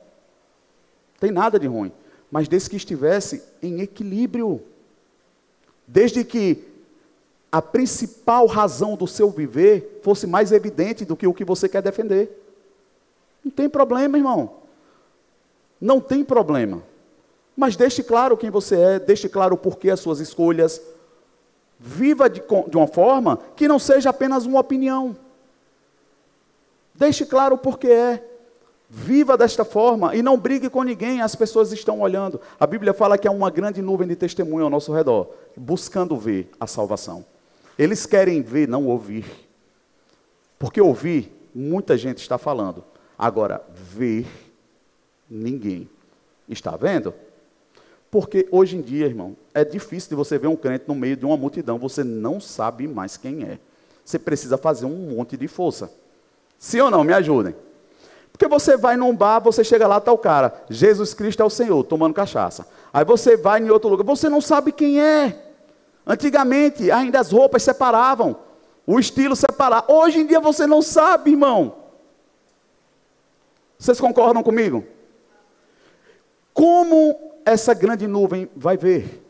Tem 1.19 1.33
nada 1.33 1.59
de 1.59 1.67
ruim. 1.67 1.91
Mas 2.31 2.47
desde 2.47 2.71
que 2.71 2.77
estivesse 2.77 3.43
em 3.61 3.81
equilíbrio. 3.81 4.63
Desde 5.89 6.23
que 6.23 6.69
a 7.51 7.61
principal 7.61 8.47
razão 8.47 8.95
do 8.95 9.09
seu 9.09 9.29
viver 9.29 9.99
fosse 10.05 10.25
mais 10.25 10.53
evidente 10.53 11.05
do 11.05 11.17
que 11.17 11.27
o 11.27 11.35
que 11.35 11.45
você 11.45 11.69
quer 11.69 11.83
defender. 11.83 12.45
Não 13.49 13.51
tem 13.51 13.69
problema, 13.69 14.19
irmão. 14.19 14.51
Não 15.81 16.01
tem 16.01 16.23
problema. 16.23 16.83
Mas 17.57 17.77
deixe 17.77 18.03
claro 18.03 18.37
quem 18.37 18.51
você 18.51 18.79
é, 18.79 18.99
deixe 18.99 19.27
claro 19.27 19.55
o 19.55 19.59
porquê 19.59 19.89
as 19.89 20.01
suas 20.01 20.21
escolhas. 20.21 20.83
Viva 21.81 22.29
de, 22.29 22.43
de 22.43 22.77
uma 22.77 22.87
forma 22.87 23.39
que 23.57 23.67
não 23.67 23.79
seja 23.79 24.11
apenas 24.11 24.45
uma 24.45 24.61
opinião. 24.61 25.17
Deixe 26.95 27.25
claro 27.25 27.55
o 27.55 27.59
porquê 27.59 27.89
é. 27.89 28.25
Viva 28.91 29.37
desta 29.37 29.65
forma 29.65 30.15
e 30.15 30.23
não 30.23 30.39
brigue 30.39 30.69
com 30.69 30.83
ninguém, 30.83 31.23
as 31.23 31.35
pessoas 31.35 31.73
estão 31.73 32.01
olhando. 32.01 32.41
A 32.61 32.67
Bíblia 32.67 32.93
fala 32.93 33.17
que 33.17 33.27
há 33.27 33.31
uma 33.31 33.51
grande 33.51 33.81
nuvem 33.81 34.09
de 34.09 34.17
testemunho 34.17 34.65
ao 34.65 34.71
nosso 34.71 34.93
redor, 34.93 35.29
buscando 35.57 36.17
ver 36.17 36.51
a 36.61 36.67
salvação. 36.67 37.25
Eles 37.79 38.05
querem 38.05 38.43
ver, 38.43 38.69
não 38.69 38.87
ouvir. 38.87 39.25
Porque 40.59 40.81
ouvir, 40.81 41.33
muita 41.55 41.97
gente 41.97 42.19
está 42.19 42.37
falando. 42.37 42.85
Agora, 43.19 43.63
ver, 43.75 44.27
ninguém 45.29 45.89
está 46.49 46.77
vendo. 46.77 47.13
Porque 48.11 48.49
hoje 48.51 48.77
em 48.77 48.81
dia, 48.81 49.07
irmão, 49.07 49.37
é 49.53 49.65
difícil 49.65 50.11
de 50.11 50.15
você 50.15 50.39
ver 50.39 50.47
um 50.47 50.57
crente 50.57 50.85
no 50.87 50.95
meio 50.95 51.17
de 51.17 51.27
uma 51.27 51.37
multidão, 51.37 51.79
você 51.79 52.05
não 52.05 52.41
sabe 52.41 52.87
mais 52.87 53.17
quem 53.17 53.43
é. 53.43 53.59
Você 54.05 54.19
precisa 54.19 54.57
fazer 54.57 54.87
um 54.87 55.15
monte 55.15 55.37
de 55.37 55.49
força. 55.49 55.91
Sim 56.59 56.81
ou 56.81 56.91
não? 56.91 57.05
Me 57.05 57.13
ajudem. 57.13 57.55
Porque 58.33 58.47
você 58.47 58.77
vai 58.77 58.97
num 58.97 59.15
bar, 59.15 59.41
você 59.41 59.65
chega 59.65 59.87
lá, 59.87 59.99
está 59.99 60.13
o 60.13 60.19
cara, 60.19 60.63
Jesus 60.71 61.13
Cristo 61.13 61.43
é 61.43 61.45
o 61.45 61.51
Senhor, 61.51 61.83
tomando 61.83 62.15
cachaça. 62.15 62.67
Aí 62.93 63.05
você 63.05 63.37
vai 63.37 63.61
em 63.61 63.69
outro 63.69 63.91
lugar, 63.91 64.05
você 64.05 64.29
não 64.29 64.41
sabe 64.41 64.71
quem 64.71 65.01
é. 65.01 65.45
Antigamente, 66.07 66.91
ainda 66.91 67.19
as 67.21 67.33
roupas 67.33 67.63
separavam, 67.63 68.37
o 68.87 68.99
estilo 68.99 69.37
separava. 69.37 69.93
Hoje 69.93 70.21
em 70.21 70.27
dia 70.27 70.41
você 70.41 70.67
não 70.67 70.81
sabe, 70.81 71.33
irmão. 71.33 71.75
Vocês 73.79 74.01
concordam 74.01 74.43
comigo? 74.43 74.85
Como 76.53 77.33
essa 77.45 77.73
grande 77.73 78.07
nuvem 78.07 78.51
vai 78.57 78.77
ver? 78.77 79.25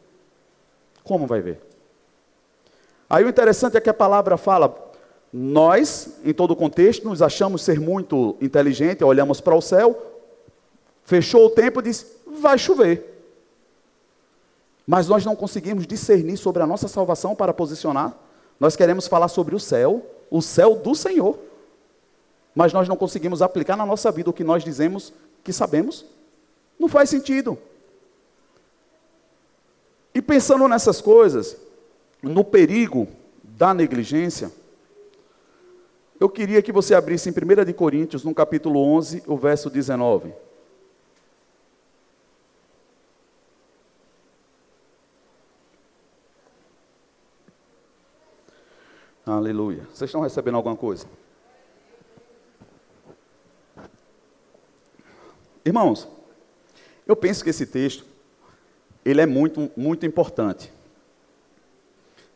Como 1.04 1.26
vai 1.26 1.40
ver? 1.40 1.60
Aí 3.08 3.24
o 3.24 3.28
interessante 3.28 3.76
é 3.76 3.80
que 3.80 3.90
a 3.90 3.94
palavra 3.94 4.36
fala, 4.36 4.74
nós, 5.32 6.18
em 6.24 6.32
todo 6.32 6.52
o 6.52 6.56
contexto, 6.56 7.06
nos 7.06 7.20
achamos 7.20 7.62
ser 7.62 7.78
muito 7.78 8.36
inteligentes, 8.40 9.06
olhamos 9.06 9.40
para 9.40 9.54
o 9.54 9.60
céu, 9.60 9.96
fechou 11.04 11.46
o 11.46 11.50
tempo 11.50 11.80
e 11.80 11.84
disse: 11.84 12.06
vai 12.26 12.58
chover. 12.58 13.16
Mas 14.86 15.06
nós 15.06 15.24
não 15.24 15.36
conseguimos 15.36 15.86
discernir 15.86 16.38
sobre 16.38 16.62
a 16.62 16.66
nossa 16.66 16.88
salvação 16.88 17.34
para 17.34 17.52
posicionar. 17.52 18.16
Nós 18.58 18.74
queremos 18.74 19.06
falar 19.06 19.28
sobre 19.28 19.54
o 19.54 19.60
céu, 19.60 20.04
o 20.30 20.40
céu 20.40 20.76
do 20.76 20.94
Senhor. 20.94 21.38
Mas 22.58 22.72
nós 22.72 22.88
não 22.88 22.96
conseguimos 22.96 23.40
aplicar 23.40 23.76
na 23.76 23.86
nossa 23.86 24.10
vida 24.10 24.30
o 24.30 24.32
que 24.32 24.42
nós 24.42 24.64
dizemos 24.64 25.12
que 25.44 25.52
sabemos. 25.52 26.04
Não 26.76 26.88
faz 26.88 27.08
sentido. 27.08 27.56
E 30.12 30.20
pensando 30.20 30.66
nessas 30.66 31.00
coisas, 31.00 31.56
no 32.20 32.42
perigo 32.42 33.06
da 33.44 33.72
negligência, 33.72 34.50
eu 36.18 36.28
queria 36.28 36.60
que 36.60 36.72
você 36.72 36.96
abrisse 36.96 37.28
em 37.28 37.32
1 37.32 37.64
de 37.64 37.72
Coríntios, 37.72 38.24
no 38.24 38.34
capítulo 38.34 38.80
11, 38.80 39.22
o 39.28 39.36
verso 39.36 39.70
19. 39.70 40.34
Aleluia. 49.24 49.86
Vocês 49.94 50.08
estão 50.08 50.22
recebendo 50.22 50.56
alguma 50.56 50.74
coisa? 50.74 51.06
Irmãos, 55.68 56.08
eu 57.06 57.14
penso 57.14 57.44
que 57.44 57.50
esse 57.50 57.66
texto 57.66 58.02
ele 59.04 59.20
é 59.20 59.26
muito 59.26 59.70
muito 59.76 60.06
importante. 60.06 60.72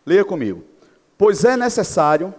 Leia 0.05 0.23
comigo. 0.23 0.63
Pois 1.17 1.43
é 1.43 1.57
necessário 1.57 2.35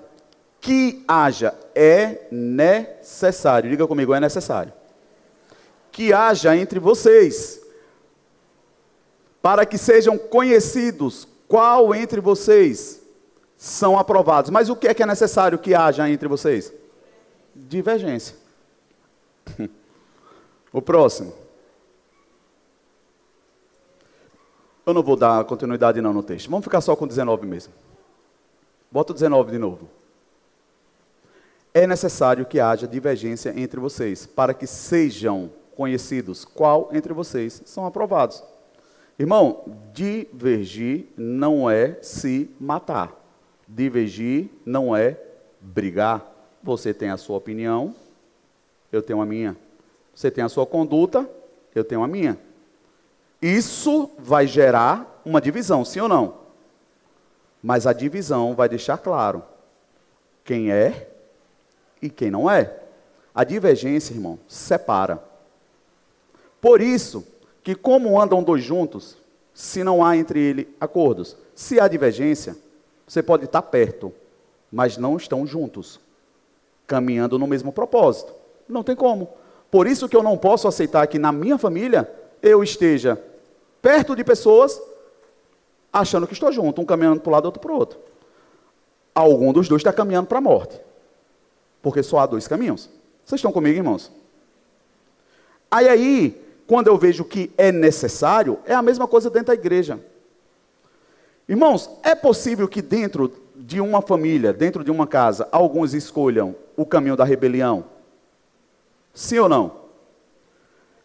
que 0.61 1.03
haja, 1.07 1.57
é 1.73 2.27
necessário, 2.31 3.71
diga 3.71 3.87
comigo, 3.87 4.13
é 4.13 4.19
necessário. 4.19 4.71
Que 5.91 6.13
haja 6.13 6.55
entre 6.55 6.79
vocês, 6.79 7.59
para 9.41 9.65
que 9.65 9.79
sejam 9.79 10.15
conhecidos 10.15 11.27
qual 11.47 11.95
entre 11.95 12.21
vocês 12.21 13.01
são 13.57 13.97
aprovados. 13.97 14.51
Mas 14.51 14.69
o 14.69 14.75
que 14.75 14.87
é 14.87 14.93
que 14.93 15.01
é 15.01 15.07
necessário 15.07 15.57
que 15.57 15.73
haja 15.73 16.07
entre 16.07 16.27
vocês? 16.27 16.71
Divergência. 17.55 18.35
o 20.73 20.81
próximo. 20.81 21.31
Eu 24.85 24.93
não 24.93 25.03
vou 25.03 25.15
dar 25.15 25.45
continuidade 25.45 26.01
não 26.01 26.11
no 26.11 26.23
texto. 26.23 26.49
Vamos 26.49 26.65
ficar 26.65 26.81
só 26.81 26.95
com 26.95 27.07
19 27.07 27.45
mesmo. 27.45 27.71
Bota 28.91 29.11
o 29.11 29.13
19 29.13 29.51
de 29.51 29.57
novo. 29.57 29.87
é 31.73 31.87
necessário 31.87 32.45
que 32.45 32.59
haja 32.59 32.87
divergência 32.87 33.51
entre 33.57 33.79
vocês, 33.79 34.27
para 34.27 34.53
que 34.53 34.67
sejam 34.67 35.49
conhecidos 35.75 36.45
qual 36.45 36.89
entre 36.91 37.13
vocês 37.13 37.63
são 37.65 37.85
aprovados. 37.85 38.43
Irmão, 39.17 39.63
divergir 39.91 41.07
não 41.17 41.69
é 41.69 41.97
se 42.01 42.49
matar. 42.59 43.11
Divergir 43.67 44.49
não 44.63 44.95
é 44.95 45.19
brigar. 45.59 46.31
Você 46.61 46.93
tem 46.93 47.09
a 47.09 47.17
sua 47.17 47.37
opinião, 47.37 47.95
eu 48.91 49.01
tenho 49.01 49.21
a 49.21 49.25
minha. 49.25 49.57
Você 50.13 50.29
tem 50.29 50.43
a 50.43 50.49
sua 50.49 50.65
conduta, 50.65 51.29
eu 51.73 51.83
tenho 51.83 52.03
a 52.03 52.07
minha. 52.07 52.37
Isso 53.41 54.11
vai 54.17 54.47
gerar 54.47 55.21
uma 55.25 55.41
divisão, 55.41 55.83
sim 55.83 55.99
ou 55.99 56.07
não? 56.07 56.35
Mas 57.61 57.87
a 57.87 57.93
divisão 57.93 58.55
vai 58.55 58.69
deixar 58.69 58.97
claro 58.97 59.43
quem 60.43 60.71
é 60.71 61.09
e 62.01 62.09
quem 62.09 62.29
não 62.29 62.49
é. 62.49 62.79
A 63.33 63.43
divergência, 63.43 64.13
irmão, 64.13 64.37
separa. 64.47 65.23
Por 66.61 66.81
isso 66.81 67.25
que 67.63 67.73
como 67.73 68.21
andam 68.21 68.43
dois 68.43 68.63
juntos, 68.63 69.17
se 69.53 69.83
não 69.83 70.05
há 70.05 70.15
entre 70.17 70.39
eles 70.39 70.67
acordos, 70.79 71.37
se 71.55 71.79
há 71.79 71.87
divergência, 71.87 72.55
você 73.07 73.23
pode 73.23 73.45
estar 73.45 73.61
perto, 73.61 74.13
mas 74.71 74.97
não 74.97 75.17
estão 75.17 75.45
juntos, 75.45 75.99
caminhando 76.87 77.39
no 77.39 77.47
mesmo 77.47 77.71
propósito. 77.71 78.33
Não 78.67 78.83
tem 78.83 78.95
como. 78.95 79.29
Por 79.73 79.87
isso 79.87 80.07
que 80.07 80.15
eu 80.15 80.21
não 80.21 80.37
posso 80.37 80.67
aceitar 80.67 81.07
que 81.07 81.17
na 81.17 81.31
minha 81.31 81.57
família 81.57 82.07
eu 82.43 82.63
esteja 82.63 83.19
perto 83.81 84.15
de 84.15 84.23
pessoas 84.23 84.79
achando 85.91 86.27
que 86.27 86.33
estou 86.33 86.51
junto, 86.51 86.79
um 86.79 86.85
caminhando 86.85 87.21
para 87.21 87.29
o 87.31 87.33
lado, 87.33 87.45
outro 87.45 87.59
para 87.59 87.71
o 87.71 87.75
outro. 87.75 87.97
Algum 89.15 89.51
dos 89.51 89.67
dois 89.67 89.79
está 89.79 89.91
caminhando 89.91 90.27
para 90.27 90.37
a 90.37 90.41
morte. 90.41 90.79
Porque 91.81 92.03
só 92.03 92.19
há 92.19 92.27
dois 92.27 92.47
caminhos. 92.47 92.87
Vocês 93.25 93.39
estão 93.39 93.51
comigo, 93.51 93.75
irmãos? 93.75 94.11
Aí 95.71 95.89
aí, 95.89 96.45
quando 96.67 96.85
eu 96.85 96.95
vejo 96.95 97.25
que 97.25 97.51
é 97.57 97.71
necessário, 97.71 98.59
é 98.67 98.75
a 98.75 98.81
mesma 98.83 99.07
coisa 99.07 99.27
dentro 99.27 99.47
da 99.47 99.53
igreja. 99.55 99.99
Irmãos, 101.49 101.89
é 102.03 102.13
possível 102.13 102.67
que 102.67 102.79
dentro 102.79 103.33
de 103.55 103.81
uma 103.81 104.03
família, 104.03 104.53
dentro 104.53 104.83
de 104.83 104.91
uma 104.91 105.07
casa, 105.07 105.49
alguns 105.51 105.95
escolham 105.95 106.55
o 106.77 106.85
caminho 106.85 107.15
da 107.15 107.23
rebelião? 107.23 107.91
Sim 109.13 109.39
ou 109.39 109.49
não? 109.49 109.83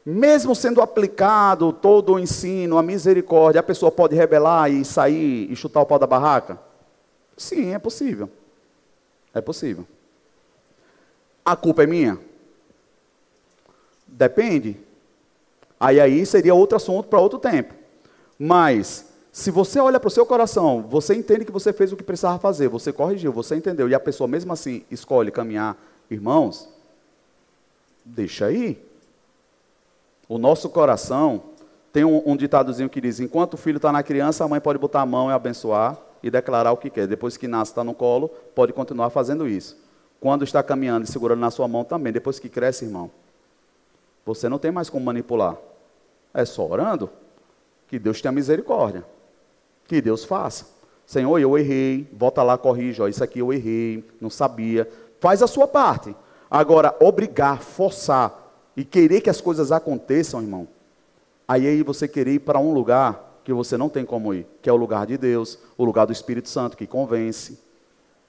Mesmo 0.05 0.55
sendo 0.55 0.81
aplicado 0.81 1.73
todo 1.73 2.15
o 2.15 2.19
ensino, 2.19 2.79
a 2.79 2.83
misericórdia, 2.83 3.61
a 3.61 3.63
pessoa 3.63 3.93
pode 3.93 4.17
rebelar 4.17 4.71
e 4.71 4.85
sair 4.85 5.53
e 5.53 5.55
chutar 5.55 5.83
o 5.83 5.87
pau 5.87 5.99
da 5.99 6.07
barraca? 6.07 6.59
Sim, 7.37 7.75
é 7.75 7.79
possível. 7.79 8.31
É 9.35 9.41
possível. 9.41 9.87
A 11.45 11.55
culpa 11.55 11.83
é 11.83 11.87
minha? 11.87 12.19
Depende. 14.07 14.81
Aí 15.79 16.01
aí 16.01 16.25
seria 16.25 16.55
outro 16.55 16.77
assunto 16.77 17.09
para 17.09 17.21
outro 17.21 17.39
tempo. 17.39 17.75
Mas 18.39 19.13
se 19.31 19.51
você 19.51 19.79
olha 19.79 20.01
para 20.01 20.09
o 20.09 20.11
seu 20.11 20.25
coração, 20.25 20.83
você 20.89 21.15
entende 21.15 21.45
que 21.45 21.53
você 21.53 21.73
fez 21.73 21.93
o 21.93 21.97
que 21.97 22.03
precisava 22.03 22.39
fazer, 22.39 22.69
você 22.69 22.93
corrigiu, 22.93 23.31
você 23.31 23.57
entendeu, 23.57 23.89
e 23.89 23.95
a 23.95 24.01
pessoa 24.01 24.27
mesmo 24.27 24.53
assim 24.53 24.85
escolhe 24.91 25.31
caminhar, 25.31 25.77
irmãos, 26.11 26.69
deixa 28.09 28.47
aí. 28.47 28.83
O 30.29 30.39
nosso 30.39 30.69
coração 30.69 31.43
tem 31.93 32.05
um, 32.05 32.23
um 32.27 32.37
ditadozinho 32.37 32.89
que 32.89 33.01
diz: 33.01 33.21
enquanto 33.21 33.55
o 33.55 33.57
filho 33.57 33.77
está 33.77 33.93
na 33.93 34.03
criança, 34.03 34.45
a 34.45 34.49
mãe 34.49 34.61
pode 34.61 34.79
botar 34.79 35.03
a 35.03 35.07
mão 35.07 35.31
e 35.31 35.33
abençoar 35.33 35.99
e 36.23 36.31
declarar 36.31 36.73
o 36.73 36.77
que 36.77 36.91
quer. 36.91 37.07
Depois 37.07 37.37
que 37.37 37.49
nasce, 37.49 37.73
está 37.73 37.85
no 37.85 37.95
colo, 37.95 38.29
pode 38.55 38.73
continuar 38.73 39.11
fazendo 39.11 39.47
isso. 39.47 39.77
Quando 40.21 40.43
está 40.43 40.63
caminhando 40.63 41.05
e 41.05 41.11
segurando 41.11 41.41
na 41.41 41.51
sua 41.51 41.69
mão 41.69 41.85
também, 41.85 42.13
depois 42.13 42.39
que 42.39 42.49
cresce, 42.49 42.85
irmão, 42.85 43.11
você 44.27 44.49
não 44.49 44.59
tem 44.59 44.71
mais 44.71 44.91
como 44.91 45.05
manipular. 45.05 45.57
É 46.35 46.45
só 46.45 46.67
orando 46.67 47.09
que 47.87 47.99
Deus 47.99 48.21
tenha 48.21 48.33
misericórdia. 48.33 49.05
Que 49.87 50.01
Deus 50.03 50.25
faça. 50.25 50.67
Senhor, 51.07 51.39
eu 51.39 51.57
errei, 51.57 52.07
volta 52.13 52.43
lá, 52.43 52.59
corrige, 52.59 53.01
ó, 53.01 53.09
isso 53.09 53.25
aqui 53.25 53.39
eu 53.39 53.53
errei, 53.53 54.05
não 54.21 54.29
sabia. 54.29 54.87
Faz 55.21 55.43
a 55.43 55.47
sua 55.47 55.67
parte. 55.67 56.15
Agora, 56.51 56.95
obrigar, 57.01 57.61
forçar 57.61 58.71
e 58.77 58.85
querer 58.85 59.21
que 59.21 59.31
as 59.31 59.41
coisas 59.41 59.73
aconteçam, 59.73 60.41
irmão, 60.41 60.69
aí 61.47 61.67
aí 61.67 61.83
você 61.83 62.07
querer 62.07 62.35
ir 62.35 62.39
para 62.39 62.59
um 62.59 62.73
lugar 62.73 63.41
que 63.45 63.53
você 63.53 63.77
não 63.77 63.89
tem 63.89 64.05
como 64.05 64.35
ir, 64.35 64.47
que 64.61 64.69
é 64.69 64.73
o 64.73 64.77
lugar 64.77 65.07
de 65.07 65.17
Deus, 65.17 65.59
o 65.77 65.85
lugar 65.85 66.07
do 66.07 66.13
Espírito 66.13 66.49
Santo 66.49 66.77
que 66.77 66.87
convence. 66.87 67.59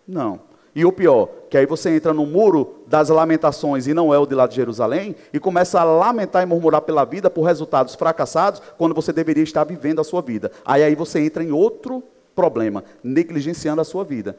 Não. 0.08 0.40
E 0.74 0.86
o 0.86 0.92
pior, 0.92 1.30
que 1.50 1.58
aí 1.58 1.66
você 1.66 1.90
entra 1.90 2.14
no 2.14 2.26
muro 2.26 2.84
das 2.88 3.10
lamentações 3.10 3.88
e 3.88 3.94
não 3.94 4.14
é 4.14 4.18
o 4.18 4.26
de 4.26 4.36
lá 4.36 4.48
de 4.48 4.56
Jerusalém, 4.56 5.16
e 5.34 5.40
começa 5.40 5.80
a 5.80 5.84
lamentar 5.84 6.44
e 6.44 6.46
murmurar 6.46 6.82
pela 6.82 7.04
vida 7.06 7.30
por 7.30 7.44
resultados 7.44 7.96
fracassados, 7.96 8.62
quando 8.78 8.96
você 8.96 9.12
deveria 9.12 9.44
estar 9.44 9.64
vivendo 9.64 10.00
a 10.00 10.04
sua 10.04 10.22
vida. 10.22 10.52
Aí 10.64 10.84
aí 10.84 10.96
você 10.96 11.20
entra 11.20 11.44
em 11.44 11.52
outro 11.52 12.04
problema, 12.36 12.84
negligenciando 13.04 13.82
a 13.82 13.84
sua 13.84 14.04
vida, 14.04 14.38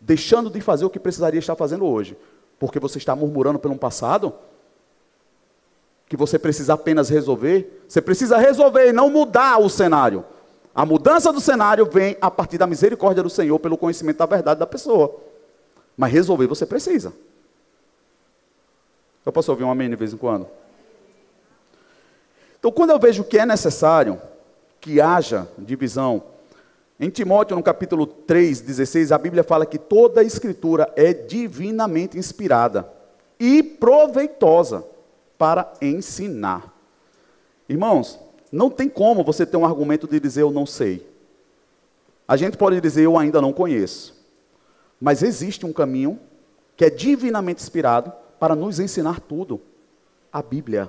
deixando 0.00 0.50
de 0.50 0.60
fazer 0.60 0.84
o 0.84 0.90
que 0.90 0.98
precisaria 0.98 1.38
estar 1.38 1.56
fazendo 1.56 1.86
hoje, 1.86 2.16
porque 2.62 2.78
você 2.78 2.96
está 2.96 3.16
murmurando 3.16 3.58
pelo 3.58 3.76
passado 3.76 4.32
que 6.06 6.16
você 6.16 6.38
precisa 6.38 6.74
apenas 6.74 7.08
resolver. 7.08 7.82
Você 7.88 8.00
precisa 8.00 8.38
resolver 8.38 8.90
e 8.90 8.92
não 8.92 9.10
mudar 9.10 9.58
o 9.58 9.68
cenário. 9.68 10.24
A 10.72 10.86
mudança 10.86 11.32
do 11.32 11.40
cenário 11.40 11.84
vem 11.86 12.16
a 12.20 12.30
partir 12.30 12.58
da 12.58 12.66
misericórdia 12.68 13.20
do 13.20 13.28
Senhor 13.28 13.58
pelo 13.58 13.76
conhecimento 13.76 14.18
da 14.18 14.26
verdade 14.26 14.60
da 14.60 14.66
pessoa. 14.66 15.12
Mas 15.96 16.12
resolver 16.12 16.46
você 16.46 16.64
precisa. 16.64 17.12
Eu 19.26 19.32
posso 19.32 19.50
ouvir 19.50 19.64
um 19.64 19.70
amém 19.72 19.90
de 19.90 19.96
vez 19.96 20.12
em 20.12 20.16
quando? 20.16 20.46
Então, 22.60 22.70
quando 22.70 22.90
eu 22.90 22.98
vejo 23.00 23.24
que 23.24 23.40
é 23.40 23.44
necessário 23.44 24.22
que 24.80 25.00
haja 25.00 25.48
divisão, 25.58 26.22
em 27.04 27.10
Timóteo, 27.10 27.56
no 27.56 27.64
capítulo 27.64 28.06
3, 28.06 28.60
16, 28.60 29.10
a 29.10 29.18
Bíblia 29.18 29.42
fala 29.42 29.66
que 29.66 29.76
toda 29.76 30.20
a 30.20 30.24
escritura 30.24 30.88
é 30.94 31.12
divinamente 31.12 32.16
inspirada 32.16 32.88
e 33.40 33.60
proveitosa 33.60 34.86
para 35.36 35.72
ensinar. 35.82 36.72
Irmãos, 37.68 38.20
não 38.52 38.70
tem 38.70 38.88
como 38.88 39.24
você 39.24 39.44
ter 39.44 39.56
um 39.56 39.64
argumento 39.64 40.06
de 40.06 40.20
dizer 40.20 40.42
eu 40.42 40.52
não 40.52 40.64
sei. 40.64 41.04
A 42.28 42.36
gente 42.36 42.56
pode 42.56 42.80
dizer 42.80 43.02
eu 43.02 43.18
ainda 43.18 43.42
não 43.42 43.52
conheço. 43.52 44.24
Mas 45.00 45.24
existe 45.24 45.66
um 45.66 45.72
caminho 45.72 46.20
que 46.76 46.84
é 46.84 46.90
divinamente 46.90 47.64
inspirado 47.64 48.12
para 48.38 48.54
nos 48.54 48.78
ensinar 48.78 49.18
tudo. 49.18 49.60
A 50.32 50.40
Bíblia. 50.40 50.88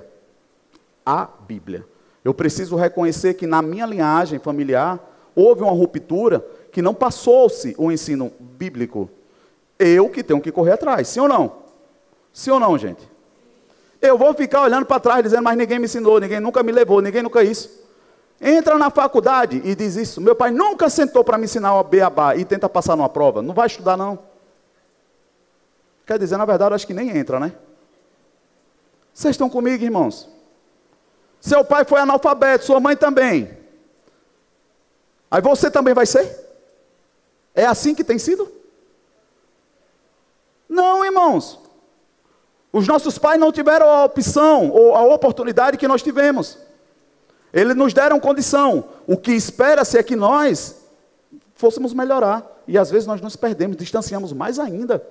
A 1.04 1.26
Bíblia. 1.26 1.84
Eu 2.24 2.32
preciso 2.32 2.76
reconhecer 2.76 3.34
que 3.34 3.48
na 3.48 3.60
minha 3.60 3.84
linhagem 3.84 4.38
familiar 4.38 5.10
houve 5.34 5.62
uma 5.62 5.72
ruptura 5.72 6.44
que 6.70 6.82
não 6.82 6.94
passou-se 6.94 7.74
o 7.78 7.90
ensino 7.90 8.32
bíblico. 8.38 9.08
Eu 9.78 10.08
que 10.08 10.22
tenho 10.22 10.40
que 10.40 10.52
correr 10.52 10.72
atrás, 10.72 11.08
sim 11.08 11.20
ou 11.20 11.28
não? 11.28 11.52
Sim 12.32 12.50
ou 12.50 12.60
não, 12.60 12.76
gente? 12.76 13.08
Eu 14.00 14.18
vou 14.18 14.34
ficar 14.34 14.62
olhando 14.62 14.84
para 14.84 15.00
trás 15.00 15.22
dizendo, 15.22 15.42
mas 15.42 15.56
ninguém 15.56 15.78
me 15.78 15.86
ensinou, 15.86 16.20
ninguém 16.20 16.40
nunca 16.40 16.62
me 16.62 16.72
levou, 16.72 17.00
ninguém 17.00 17.22
nunca 17.22 17.42
isso. 17.42 17.82
Entra 18.40 18.76
na 18.76 18.90
faculdade 18.90 19.62
e 19.64 19.74
diz 19.74 19.96
isso. 19.96 20.20
Meu 20.20 20.34
pai 20.34 20.50
nunca 20.50 20.90
sentou 20.90 21.24
para 21.24 21.38
me 21.38 21.44
ensinar 21.44 21.78
o 21.78 21.84
beabá 21.84 22.36
e 22.36 22.44
tenta 22.44 22.68
passar 22.68 22.96
numa 22.96 23.08
prova. 23.08 23.40
Não 23.40 23.54
vai 23.54 23.66
estudar, 23.66 23.96
não. 23.96 24.18
Quer 26.06 26.18
dizer, 26.18 26.36
na 26.36 26.44
verdade, 26.44 26.74
acho 26.74 26.86
que 26.86 26.92
nem 26.92 27.16
entra, 27.16 27.40
né? 27.40 27.54
Vocês 29.12 29.32
estão 29.32 29.48
comigo, 29.48 29.82
irmãos? 29.82 30.28
Seu 31.40 31.64
pai 31.64 31.84
foi 31.84 32.00
analfabeto, 32.00 32.64
sua 32.64 32.80
mãe 32.80 32.96
também. 32.96 33.63
Aí 35.34 35.42
você 35.42 35.68
também 35.68 35.92
vai 35.92 36.06
ser? 36.06 36.48
É 37.56 37.66
assim 37.66 37.92
que 37.92 38.04
tem 38.04 38.20
sido? 38.20 38.48
Não, 40.68 41.04
irmãos. 41.04 41.58
Os 42.72 42.86
nossos 42.86 43.18
pais 43.18 43.40
não 43.40 43.50
tiveram 43.50 43.90
a 43.90 44.04
opção 44.04 44.70
ou 44.70 44.94
a 44.94 45.02
oportunidade 45.02 45.76
que 45.76 45.88
nós 45.88 46.04
tivemos. 46.04 46.56
Eles 47.52 47.74
nos 47.74 47.92
deram 47.92 48.20
condição. 48.20 48.84
O 49.08 49.16
que 49.16 49.32
espera-se 49.32 49.98
é 49.98 50.04
que 50.04 50.14
nós 50.14 50.76
fôssemos 51.56 51.92
melhorar. 51.92 52.62
E 52.68 52.78
às 52.78 52.88
vezes 52.88 53.04
nós 53.04 53.20
nos 53.20 53.34
perdemos, 53.34 53.76
distanciamos 53.76 54.32
mais 54.32 54.60
ainda. 54.60 55.04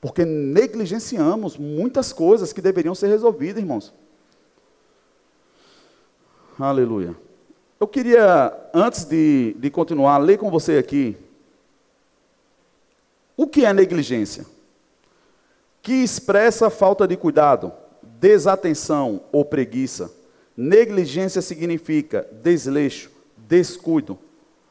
Porque 0.00 0.24
negligenciamos 0.24 1.56
muitas 1.56 2.12
coisas 2.12 2.52
que 2.52 2.60
deveriam 2.60 2.96
ser 2.96 3.06
resolvidas, 3.06 3.62
irmãos. 3.62 3.94
Aleluia. 6.58 7.27
Eu 7.78 7.86
queria, 7.86 8.52
antes 8.74 9.04
de, 9.04 9.54
de 9.58 9.70
continuar, 9.70 10.18
ler 10.18 10.38
com 10.38 10.50
você 10.50 10.78
aqui. 10.78 11.16
O 13.36 13.46
que 13.46 13.64
é 13.64 13.72
negligência? 13.72 14.44
Que 15.80 15.92
expressa 15.92 16.70
falta 16.70 17.06
de 17.06 17.16
cuidado, 17.16 17.72
desatenção 18.02 19.22
ou 19.30 19.44
preguiça 19.44 20.18
Negligência 20.60 21.40
significa 21.40 22.26
desleixo, 22.42 23.12
descuido, 23.36 24.18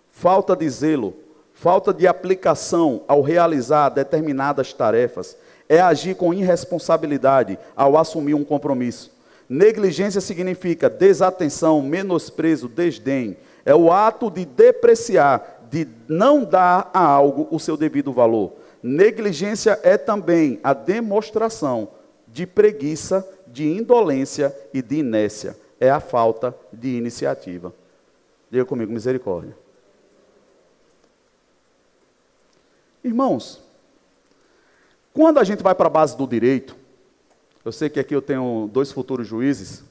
falta 0.10 0.54
de 0.54 0.70
zelo, 0.70 1.14
falta 1.54 1.94
de 1.94 2.06
aplicação 2.06 3.06
ao 3.08 3.22
realizar 3.22 3.88
determinadas 3.88 4.74
tarefas, 4.74 5.38
é 5.70 5.80
agir 5.80 6.18
com 6.18 6.34
irresponsabilidade 6.34 7.58
ao 7.74 7.98
assumir 7.98 8.34
um 8.34 8.44
compromisso. 8.44 9.10
Negligência 9.50 10.20
significa 10.20 10.90
desatenção, 10.90 11.82
menosprezo, 11.82 12.68
desdém. 12.68 13.38
É 13.64 13.74
o 13.74 13.92
ato 13.92 14.30
de 14.30 14.46
depreciar, 14.46 15.68
de 15.70 15.88
não 16.08 16.44
dar 16.44 16.90
a 16.94 17.00
algo 17.00 17.48
o 17.50 17.60
seu 17.60 17.78
devido 17.78 18.12
valor. 18.12 18.54
Negligência 18.84 19.80
é 19.84 19.98
também 19.98 20.60
a 20.64 20.74
demonstração 20.74 21.90
de 22.28 22.46
preguiça, 22.46 23.28
de 23.48 23.66
indolência 23.66 24.56
e 24.74 24.82
de 24.82 24.98
inércia. 24.98 25.58
É 25.80 25.90
a 25.90 26.00
falta 26.00 26.56
de 26.72 26.90
iniciativa. 26.90 27.74
Diga 28.50 28.66
comigo, 28.66 28.92
misericórdia. 28.92 29.56
Irmãos, 33.04 33.64
quando 35.14 35.40
a 35.40 35.44
gente 35.44 35.64
vai 35.64 35.74
para 35.74 35.88
a 35.88 35.90
base 35.90 36.18
do 36.18 36.28
direito, 36.28 36.76
eu 37.68 37.72
sei 37.74 37.90
que 37.90 38.00
aqui 38.00 38.16
eu 38.16 38.22
tenho 38.22 38.70
dois 38.72 38.94
futuros 38.94 39.28
juízes, 39.28 39.84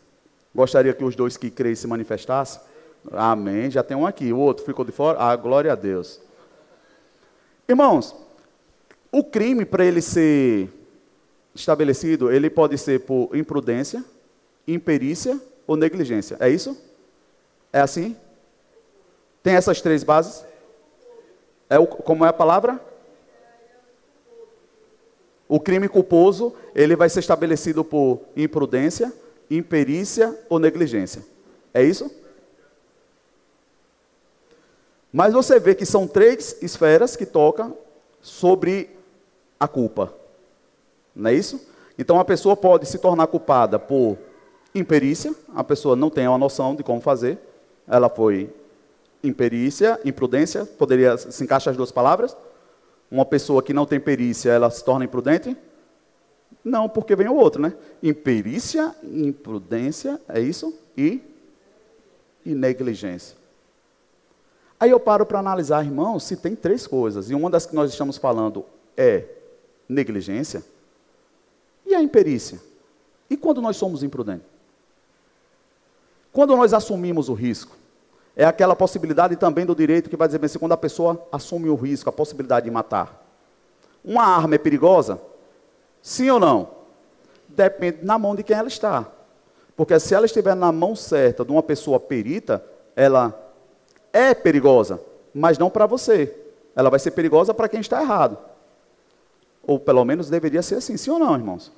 gostaria 0.55 0.95
que 0.95 1.05
os 1.05 1.15
dois 1.15 1.37
que 1.37 1.51
creem 1.51 1.75
se 1.75 1.87
manifestassem. 1.87 2.59
Amém. 3.13 3.71
Já 3.71 3.83
tem 3.83 3.95
um 3.95 4.07
aqui, 4.07 4.33
o 4.33 4.39
outro 4.39 4.65
ficou 4.65 4.83
de 4.83 4.93
fora. 4.93 5.19
Ah, 5.21 5.37
glória 5.37 5.71
a 5.71 5.75
Deus. 5.75 6.19
Irmãos, 7.69 8.17
o 9.13 9.23
crime 9.23 9.67
para 9.67 9.85
ele 9.85 10.01
ser 10.01 10.71
estabelecido, 11.55 12.33
ele 12.33 12.49
pode 12.49 12.79
ser 12.79 13.01
por 13.01 13.37
imprudência, 13.37 14.03
imperícia 14.67 15.39
ou 15.67 15.77
negligência. 15.77 16.39
É 16.41 16.49
isso? 16.49 16.83
É 17.71 17.81
assim? 17.81 18.17
Tem 19.43 19.55
essas 19.55 19.83
três 19.83 20.03
bases? 20.03 20.47
É 21.69 21.79
o, 21.79 21.87
como 21.87 22.25
é 22.25 22.29
a 22.29 22.33
palavra? 22.33 22.81
O 25.49 25.61
crime 25.61 25.89
culposo, 25.89 26.53
ele 26.75 26.97
vai 26.97 27.09
ser 27.09 27.21
estabelecido 27.21 27.85
por 27.85 28.21
imprudência, 28.37 29.13
imperícia 29.51 30.37
ou 30.49 30.59
negligência. 30.59 31.25
É 31.73 31.83
isso? 31.83 32.11
Mas 35.13 35.33
você 35.33 35.59
vê 35.59 35.75
que 35.75 35.87
são 35.87 36.07
três 36.07 36.57
esferas 36.61 37.17
que 37.17 37.25
tocam 37.25 37.77
sobre 38.21 38.91
a 39.59 39.69
culpa. 39.69 40.13
Não 41.15 41.31
é 41.31 41.35
isso? 41.35 41.67
Então 41.99 42.19
a 42.21 42.25
pessoa 42.25 42.57
pode 42.57 42.87
se 42.87 42.99
tornar 42.99 43.27
culpada 43.29 43.79
por 43.79 44.19
imperícia, 44.75 45.35
a 45.55 45.65
pessoa 45.65 45.97
não 45.97 46.11
tem 46.11 46.29
uma 46.29 46.37
noção 46.37 46.75
de 46.75 46.83
como 46.83 47.01
fazer, 47.01 47.39
ela 47.89 48.09
foi 48.09 48.53
imperícia, 49.23 49.99
imprudência, 50.05 50.67
poderia 50.67 51.17
se 51.17 51.43
encaixar 51.43 51.71
as 51.71 51.77
duas 51.77 51.91
palavras? 51.91 52.37
Uma 53.11 53.25
pessoa 53.25 53.63
que 53.63 53.73
não 53.73 53.87
tem 53.87 54.01
perícia, 54.01 54.51
ela 54.51 54.71
se 54.71 54.85
torna 54.85 55.05
imprudente? 55.05 55.57
Não, 56.65 56.89
porque 56.89 57.15
vem 57.15 57.29
o 57.29 57.35
outro, 57.35 57.63
né? 57.63 57.75
Imperícia, 58.03 58.95
imprudência, 59.03 60.21
é 60.29 60.41
isso? 60.41 60.77
E, 60.97 61.23
e 62.45 62.55
negligência. 62.55 63.37
Aí 64.79 64.91
eu 64.91 65.01
paro 65.01 65.25
para 65.25 65.39
analisar, 65.39 65.85
irmãos, 65.85 66.25
se 66.25 66.37
tem 66.37 66.55
três 66.55 66.87
coisas, 66.87 67.31
e 67.31 67.35
uma 67.35 67.49
das 67.49 67.67
que 67.67 67.75
nós 67.75 67.91
estamos 67.91 68.17
falando 68.17 68.65
é 68.97 69.25
negligência 69.89 70.63
e 71.87 71.95
a 71.95 72.03
imperícia. 72.03 72.61
E 73.31 73.37
quando 73.37 73.63
nós 73.63 73.77
somos 73.77 74.03
imprudentes? 74.03 74.47
Quando 76.33 76.57
nós 76.57 76.75
assumimos 76.75 77.29
o 77.29 77.35
risco? 77.35 77.77
É 78.37 78.45
aquela 78.45 78.77
possibilidade 78.77 79.35
também 79.37 79.65
do 79.65 79.75
direito 79.75 80.11
que 80.11 80.17
vai 80.17 80.29
dizer 80.29 80.39
bem 80.39 80.45
assim, 80.45 80.59
quando 80.59 80.73
a 80.73 80.77
pessoa 80.77 81.27
assume 81.33 81.71
o 81.71 81.75
risco, 81.75 82.11
a 82.11 82.13
possibilidade 82.13 82.65
de 82.65 82.71
matar. 82.71 83.27
Uma 84.05 84.25
arma 84.25 84.57
é 84.57 84.59
perigosa? 84.59 85.19
Sim 86.03 86.29
ou 86.31 86.39
não? 86.39 86.69
Depende 87.49 88.01
na 88.03 88.19
mão 88.19 88.37
de 88.37 88.43
quem 88.43 88.55
ela 88.55 88.69
está. 88.69 89.07
Porque 89.75 89.99
se 89.99 90.15
ela 90.15 90.27
estiver 90.27 90.55
na 90.55 90.71
mão 90.71 90.95
certa 90.95 91.47
de 91.47 91.51
uma 91.51 91.63
pessoa 91.63 91.99
perita, 91.99 92.63
ela 92.95 93.35
é 94.13 94.35
perigosa, 94.35 95.01
mas 95.35 95.57
não 95.57 95.71
para 95.71 95.87
você. 95.87 96.35
Ela 96.75 96.91
vai 96.91 96.99
ser 96.99 97.13
perigosa 97.13 97.55
para 97.55 97.69
quem 97.69 97.81
está 97.81 98.03
errado. 98.03 98.37
Ou 99.67 99.81
pelo 99.81 100.05
menos 100.05 100.29
deveria 100.29 100.63
ser 100.63 100.77
assim, 100.77 100.97
sim 100.99 101.11
ou 101.11 101.19
não, 101.19 101.35
irmãos? 101.35 101.73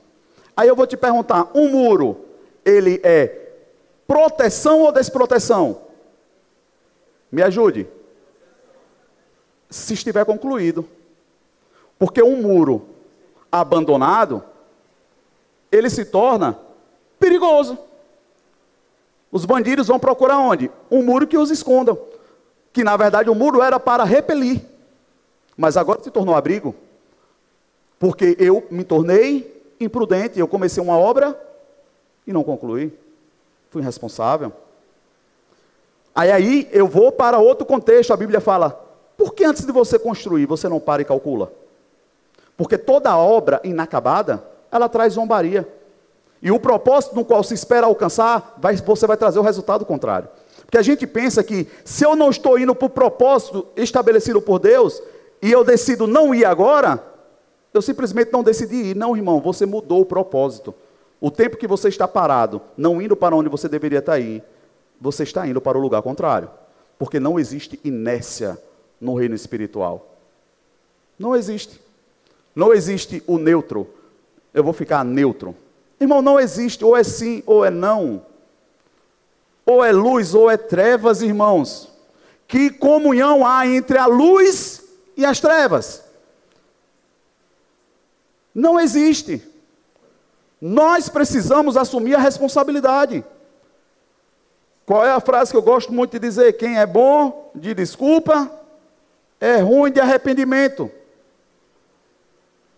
Aí 0.56 0.66
eu 0.66 0.74
vou 0.74 0.88
te 0.88 0.96
perguntar, 0.96 1.50
um 1.54 1.70
muro, 1.70 2.24
ele 2.64 3.00
é 3.04 3.46
proteção 4.08 4.80
ou 4.80 4.92
desproteção? 4.92 5.87
Me 7.30 7.42
ajude. 7.42 7.86
Se 9.70 9.94
estiver 9.94 10.24
concluído. 10.24 10.88
Porque 11.98 12.22
um 12.22 12.40
muro 12.40 12.86
abandonado, 13.50 14.42
ele 15.70 15.90
se 15.90 16.04
torna 16.04 16.58
perigoso. 17.18 17.76
Os 19.30 19.44
bandidos 19.44 19.88
vão 19.88 19.98
procurar 19.98 20.38
onde? 20.38 20.70
Um 20.90 21.02
muro 21.02 21.26
que 21.26 21.36
os 21.36 21.50
esconda. 21.50 21.98
Que 22.72 22.84
na 22.84 22.96
verdade 22.96 23.28
o 23.28 23.34
muro 23.34 23.62
era 23.62 23.78
para 23.78 24.04
repelir. 24.04 24.62
Mas 25.56 25.76
agora 25.76 26.02
se 26.02 26.10
tornou 26.10 26.34
abrigo. 26.34 26.74
Porque 27.98 28.36
eu 28.38 28.66
me 28.70 28.84
tornei 28.84 29.74
imprudente, 29.80 30.38
eu 30.38 30.48
comecei 30.48 30.82
uma 30.82 30.96
obra 30.96 31.38
e 32.26 32.32
não 32.32 32.44
concluí. 32.44 32.96
Fui 33.70 33.82
irresponsável. 33.82 34.52
Aí, 36.18 36.32
aí 36.32 36.68
eu 36.72 36.88
vou 36.88 37.12
para 37.12 37.38
outro 37.38 37.64
contexto. 37.64 38.12
A 38.12 38.16
Bíblia 38.16 38.40
fala: 38.40 38.70
por 39.16 39.34
que 39.34 39.44
antes 39.44 39.64
de 39.64 39.70
você 39.70 40.00
construir, 40.00 40.46
você 40.46 40.68
não 40.68 40.80
para 40.80 41.00
e 41.00 41.04
calcula? 41.04 41.52
Porque 42.56 42.76
toda 42.76 43.16
obra 43.16 43.60
inacabada, 43.62 44.42
ela 44.68 44.88
traz 44.88 45.12
zombaria. 45.12 45.68
E 46.42 46.50
o 46.50 46.58
propósito 46.58 47.14
no 47.14 47.24
qual 47.24 47.44
se 47.44 47.54
espera 47.54 47.86
alcançar, 47.86 48.56
vai, 48.58 48.74
você 48.74 49.06
vai 49.06 49.16
trazer 49.16 49.38
o 49.38 49.42
resultado 49.42 49.86
contrário. 49.86 50.28
Porque 50.62 50.76
a 50.76 50.82
gente 50.82 51.06
pensa 51.06 51.40
que 51.44 51.68
se 51.84 52.04
eu 52.04 52.16
não 52.16 52.30
estou 52.30 52.58
indo 52.58 52.74
para 52.74 52.86
o 52.86 52.90
propósito 52.90 53.68
estabelecido 53.76 54.42
por 54.42 54.58
Deus, 54.58 55.00
e 55.40 55.52
eu 55.52 55.62
decido 55.62 56.08
não 56.08 56.34
ir 56.34 56.44
agora, 56.44 57.00
eu 57.72 57.80
simplesmente 57.80 58.32
não 58.32 58.42
decidi 58.42 58.90
ir. 58.90 58.96
Não, 58.96 59.16
irmão, 59.16 59.40
você 59.40 59.64
mudou 59.64 60.00
o 60.00 60.06
propósito. 60.06 60.74
O 61.20 61.30
tempo 61.30 61.56
que 61.56 61.68
você 61.68 61.88
está 61.88 62.08
parado, 62.08 62.60
não 62.76 63.00
indo 63.00 63.14
para 63.14 63.36
onde 63.36 63.48
você 63.48 63.68
deveria 63.68 64.00
estar 64.00 64.18
indo, 64.18 64.42
você 65.00 65.22
está 65.22 65.46
indo 65.46 65.60
para 65.60 65.78
o 65.78 65.80
lugar 65.80 66.02
contrário. 66.02 66.50
Porque 66.98 67.20
não 67.20 67.38
existe 67.38 67.78
inércia 67.84 68.58
no 69.00 69.14
reino 69.14 69.34
espiritual. 69.34 70.16
Não 71.18 71.34
existe. 71.34 71.80
Não 72.54 72.72
existe 72.72 73.22
o 73.26 73.38
neutro. 73.38 73.88
Eu 74.52 74.64
vou 74.64 74.72
ficar 74.72 75.04
neutro. 75.04 75.54
Irmão, 76.00 76.20
não 76.20 76.40
existe. 76.40 76.84
Ou 76.84 76.96
é 76.96 77.04
sim 77.04 77.42
ou 77.46 77.64
é 77.64 77.70
não. 77.70 78.24
Ou 79.64 79.84
é 79.84 79.92
luz 79.92 80.34
ou 80.34 80.50
é 80.50 80.56
trevas, 80.56 81.22
irmãos. 81.22 81.88
Que 82.46 82.70
comunhão 82.70 83.46
há 83.46 83.66
entre 83.66 83.98
a 83.98 84.06
luz 84.06 84.82
e 85.16 85.24
as 85.24 85.38
trevas? 85.38 86.02
Não 88.54 88.80
existe. 88.80 89.42
Nós 90.60 91.08
precisamos 91.08 91.76
assumir 91.76 92.14
a 92.14 92.20
responsabilidade. 92.20 93.24
Qual 94.88 95.04
é 95.04 95.10
a 95.10 95.20
frase 95.20 95.50
que 95.50 95.56
eu 95.58 95.60
gosto 95.60 95.92
muito 95.92 96.12
de 96.12 96.18
dizer? 96.18 96.54
Quem 96.54 96.78
é 96.78 96.86
bom 96.86 97.50
de 97.54 97.74
desculpa 97.74 98.50
é 99.38 99.56
ruim 99.58 99.92
de 99.92 100.00
arrependimento. 100.00 100.90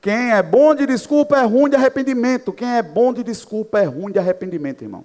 Quem 0.00 0.32
é 0.32 0.42
bom 0.42 0.74
de 0.74 0.86
desculpa 0.86 1.38
é 1.38 1.44
ruim 1.44 1.70
de 1.70 1.76
arrependimento. 1.76 2.52
Quem 2.52 2.68
é 2.68 2.82
bom 2.82 3.12
de 3.12 3.22
desculpa 3.22 3.78
é 3.78 3.84
ruim 3.84 4.10
de 4.10 4.18
arrependimento, 4.18 4.82
irmão. 4.82 5.04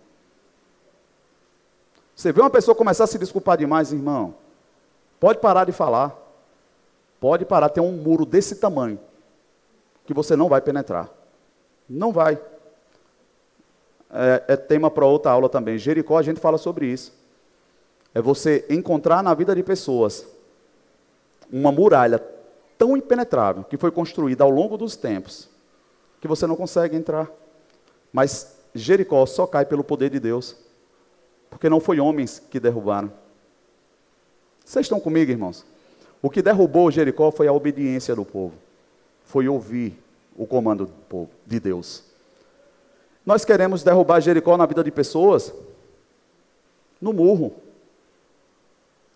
Você 2.15 2.31
vê 2.31 2.41
uma 2.41 2.49
pessoa 2.49 2.73
começar 2.73 3.03
a 3.03 3.07
se 3.07 3.19
desculpar 3.19 3.55
demais, 3.55 3.93
irmão. 3.93 4.33
Pode 5.19 5.37
parar 5.37 5.65
de 5.65 5.71
falar. 5.71 6.11
Pode 7.19 7.45
parar. 7.45 7.69
Tem 7.69 7.83
um 7.83 7.91
muro 7.91 8.25
desse 8.25 8.55
tamanho 8.55 8.99
que 10.07 10.13
você 10.13 10.35
não 10.35 10.49
vai 10.49 10.59
penetrar. 10.59 11.07
Não 11.87 12.11
vai 12.11 12.41
é, 14.11 14.43
é 14.47 14.55
tema 14.55 14.89
para 14.89 15.05
outra 15.05 15.31
aula 15.31 15.49
também. 15.49 15.77
Jericó, 15.77 16.17
a 16.17 16.23
gente 16.23 16.39
fala 16.39 16.57
sobre 16.57 16.87
isso. 16.87 17.13
É 18.13 18.21
você 18.21 18.65
encontrar 18.69 19.21
na 19.23 19.33
vida 19.33 19.53
de 19.55 19.61
pessoas 19.61 20.25
uma 21.51 21.71
muralha 21.71 22.21
tão 22.77 22.95
impenetrável 22.95 23.63
que 23.63 23.77
foi 23.77 23.91
construída 23.91 24.43
ao 24.43 24.49
longo 24.49 24.77
dos 24.77 24.95
tempos 24.95 25.49
que 26.25 26.27
você 26.27 26.47
não 26.47 26.55
consegue 26.55 26.95
entrar. 26.95 27.29
Mas 28.11 28.55
Jericó 28.73 29.25
só 29.25 29.45
cai 29.45 29.65
pelo 29.65 29.83
poder 29.83 30.09
de 30.09 30.19
Deus, 30.19 30.55
porque 31.49 31.69
não 31.69 31.79
foi 31.79 31.99
homens 31.99 32.41
que 32.49 32.59
derrubaram. 32.59 33.11
Vocês 34.63 34.85
estão 34.85 34.99
comigo, 34.99 35.31
irmãos? 35.31 35.63
O 36.21 36.29
que 36.29 36.41
derrubou 36.41 36.89
Jericó 36.89 37.29
foi 37.29 37.47
a 37.47 37.53
obediência 37.53 38.15
do 38.15 38.25
povo, 38.25 38.55
foi 39.23 39.47
ouvir 39.47 40.01
o 40.35 40.47
comando 40.47 40.87
do 40.87 40.93
povo, 41.07 41.29
de 41.45 41.59
Deus. 41.59 42.04
Nós 43.25 43.43
queremos 43.43 43.83
derrubar 43.83 44.19
Jericó 44.19 44.55
na 44.55 44.65
vida 44.65 44.83
de 44.83 44.91
pessoas 44.91 45.53
no 47.01 47.11
murro, 47.11 47.55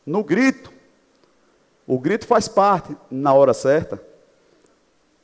no 0.05 0.24
grito. 0.24 0.74
O 1.86 1.99
grito 1.99 2.26
faz 2.26 2.47
parte 2.47 2.95
na 3.10 3.34
hora 3.34 3.53
certa, 3.53 4.01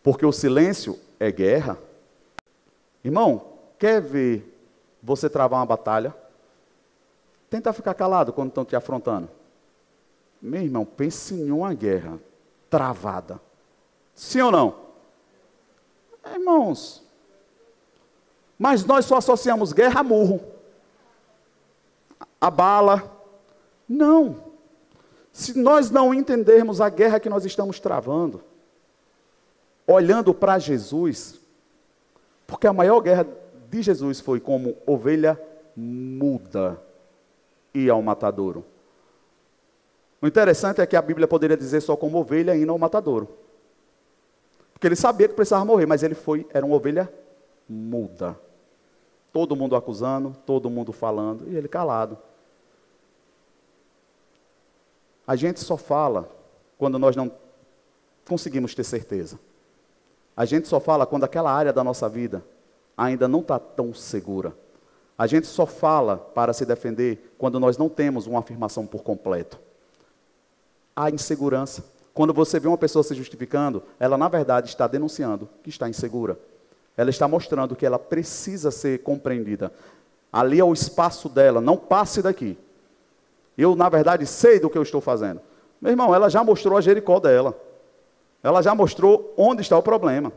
porque 0.04 0.26
o 0.26 0.32
silêncio 0.32 1.00
é 1.20 1.32
guerra. 1.32 1.78
Irmão, 3.04 3.54
quer 3.78 4.02
ver 4.02 4.56
você 5.02 5.30
travar 5.30 5.60
uma 5.60 5.66
batalha? 5.66 6.14
Tenta 7.50 7.72
ficar 7.74 7.94
calado 7.94 8.34
quando 8.34 8.50
estão 8.50 8.66
te 8.66 8.76
afrontando. 8.76 9.30
Meu 10.42 10.62
irmão, 10.62 10.86
pense 10.86 11.34
em 11.34 11.52
uma 11.52 11.74
guerra 11.74 12.20
travada. 12.70 13.40
Sim 14.14 14.42
ou 14.42 14.52
não? 14.52 14.76
Irmãos, 16.34 17.05
mas 18.58 18.86
nós 18.86 19.06
só 19.06 19.18
associamos 19.18 19.74
guerra 19.74 19.99
a 19.99 20.03
murro, 20.03 20.41
a 22.39 22.49
bala. 22.49 23.12
Não. 23.88 24.43
Se 25.32 25.58
nós 25.58 25.91
não 25.91 26.14
entendermos 26.14 26.80
a 26.80 26.89
guerra 26.89 27.20
que 27.20 27.30
nós 27.30 27.43
estamos 27.45 27.80
travando, 27.80 28.41
olhando 29.86 30.34
para 30.34 30.58
Jesus, 30.58 31.39
porque 32.47 32.68
a 32.68 32.74
maior 32.74 33.01
guerra 33.01 33.28
de 33.70 33.82
Jesus 33.82 34.20
foi 34.20 34.39
como 34.39 34.78
ovelha 34.86 35.39
muda 35.76 36.82
e 37.74 37.89
ao 37.89 38.01
matadouro. 38.01 38.66
O 40.22 40.28
interessante 40.28 40.82
é 40.82 40.86
que 40.86 40.95
a 40.95 41.01
Bíblia 41.01 41.28
poderia 41.28 41.58
dizer 41.58 41.82
só 41.82 41.95
como 41.95 42.18
ovelha 42.18 42.56
indo 42.56 42.72
ao 42.72 42.80
matadouro. 42.80 43.28
Porque 44.74 44.88
ele 44.88 44.95
sabia 44.95 45.28
que 45.28 45.34
precisava 45.34 45.66
morrer, 45.66 45.86
mas 45.86 46.03
ele 46.03 46.16
foi, 46.16 46.47
era 46.53 46.66
uma 46.66 46.76
ovelha 46.76 47.12
muda. 47.68 48.39
Todo 49.36 49.54
mundo 49.54 49.76
acusando, 49.76 50.34
todo 50.46 50.70
mundo 50.70 50.94
falando, 50.94 51.52
e 51.52 51.58
ele 51.58 51.68
calado. 51.68 52.18
A 55.28 55.36
gente 55.36 55.60
só 55.60 55.76
fala 55.76 56.32
quando 56.78 56.98
nós 56.98 57.18
não 57.18 57.30
conseguimos 58.26 58.74
ter 58.74 58.86
certeza. 58.86 59.38
A 60.38 60.46
gente 60.46 60.70
só 60.70 60.80
fala 60.80 61.06
quando 61.06 61.26
aquela 61.26 61.52
área 61.52 61.74
da 61.74 61.84
nossa 61.84 62.08
vida 62.08 62.46
ainda 62.96 63.28
não 63.28 63.42
está 63.42 63.60
tão 63.60 63.94
segura. 63.94 64.56
A 65.18 65.28
gente 65.28 65.48
só 65.48 65.66
fala 65.66 66.16
para 66.16 66.54
se 66.54 66.66
defender 66.66 67.36
quando 67.38 67.60
nós 67.60 67.78
não 67.78 67.90
temos 67.90 68.28
uma 68.28 68.40
afirmação 68.40 68.88
por 68.88 69.04
completo. 69.04 69.60
Há 70.96 71.10
insegurança. 71.10 71.84
Quando 72.14 72.34
você 72.34 72.58
vê 72.58 72.70
uma 72.70 72.78
pessoa 72.78 73.04
se 73.04 73.14
justificando, 73.14 73.84
ela 74.00 74.18
na 74.18 74.30
verdade 74.30 74.70
está 74.70 74.88
denunciando 74.88 75.50
que 75.62 75.70
está 75.70 75.90
insegura. 75.90 76.40
Ela 76.98 77.10
está 77.10 77.28
mostrando 77.28 77.76
que 77.76 77.86
ela 77.86 78.00
precisa 78.00 78.72
ser 78.72 79.00
compreendida. 79.00 79.72
Ali 80.32 80.60
é 80.60 80.64
o 80.64 80.74
espaço 80.74 81.30
dela, 81.30 81.62
não 81.62 81.78
passe 81.78 82.22
daqui. 82.22 82.58
Eu, 83.58 83.76
na 83.76 83.89
verdade, 83.89 84.26
sei 84.26 84.60
do 84.60 84.70
que 84.70 84.78
eu 84.78 84.84
estou 84.84 85.02
fazendo. 85.02 85.41
Meu 85.80 85.91
irmão, 85.91 86.14
ela 86.14 86.30
já 86.30 86.43
mostrou 86.43 86.78
a 86.78 86.82
Jericó 86.82 87.20
dela. 87.20 87.58
Ela 88.43 88.62
já 88.62 88.76
mostrou 88.76 89.34
onde 89.38 89.62
está 89.62 89.78
o 89.78 89.84
problema. 89.84 90.32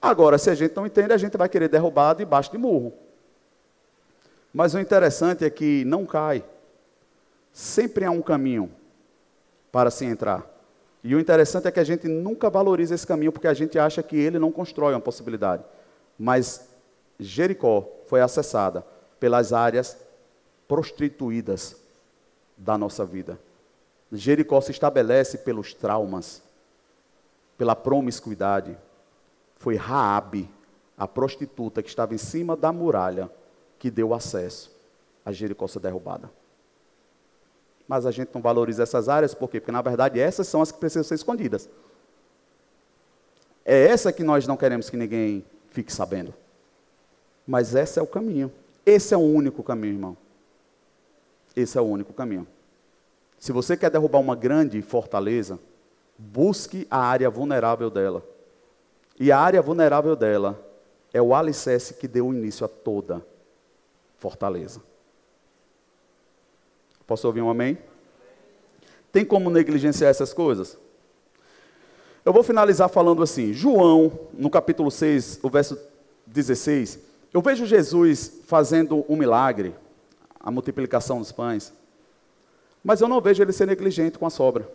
Agora, 0.00 0.36
se 0.36 0.50
a 0.50 0.54
gente 0.54 0.74
não 0.74 0.86
entende, 0.86 1.12
a 1.12 1.16
gente 1.16 1.36
vai 1.36 1.48
querer 1.48 1.68
derrubar 1.68 2.14
debaixo 2.14 2.50
de 2.50 2.58
murro. 2.58 2.92
Mas 4.52 4.74
o 4.74 4.80
interessante 4.80 5.44
é 5.44 5.50
que 5.50 5.84
não 5.84 6.04
cai. 6.04 6.44
Sempre 7.52 8.04
há 8.04 8.10
um 8.10 8.20
caminho 8.20 8.70
para 9.70 9.90
se 9.90 10.04
entrar. 10.04 10.46
E 11.04 11.14
o 11.14 11.20
interessante 11.20 11.66
é 11.66 11.70
que 11.70 11.80
a 11.80 11.84
gente 11.84 12.06
nunca 12.06 12.48
valoriza 12.48 12.94
esse 12.94 13.06
caminho 13.06 13.32
porque 13.32 13.48
a 13.48 13.54
gente 13.54 13.78
acha 13.78 14.02
que 14.02 14.16
ele 14.16 14.38
não 14.38 14.52
constrói 14.52 14.94
uma 14.94 15.00
possibilidade. 15.00 15.64
Mas 16.18 16.68
Jericó 17.18 17.88
foi 18.06 18.20
acessada 18.20 18.84
pelas 19.18 19.52
áreas 19.52 19.96
prostituídas 20.68 21.76
da 22.56 22.78
nossa 22.78 23.04
vida. 23.04 23.38
Jericó 24.12 24.60
se 24.60 24.70
estabelece 24.70 25.38
pelos 25.38 25.74
traumas, 25.74 26.42
pela 27.56 27.74
promiscuidade. 27.74 28.76
Foi 29.56 29.76
Raabe, 29.76 30.48
a 30.96 31.08
prostituta 31.08 31.82
que 31.82 31.88
estava 31.88 32.14
em 32.14 32.18
cima 32.18 32.56
da 32.56 32.72
muralha, 32.72 33.30
que 33.78 33.90
deu 33.90 34.14
acesso 34.14 34.70
a 35.24 35.32
Jericó 35.32 35.66
ser 35.66 35.80
derrubada. 35.80 36.30
Mas 37.86 38.06
a 38.06 38.10
gente 38.10 38.30
não 38.32 38.40
valoriza 38.40 38.82
essas 38.82 39.08
áreas, 39.08 39.34
por 39.34 39.48
quê? 39.48 39.60
Porque, 39.60 39.72
na 39.72 39.82
verdade, 39.82 40.20
essas 40.20 40.46
são 40.46 40.62
as 40.62 40.72
que 40.72 40.78
precisam 40.78 41.04
ser 41.04 41.14
escondidas. 41.14 41.68
É 43.64 43.86
essa 43.86 44.12
que 44.12 44.24
nós 44.24 44.46
não 44.46 44.56
queremos 44.56 44.90
que 44.90 44.96
ninguém 44.96 45.44
fique 45.70 45.92
sabendo. 45.92 46.34
Mas 47.46 47.74
esse 47.74 47.98
é 47.98 48.02
o 48.02 48.06
caminho. 48.06 48.52
Esse 48.84 49.14
é 49.14 49.16
o 49.16 49.20
único 49.20 49.62
caminho, 49.62 49.94
irmão. 49.94 50.16
Esse 51.54 51.78
é 51.78 51.80
o 51.80 51.84
único 51.84 52.12
caminho. 52.12 52.46
Se 53.38 53.52
você 53.52 53.76
quer 53.76 53.90
derrubar 53.90 54.20
uma 54.20 54.36
grande 54.36 54.80
fortaleza, 54.82 55.58
busque 56.16 56.86
a 56.90 56.98
área 56.98 57.28
vulnerável 57.28 57.90
dela. 57.90 58.22
E 59.18 59.30
a 59.30 59.38
área 59.38 59.60
vulnerável 59.60 60.16
dela 60.16 60.60
é 61.12 61.20
o 61.20 61.34
alicerce 61.34 61.94
que 61.94 62.08
deu 62.08 62.32
início 62.32 62.64
a 62.64 62.68
toda 62.68 63.24
fortaleza. 64.16 64.80
Posso 67.12 67.26
ouvir 67.26 67.42
um 67.42 67.50
amém? 67.50 67.76
Tem 69.12 69.22
como 69.22 69.50
negligenciar 69.50 70.08
essas 70.08 70.32
coisas? 70.32 70.78
Eu 72.24 72.32
vou 72.32 72.42
finalizar 72.42 72.88
falando 72.88 73.22
assim: 73.22 73.52
João, 73.52 74.18
no 74.32 74.48
capítulo 74.48 74.90
6, 74.90 75.40
o 75.42 75.50
verso 75.50 75.78
16, 76.26 76.98
eu 77.30 77.42
vejo 77.42 77.66
Jesus 77.66 78.40
fazendo 78.46 79.04
um 79.10 79.14
milagre, 79.14 79.74
a 80.40 80.50
multiplicação 80.50 81.18
dos 81.18 81.30
pães. 81.30 81.70
Mas 82.82 83.02
eu 83.02 83.08
não 83.08 83.20
vejo 83.20 83.42
ele 83.42 83.52
ser 83.52 83.66
negligente 83.66 84.18
com 84.18 84.24
a 84.24 84.30
sobra. 84.30 84.66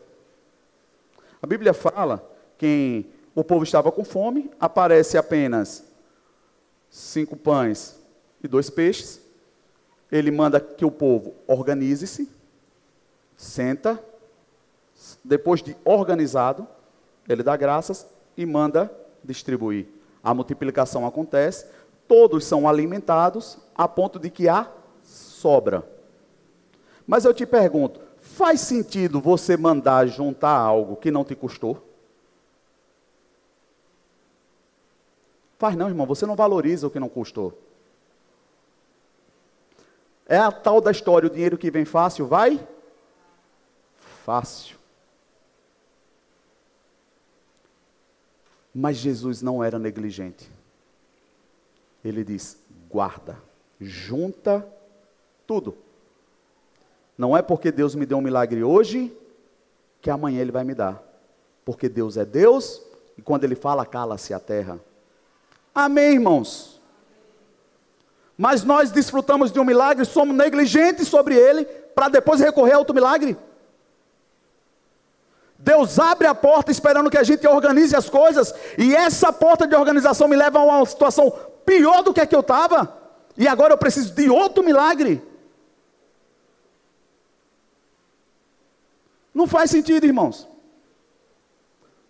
A 1.41 1.47
Bíblia 1.47 1.73
fala 1.73 2.23
que 2.55 3.03
o 3.33 3.43
povo 3.43 3.63
estava 3.63 3.91
com 3.91 4.05
fome, 4.05 4.51
aparece 4.59 5.17
apenas 5.17 5.83
cinco 6.87 7.35
pães 7.35 7.99
e 8.43 8.47
dois 8.47 8.69
peixes. 8.69 9.25
Ele 10.11 10.31
manda 10.31 10.59
que 10.59 10.85
o 10.85 10.91
povo 10.91 11.33
organize-se, 11.47 12.29
senta, 13.35 14.01
depois 15.23 15.61
de 15.61 15.75
organizado, 15.83 16.67
ele 17.27 17.43
dá 17.43 17.55
graças 17.55 18.07
e 18.35 18.45
manda 18.45 18.91
distribuir. 19.23 19.87
A 20.23 20.33
multiplicação 20.33 21.05
acontece, 21.05 21.65
todos 22.07 22.45
são 22.45 22.67
alimentados 22.67 23.57
a 23.75 23.87
ponto 23.87 24.17
de 24.17 24.29
que 24.29 24.47
há 24.47 24.71
sobra. 25.03 25.83
Mas 27.05 27.25
eu 27.25 27.33
te 27.33 27.45
pergunto, 27.45 27.99
faz 28.17 28.61
sentido 28.61 29.21
você 29.21 29.55
mandar 29.55 30.07
juntar 30.07 30.57
algo 30.57 30.95
que 30.95 31.11
não 31.11 31.23
te 31.23 31.35
custou? 31.35 31.83
Faz 35.57 35.75
não, 35.75 35.87
irmão, 35.87 36.05
você 36.05 36.25
não 36.25 36.35
valoriza 36.35 36.87
o 36.87 36.89
que 36.89 36.99
não 36.99 37.09
custou. 37.09 37.57
É 40.27 40.37
a 40.37 40.51
tal 40.51 40.81
da 40.81 40.91
história, 40.91 41.27
o 41.27 41.31
dinheiro 41.31 41.57
que 41.57 41.71
vem 41.71 41.85
fácil 41.85 42.27
vai 42.27 42.65
fácil. 44.27 44.75
Mas 48.75 48.97
Jesus 48.97 49.41
não 49.41 49.63
era 49.63 49.79
negligente. 49.79 50.51
Ele 52.03 52.25
diz: 52.25 52.57
guarda, 52.89 53.37
junta 53.79 54.67
tudo. 55.47 55.77
Não 57.17 57.35
é 57.35 57.41
porque 57.41 57.71
Deus 57.71 57.95
me 57.95 58.05
deu 58.05 58.17
um 58.17 58.21
milagre 58.21 58.61
hoje 58.63 59.15
que 60.01 60.09
amanhã 60.09 60.41
Ele 60.41 60.51
vai 60.51 60.65
me 60.65 60.75
dar. 60.75 61.01
Porque 61.63 61.87
Deus 61.87 62.17
é 62.17 62.25
Deus 62.25 62.81
e 63.17 63.21
quando 63.21 63.45
Ele 63.45 63.55
fala, 63.55 63.85
cala-se 63.85 64.33
a 64.33 64.39
terra. 64.39 64.77
Amém, 65.73 66.15
irmãos? 66.15 66.76
Mas 68.37 68.63
nós 68.63 68.91
desfrutamos 68.91 69.51
de 69.51 69.59
um 69.59 69.63
milagre, 69.63 70.05
somos 70.05 70.35
negligentes 70.35 71.07
sobre 71.07 71.35
ele, 71.35 71.65
para 71.65 72.07
depois 72.07 72.39
recorrer 72.39 72.73
a 72.73 72.79
outro 72.79 72.93
milagre. 72.93 73.35
Deus 75.57 75.97
abre 75.97 76.27
a 76.27 76.35
porta 76.35 76.71
esperando 76.71 77.09
que 77.09 77.17
a 77.17 77.23
gente 77.23 77.47
organize 77.47 77.95
as 77.95 78.07
coisas, 78.07 78.53
e 78.77 78.95
essa 78.95 79.33
porta 79.33 79.65
de 79.65 79.75
organização 79.75 80.27
me 80.27 80.35
leva 80.35 80.59
a 80.59 80.63
uma 80.63 80.85
situação 80.85 81.33
pior 81.65 82.03
do 82.03 82.13
que 82.13 82.21
a 82.21 82.27
que 82.27 82.35
eu 82.35 82.41
estava, 82.41 82.95
e 83.35 83.47
agora 83.47 83.73
eu 83.73 83.77
preciso 83.77 84.13
de 84.13 84.29
outro 84.29 84.63
milagre. 84.63 85.23
Não 89.33 89.47
faz 89.47 89.71
sentido, 89.71 90.05
irmãos. 90.05 90.47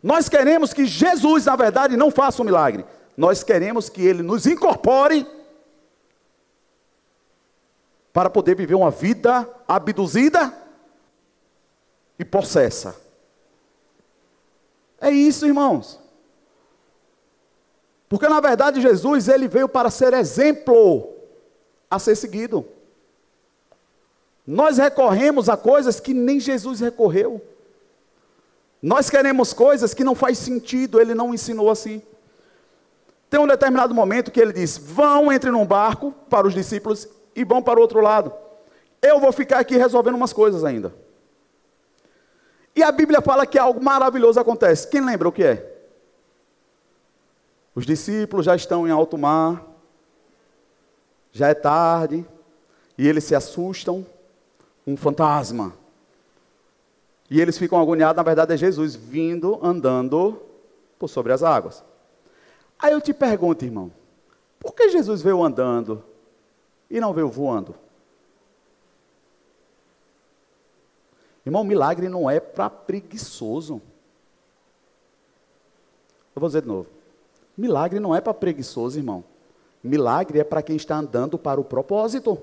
Nós 0.03 0.27
queremos 0.27 0.73
que 0.73 0.85
Jesus, 0.85 1.45
na 1.45 1.55
verdade, 1.55 1.97
não 1.97 2.11
faça 2.11 2.41
um 2.41 2.45
milagre. 2.45 2.85
Nós 3.15 3.43
queremos 3.43 3.89
que 3.89 4.01
Ele 4.01 4.21
nos 4.21 4.45
incorpore 4.45 5.25
para 8.17 8.31
poder 8.31 8.55
viver 8.55 8.73
uma 8.73 8.89
vida 8.89 9.47
abduzida 9.67 10.51
e 12.17 12.25
possessa. 12.25 12.95
É 14.99 15.11
isso, 15.11 15.45
irmãos. 15.45 15.99
Porque 18.09 18.27
na 18.27 18.39
verdade 18.39 18.81
Jesus 18.81 19.27
ele 19.27 19.47
veio 19.47 19.69
para 19.69 19.91
ser 19.91 20.15
exemplo 20.15 21.13
a 21.91 21.99
ser 21.99 22.15
seguido. 22.15 22.65
Nós 24.47 24.79
recorremos 24.79 25.47
a 25.47 25.55
coisas 25.55 25.99
que 25.99 26.11
nem 26.11 26.39
Jesus 26.39 26.79
recorreu. 26.79 27.39
Nós 28.81 29.11
queremos 29.11 29.53
coisas 29.53 29.93
que 29.93 30.03
não 30.03 30.15
faz 30.15 30.39
sentido, 30.39 30.99
ele 30.99 31.13
não 31.13 31.35
ensinou 31.35 31.69
assim. 31.69 32.01
Tem 33.29 33.39
um 33.39 33.45
determinado 33.45 33.93
momento 33.93 34.31
que 34.31 34.41
ele 34.41 34.53
diz: 34.53 34.75
vão, 34.75 35.31
entre 35.31 35.51
num 35.51 35.67
barco 35.67 36.11
para 36.27 36.47
os 36.47 36.55
discípulos 36.55 37.07
e 37.37 37.43
vão 37.43 37.61
para 37.61 37.77
o 37.77 37.81
outro 37.83 38.01
lado. 38.01 38.33
Eu 38.99 39.19
vou 39.19 39.31
ficar 39.31 39.59
aqui 39.59 39.77
resolvendo 39.77 40.15
umas 40.15 40.33
coisas 40.33 40.65
ainda. 40.65 40.91
E 42.75 42.81
a 42.81 42.91
Bíblia 42.91 43.21
fala 43.21 43.45
que 43.45 43.59
algo 43.59 43.81
maravilhoso 43.81 44.39
acontece. 44.39 44.87
Quem 44.87 45.05
lembra 45.05 45.29
o 45.29 45.31
que 45.31 45.43
é? 45.43 45.77
Os 47.75 47.85
discípulos 47.85 48.43
já 48.43 48.55
estão 48.55 48.87
em 48.87 48.91
alto 48.91 49.19
mar, 49.19 49.63
já 51.31 51.49
é 51.49 51.53
tarde, 51.53 52.25
e 52.97 53.07
eles 53.07 53.23
se 53.23 53.35
assustam. 53.35 54.03
Um 54.85 54.95
fantasma. 54.95 55.73
E 57.29 57.41
eles 57.41 57.57
ficam 57.57 57.79
agoniados, 57.79 58.15
na 58.15 58.23
verdade 58.23 58.53
é 58.53 58.57
Jesus 58.57 58.95
vindo, 58.95 59.59
andando 59.61 60.41
por 60.97 61.09
sobre 61.09 61.33
as 61.33 61.43
águas. 61.43 61.83
Aí 62.79 62.93
eu 62.93 63.01
te 63.01 63.13
pergunto, 63.13 63.65
irmão, 63.65 63.91
por 64.59 64.73
que 64.73 64.89
Jesus 64.89 65.21
veio 65.21 65.43
andando 65.43 66.01
e 66.89 66.99
não 66.99 67.13
veio 67.13 67.29
voando? 67.29 67.75
Irmão, 71.45 71.63
milagre 71.63 72.09
não 72.09 72.29
é 72.29 72.39
para 72.39 72.69
preguiçoso. 72.69 73.81
Eu 76.35 76.39
vou 76.39 76.49
dizer 76.49 76.61
de 76.61 76.67
novo. 76.67 76.87
Milagre 77.57 77.99
não 77.99 78.13
é 78.13 78.21
para 78.21 78.33
preguiçoso, 78.33 78.99
irmão. 78.99 79.23
Milagre 79.83 80.39
é 80.39 80.43
para 80.43 80.61
quem 80.61 80.75
está 80.75 80.97
andando 80.97 81.37
para 81.37 81.59
o 81.59 81.63
propósito. 81.63 82.37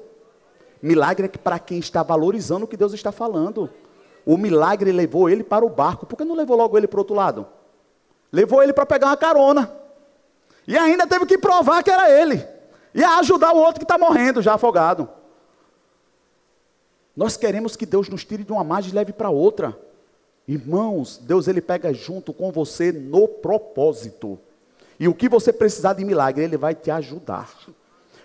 Milagre 0.81 1.27
é 1.27 1.29
para 1.29 1.59
quem 1.59 1.79
está 1.79 2.03
valorizando 2.03 2.65
o 2.65 2.69
que 2.69 2.77
Deus 2.77 2.93
está 2.93 3.13
falando. 3.13 3.71
O 4.27 4.39
milagre 4.39 4.91
levou 4.91 5.29
ele 5.29 5.45
para 5.45 5.65
o 5.65 5.69
barco. 5.69 6.07
Por 6.07 6.17
que 6.17 6.25
não 6.25 6.35
levou 6.35 6.57
logo 6.57 6.77
ele 6.77 6.87
para 6.87 6.97
o 6.97 7.01
outro 7.01 7.15
lado? 7.15 7.47
Levou 8.33 8.63
ele 8.63 8.73
para 8.73 8.87
pegar 8.87 9.09
uma 9.09 9.17
carona. 9.17 9.71
E 10.67 10.77
ainda 10.77 11.07
teve 11.07 11.27
que 11.27 11.37
provar 11.37 11.83
que 11.83 11.91
era 11.91 12.11
ele. 12.11 12.54
E 12.95 13.03
ajudar 13.03 13.53
o 13.53 13.59
outro 13.59 13.81
que 13.81 13.85
está 13.85 13.99
morrendo, 13.99 14.41
já 14.41 14.55
afogado. 14.55 15.09
Nós 17.17 17.37
queremos 17.37 17.77
que 17.77 17.87
Deus 17.87 18.09
nos 18.09 18.25
tire 18.25 18.45
de 18.45 18.53
uma 18.53 18.65
margem 18.65 18.93
e 18.93 18.95
leve 18.95 19.13
para 19.13 19.31
outra. 19.31 19.77
Irmãos, 20.47 21.19
Deus 21.19 21.49
ele 21.49 21.61
pega 21.61 21.93
junto 21.93 22.33
com 22.33 22.53
você 22.53 22.93
no 22.93 23.27
propósito. 23.27 24.39
E 24.99 25.09
o 25.09 25.15
que 25.15 25.29
você 25.29 25.53
precisar 25.53 25.95
de 25.95 26.05
milagre, 26.05 26.45
ele 26.45 26.57
vai 26.57 26.75
te 26.75 26.91
ajudar. 26.91 27.51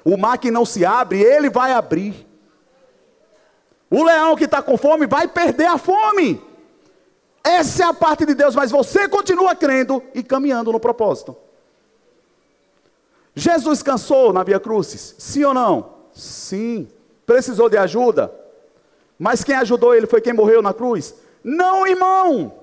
O 0.03 0.17
mar 0.17 0.37
que 0.37 0.51
não 0.51 0.65
se 0.65 0.85
abre, 0.85 1.21
ele 1.21 1.49
vai 1.49 1.71
abrir. 1.71 2.27
O 3.89 4.03
leão 4.03 4.35
que 4.35 4.45
está 4.45 4.61
com 4.61 4.77
fome 4.77 5.07
vai 5.07 5.27
perder 5.27 5.65
a 5.65 5.77
fome. 5.77 6.41
Essa 7.43 7.83
é 7.83 7.85
a 7.87 7.93
parte 7.93 8.25
de 8.25 8.35
Deus, 8.35 8.53
mas 8.55 8.69
você 8.69 9.07
continua 9.07 9.55
crendo 9.55 10.03
e 10.13 10.21
caminhando 10.21 10.71
no 10.71 10.79
propósito. 10.79 11.35
Jesus 13.39 13.81
cansou 13.81 14.33
na 14.33 14.43
Via 14.43 14.59
Crucis? 14.59 15.15
Sim 15.17 15.45
ou 15.45 15.53
não? 15.53 15.93
Sim. 16.13 16.87
Precisou 17.25 17.69
de 17.69 17.77
ajuda? 17.77 18.31
Mas 19.17 19.43
quem 19.43 19.55
ajudou 19.55 19.95
ele 19.95 20.07
foi 20.07 20.21
quem 20.21 20.33
morreu 20.33 20.61
na 20.61 20.73
cruz? 20.73 21.15
Não, 21.43 21.87
irmão. 21.87 22.53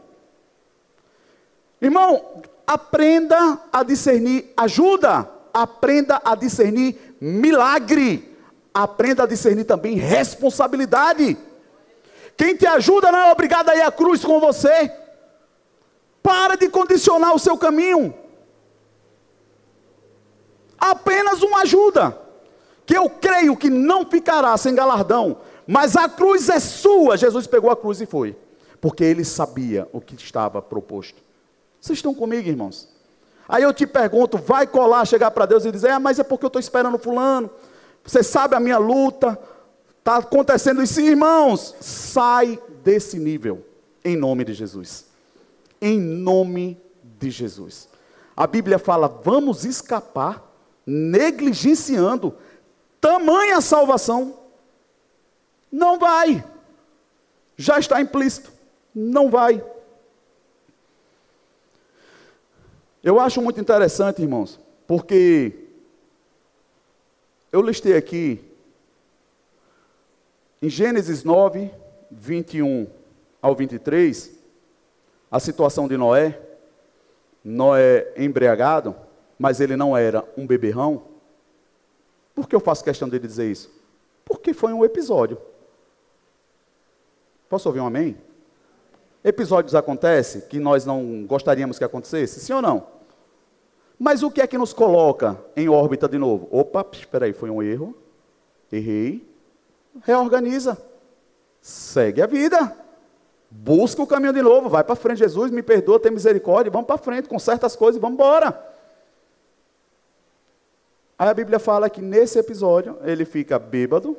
Irmão, 1.80 2.42
aprenda 2.66 3.58
a 3.72 3.82
discernir 3.82 4.52
ajuda, 4.56 5.28
aprenda 5.52 6.20
a 6.24 6.34
discernir 6.34 7.16
milagre, 7.20 8.36
aprenda 8.72 9.22
a 9.22 9.26
discernir 9.26 9.64
também 9.64 9.94
responsabilidade. 9.94 11.36
Quem 12.36 12.54
te 12.54 12.66
ajuda 12.66 13.10
não 13.10 13.18
é 13.18 13.32
obrigado 13.32 13.70
a 13.70 13.76
ir 13.76 13.82
à 13.82 13.90
cruz 13.90 14.24
com 14.24 14.38
você. 14.40 14.92
Para 16.22 16.56
de 16.56 16.68
condicionar 16.68 17.34
o 17.34 17.38
seu 17.38 17.56
caminho 17.56 18.14
apenas 20.78 21.42
uma 21.42 21.62
ajuda, 21.62 22.18
que 22.84 22.96
eu 22.96 23.10
creio 23.10 23.56
que 23.56 23.68
não 23.68 24.06
ficará 24.06 24.56
sem 24.56 24.74
galardão, 24.74 25.38
mas 25.66 25.96
a 25.96 26.08
cruz 26.08 26.48
é 26.48 26.60
sua. 26.60 27.16
Jesus 27.16 27.46
pegou 27.46 27.70
a 27.70 27.76
cruz 27.76 28.00
e 28.00 28.06
foi, 28.06 28.36
porque 28.80 29.02
ele 29.02 29.24
sabia 29.24 29.88
o 29.92 30.00
que 30.00 30.14
estava 30.14 30.62
proposto. 30.62 31.20
Vocês 31.80 31.98
estão 31.98 32.14
comigo, 32.14 32.48
irmãos? 32.48 32.88
Aí 33.48 33.62
eu 33.62 33.72
te 33.72 33.86
pergunto: 33.86 34.38
vai 34.38 34.66
colar, 34.66 35.04
chegar 35.06 35.30
para 35.30 35.46
Deus 35.46 35.64
e 35.64 35.72
dizer, 35.72 35.90
ah, 35.90 36.00
mas 36.00 36.18
é 36.18 36.24
porque 36.24 36.44
eu 36.44 36.48
estou 36.48 36.60
esperando 36.60 36.98
Fulano, 36.98 37.50
você 38.04 38.22
sabe 38.22 38.54
a 38.54 38.60
minha 38.60 38.78
luta, 38.78 39.38
está 39.98 40.16
acontecendo 40.16 40.82
isso, 40.82 41.00
irmãos, 41.00 41.74
sai 41.80 42.58
desse 42.84 43.18
nível, 43.18 43.64
em 44.04 44.16
nome 44.16 44.44
de 44.44 44.54
Jesus. 44.54 45.06
Em 45.80 46.00
nome 46.00 46.80
de 47.02 47.30
Jesus. 47.30 47.88
A 48.36 48.46
Bíblia 48.46 48.78
fala: 48.78 49.08
vamos 49.08 49.64
escapar 49.64 50.45
negligenciando 50.86 52.36
tamanha 53.00 53.60
salvação. 53.60 54.38
Não 55.70 55.98
vai. 55.98 56.44
Já 57.56 57.78
está 57.78 58.00
implícito. 58.00 58.52
Não 58.94 59.28
vai. 59.28 59.62
Eu 63.02 63.20
acho 63.20 63.42
muito 63.42 63.60
interessante, 63.60 64.22
irmãos, 64.22 64.58
porque 64.86 65.66
eu 67.52 67.62
listei 67.62 67.96
aqui 67.96 68.42
em 70.60 70.68
Gênesis 70.68 71.22
9, 71.22 71.70
21 72.10 72.88
ao 73.40 73.54
23, 73.54 74.32
a 75.30 75.38
situação 75.38 75.86
de 75.86 75.96
Noé. 75.96 76.40
Noé 77.44 78.12
embriagado 78.16 78.96
mas 79.38 79.60
ele 79.60 79.76
não 79.76 79.96
era 79.96 80.24
um 80.36 80.46
beberrão. 80.46 81.02
Por 82.34 82.48
que 82.48 82.54
eu 82.54 82.60
faço 82.60 82.84
questão 82.84 83.08
dele 83.08 83.26
dizer 83.26 83.50
isso? 83.50 83.70
Porque 84.24 84.52
foi 84.52 84.72
um 84.72 84.84
episódio. 84.84 85.38
Posso 87.48 87.68
ouvir 87.68 87.80
um 87.80 87.86
amém? 87.86 88.16
Episódios 89.22 89.74
acontecem 89.74 90.42
que 90.42 90.58
nós 90.58 90.84
não 90.84 91.24
gostaríamos 91.26 91.78
que 91.78 91.84
acontecesse, 91.84 92.40
sim 92.40 92.52
ou 92.52 92.62
não? 92.62 92.86
Mas 93.98 94.22
o 94.22 94.30
que 94.30 94.40
é 94.40 94.46
que 94.46 94.58
nos 94.58 94.72
coloca 94.72 95.40
em 95.56 95.68
órbita 95.68 96.08
de 96.08 96.18
novo? 96.18 96.48
Opa, 96.50 96.86
espera 96.92 97.26
aí, 97.26 97.32
foi 97.32 97.50
um 97.50 97.62
erro. 97.62 97.96
Errei. 98.70 99.26
Reorganiza. 100.02 100.76
Segue 101.60 102.20
a 102.20 102.26
vida. 102.26 102.76
Busca 103.50 104.02
o 104.02 104.06
caminho 104.06 104.32
de 104.32 104.42
novo, 104.42 104.68
vai 104.68 104.84
para 104.84 104.94
frente. 104.94 105.18
Jesus, 105.18 105.50
me 105.50 105.62
perdoa, 105.62 105.98
tem 105.98 106.12
misericórdia, 106.12 106.70
vamos 106.70 106.86
para 106.86 106.98
frente, 106.98 107.28
conserta 107.28 107.66
as 107.66 107.74
coisas 107.74 107.96
e 107.96 108.00
vamos 108.00 108.14
embora. 108.14 108.75
Aí 111.18 111.28
a 111.28 111.34
Bíblia 111.34 111.58
fala 111.58 111.88
que 111.88 112.02
nesse 112.02 112.38
episódio 112.38 112.98
ele 113.02 113.24
fica 113.24 113.58
bêbado. 113.58 114.16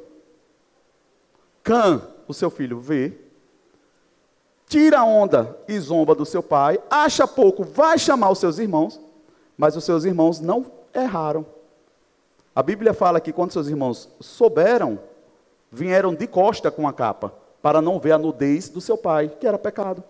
Cã, 1.64 2.02
o 2.28 2.34
seu 2.34 2.50
filho, 2.50 2.80
vê. 2.80 3.14
Tira 4.66 5.00
a 5.00 5.06
onda 5.06 5.58
e 5.68 5.80
zomba 5.80 6.16
do 6.16 6.26
seu 6.26 6.42
pai. 6.42 6.80
Acha 6.90 7.28
pouco, 7.28 7.64
vai 7.64 8.00
chamar 8.00 8.32
os 8.32 8.40
seus 8.40 8.58
irmãos. 8.58 9.00
Mas 9.58 9.76
os 9.76 9.84
seus 9.84 10.06
irmãos 10.06 10.40
não 10.40 10.66
erraram. 10.94 11.46
A 12.56 12.64
Bíblia 12.64 12.94
fala 12.94 13.22
que 13.22 13.32
quando 13.32 13.52
seus 13.54 13.68
irmãos 13.68 14.10
souberam, 14.20 15.00
vieram 15.72 16.16
de 16.16 16.26
costa 16.26 16.72
com 16.72 16.88
a 16.88 16.94
capa, 16.94 17.32
para 17.62 17.82
não 17.82 18.00
ver 18.00 18.14
a 18.14 18.18
nudez 18.18 18.70
do 18.70 18.82
seu 18.82 18.98
pai, 18.98 19.30
que 19.40 19.46
era 19.46 19.60
pecado. 19.60 20.04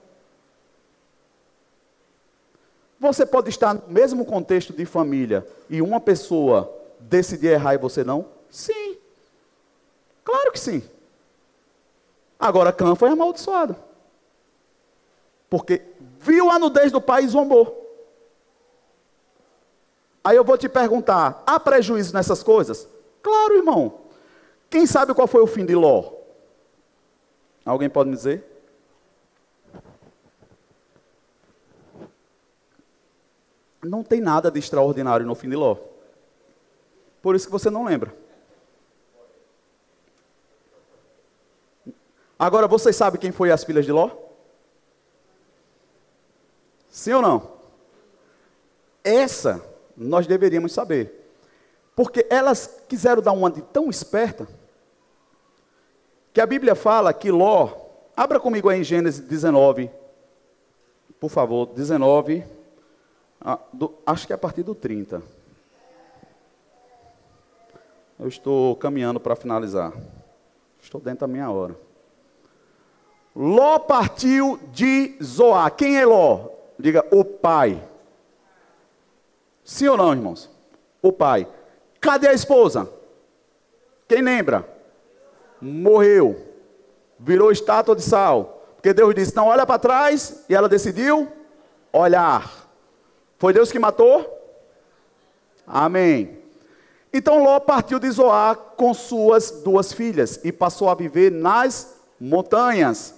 Você 2.99 3.25
pode 3.25 3.49
estar 3.49 3.73
no 3.73 3.83
mesmo 3.87 4.25
contexto 4.25 4.73
de 4.73 4.85
família 4.85 5.47
e 5.69 5.81
uma 5.81 5.99
pessoa 5.99 6.73
decidir 6.99 7.49
errar 7.49 7.75
e 7.75 7.77
você 7.77 8.03
não? 8.03 8.25
Sim. 8.49 8.97
Claro 10.23 10.51
que 10.51 10.59
sim. 10.59 10.83
Agora 12.39 12.73
Cã 12.73 12.95
foi 12.95 13.09
amaldiçoado. 13.09 13.75
Porque 15.49 15.81
viu 16.19 16.49
a 16.49 16.59
nudez 16.59 16.91
do 16.91 16.99
pai 16.99 17.23
e 17.23 17.27
zombou. 17.27 17.85
Aí 20.23 20.35
eu 20.35 20.43
vou 20.43 20.57
te 20.57 20.67
perguntar: 20.67 21.41
há 21.45 21.59
prejuízo 21.59 22.13
nessas 22.13 22.43
coisas? 22.43 22.87
Claro, 23.21 23.55
irmão. 23.55 24.01
Quem 24.69 24.85
sabe 24.85 25.13
qual 25.13 25.27
foi 25.27 25.41
o 25.41 25.47
fim 25.47 25.65
de 25.65 25.75
Ló? 25.75 26.11
Alguém 27.63 27.89
pode 27.89 28.09
me 28.09 28.15
dizer? 28.15 28.56
Não 33.87 34.03
tem 34.03 34.21
nada 34.21 34.51
de 34.51 34.59
extraordinário 34.59 35.25
no 35.25 35.35
fim 35.35 35.49
de 35.49 35.55
Ló. 35.55 35.77
Por 37.21 37.35
isso 37.35 37.47
que 37.47 37.51
você 37.51 37.69
não 37.69 37.85
lembra. 37.85 38.13
Agora 42.37 42.67
vocês 42.67 42.95
sabem 42.95 43.19
quem 43.19 43.31
foi 43.31 43.51
as 43.51 43.63
filhas 43.63 43.85
de 43.85 43.91
Ló? 43.91 44.11
Sim 46.89 47.13
ou 47.13 47.21
não? 47.21 47.51
Essa 49.03 49.63
nós 49.95 50.27
deveríamos 50.27 50.71
saber. 50.71 51.31
Porque 51.95 52.27
elas 52.29 52.81
quiseram 52.87 53.21
dar 53.21 53.31
uma 53.31 53.49
de 53.49 53.61
tão 53.61 53.89
esperta 53.89 54.47
que 56.31 56.39
a 56.39 56.45
Bíblia 56.45 56.75
fala 56.75 57.11
que 57.11 57.31
Ló, 57.31 57.71
abra 58.15 58.39
comigo 58.39 58.69
aí 58.69 58.79
em 58.79 58.83
Gênesis 58.83 59.19
19, 59.19 59.89
por 61.19 61.29
favor, 61.29 61.65
19, 61.67 62.56
ah, 63.41 63.59
do, 63.71 63.93
acho 64.05 64.25
que 64.25 64.33
é 64.33 64.35
a 64.35 64.39
partir 64.39 64.63
do 64.63 64.73
30. 64.73 65.21
Eu 68.19 68.27
estou 68.27 68.75
caminhando 68.75 69.19
para 69.19 69.35
finalizar. 69.35 69.93
Estou 70.81 70.99
dentro 70.99 71.21
da 71.21 71.27
minha 71.27 71.49
hora. 71.51 71.75
Ló 73.35 73.77
partiu 73.77 74.59
de 74.71 75.15
Zoar. 75.21 75.69
Quem 75.75 75.99
é 75.99 76.05
Ló? 76.05 76.49
Diga, 76.79 77.05
o 77.11 77.23
pai. 77.23 77.81
Sim 79.63 79.87
ou 79.89 79.97
não, 79.97 80.11
irmãos? 80.11 80.49
O 81.01 81.11
pai. 81.11 81.47
Cadê 82.01 82.27
a 82.27 82.33
esposa? 82.33 82.89
Quem 84.07 84.21
lembra? 84.21 84.67
Morreu. 85.61 86.47
Virou 87.19 87.51
estátua 87.51 87.95
de 87.95 88.01
sal. 88.01 88.63
Porque 88.75 88.93
Deus 88.93 89.13
disse: 89.13 89.35
não 89.35 89.47
olha 89.47 89.65
para 89.65 89.77
trás. 89.77 90.43
E 90.49 90.55
ela 90.55 90.67
decidiu 90.67 91.31
olhar. 91.93 92.66
Foi 93.37 93.53
Deus 93.53 93.71
que 93.71 93.79
matou? 93.79 94.33
Amém. 95.65 96.39
Então 97.13 97.43
Ló 97.43 97.59
partiu 97.59 97.99
de 97.99 98.09
Zoar 98.09 98.55
com 98.55 98.93
suas 98.93 99.51
duas 99.51 99.93
filhas 99.93 100.39
e 100.43 100.51
passou 100.51 100.89
a 100.89 100.95
viver 100.95 101.31
nas 101.31 101.95
montanhas, 102.19 103.15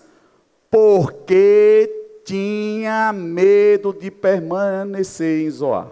porque 0.69 2.21
tinha 2.23 3.11
medo 3.13 3.93
de 3.93 4.11
permanecer 4.11 5.45
em 5.45 5.49
Zoar. 5.49 5.89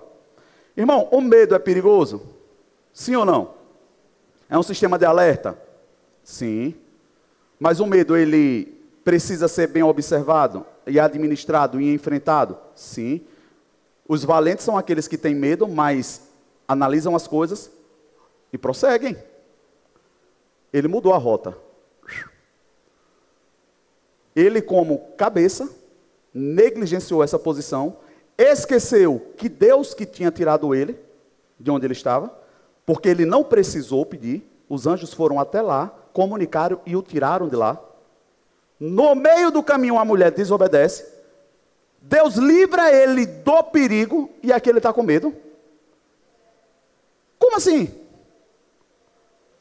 Irmão, 0.75 1.07
o 1.11 1.21
medo 1.21 1.55
é 1.55 1.59
perigoso? 1.59 2.21
Sim 2.93 3.15
ou 3.15 3.25
não? 3.25 3.55
É 4.49 4.57
um 4.57 4.63
sistema 4.63 4.97
de 4.97 5.05
alerta? 5.05 5.57
Sim. 6.23 6.75
Mas 7.59 7.79
o 7.79 7.85
medo, 7.85 8.15
ele 8.15 8.77
precisa 9.03 9.47
ser 9.47 9.67
bem 9.67 9.81
observado 9.81 10.65
e 10.85 10.99
administrado 10.99 11.81
e 11.81 11.93
enfrentado? 11.93 12.57
Sim. 12.75 13.21
Os 14.07 14.23
valentes 14.23 14.63
são 14.63 14.77
aqueles 14.77 15.07
que 15.07 15.17
têm 15.17 15.35
medo, 15.35 15.67
mas 15.67 16.21
analisam 16.67 17.15
as 17.15 17.27
coisas 17.27 17.69
e 18.51 18.57
prosseguem. 18.57 19.17
Ele 20.71 20.87
mudou 20.87 21.13
a 21.13 21.17
rota. 21.17 21.57
Ele, 24.35 24.61
como 24.61 24.99
cabeça, 25.17 25.69
negligenciou 26.33 27.23
essa 27.23 27.39
posição, 27.39 27.97
esqueceu 28.37 29.33
que 29.35 29.49
Deus 29.49 29.93
que 29.93 30.05
tinha 30.05 30.29
tirado 30.29 30.75
ele 30.75 30.99
de 31.59 31.71
onde 31.71 31.85
ele 31.85 31.93
estava, 31.93 32.31
porque 32.85 33.09
ele 33.09 33.25
não 33.25 33.43
precisou 33.43 34.05
pedir, 34.05 34.47
os 34.69 34.85
anjos 34.85 35.13
foram 35.13 35.39
até 35.39 35.61
lá, 35.61 35.87
comunicaram 36.13 36.79
e 36.85 36.95
o 36.95 37.01
tiraram 37.01 37.47
de 37.47 37.55
lá. 37.55 37.81
No 38.79 39.15
meio 39.15 39.49
do 39.49 39.63
caminho, 39.63 39.97
a 39.97 40.05
mulher 40.05 40.31
desobedece. 40.31 41.16
Deus 42.01 42.35
livra 42.35 42.91
ele 42.91 43.25
do 43.25 43.63
perigo 43.63 44.29
e 44.41 44.53
aqui 44.53 44.69
ele 44.69 44.79
está 44.79 44.93
com 44.93 45.03
medo. 45.03 45.35
Como 47.37 47.57
assim? 47.57 47.93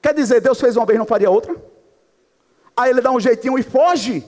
Quer 0.01 0.14
dizer, 0.14 0.41
Deus 0.41 0.61
fez 0.61 0.76
uma 0.76 0.87
vez 0.87 0.99
não 0.99 1.07
faria 1.07 1.30
outra? 1.30 1.57
Aí 2.76 2.91
ele 2.91 3.01
dá 3.01 3.11
um 3.11 3.20
jeitinho 3.20 3.59
e 3.59 3.62
foge. 3.62 4.24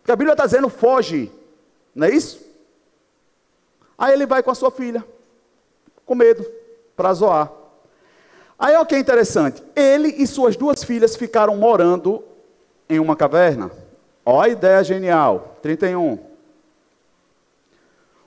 Porque 0.00 0.12
a 0.12 0.16
Bíblia 0.16 0.34
está 0.34 0.44
dizendo 0.44 0.68
foge. 0.68 1.32
Não 1.94 2.06
é 2.06 2.10
isso? 2.10 2.44
Aí 3.96 4.12
ele 4.12 4.26
vai 4.26 4.42
com 4.42 4.50
a 4.50 4.54
sua 4.54 4.70
filha, 4.70 5.04
com 6.04 6.14
medo, 6.14 6.44
para 6.96 7.14
zoar. 7.14 7.50
Aí 8.58 8.74
olha 8.74 8.82
o 8.82 8.86
que 8.86 8.94
é 8.94 8.98
interessante. 8.98 9.62
Ele 9.74 10.08
e 10.08 10.26
suas 10.26 10.56
duas 10.56 10.84
filhas 10.84 11.16
ficaram 11.16 11.56
morando 11.56 12.22
em 12.88 12.98
uma 12.98 13.16
caverna. 13.16 13.70
Olha 14.26 14.50
a 14.50 14.52
ideia 14.52 14.84
genial. 14.84 15.56
31. 15.62 16.18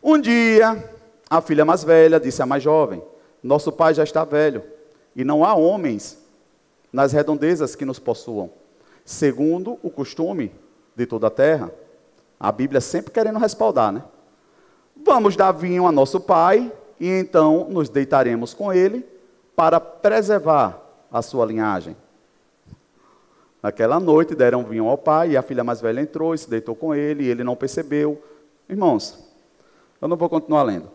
Um 0.09 0.17
dia, 0.21 0.89
a 1.29 1.41
filha 1.41 1.65
mais 1.65 1.83
velha 1.83 2.17
disse 2.17 2.41
à 2.41 2.45
mais 2.45 2.63
jovem: 2.63 3.03
Nosso 3.43 3.73
pai 3.73 3.93
já 3.93 4.05
está 4.05 4.23
velho, 4.23 4.63
e 5.13 5.25
não 5.25 5.43
há 5.43 5.53
homens 5.53 6.17
nas 6.93 7.11
redondezas 7.11 7.75
que 7.75 7.83
nos 7.83 7.99
possuam, 7.99 8.49
segundo 9.03 9.77
o 9.83 9.89
costume 9.89 10.55
de 10.95 11.05
toda 11.05 11.27
a 11.27 11.29
terra. 11.29 11.69
A 12.39 12.53
Bíblia 12.53 12.79
sempre 12.79 13.11
querendo 13.11 13.37
respaldar, 13.37 13.91
né? 13.91 14.01
Vamos 14.95 15.35
dar 15.35 15.51
vinho 15.51 15.85
a 15.85 15.91
nosso 15.91 16.21
pai 16.21 16.71
e 16.97 17.09
então 17.09 17.67
nos 17.69 17.89
deitaremos 17.89 18.53
com 18.53 18.71
ele 18.71 19.05
para 19.57 19.77
preservar 19.77 20.81
a 21.11 21.21
sua 21.21 21.45
linhagem. 21.45 21.97
Naquela 23.61 23.99
noite 23.99 24.35
deram 24.35 24.63
vinho 24.63 24.87
ao 24.87 24.97
pai 24.97 25.31
e 25.31 25.37
a 25.37 25.41
filha 25.41 25.65
mais 25.65 25.81
velha 25.81 25.99
entrou 25.99 26.33
e 26.33 26.37
se 26.37 26.49
deitou 26.49 26.77
com 26.77 26.95
ele 26.95 27.25
e 27.25 27.27
ele 27.27 27.43
não 27.43 27.57
percebeu. 27.57 28.23
Irmãos, 28.69 29.26
eu 30.01 30.07
não 30.07 30.17
vou 30.17 30.29
continuar 30.29 30.63
lendo. 30.63 30.91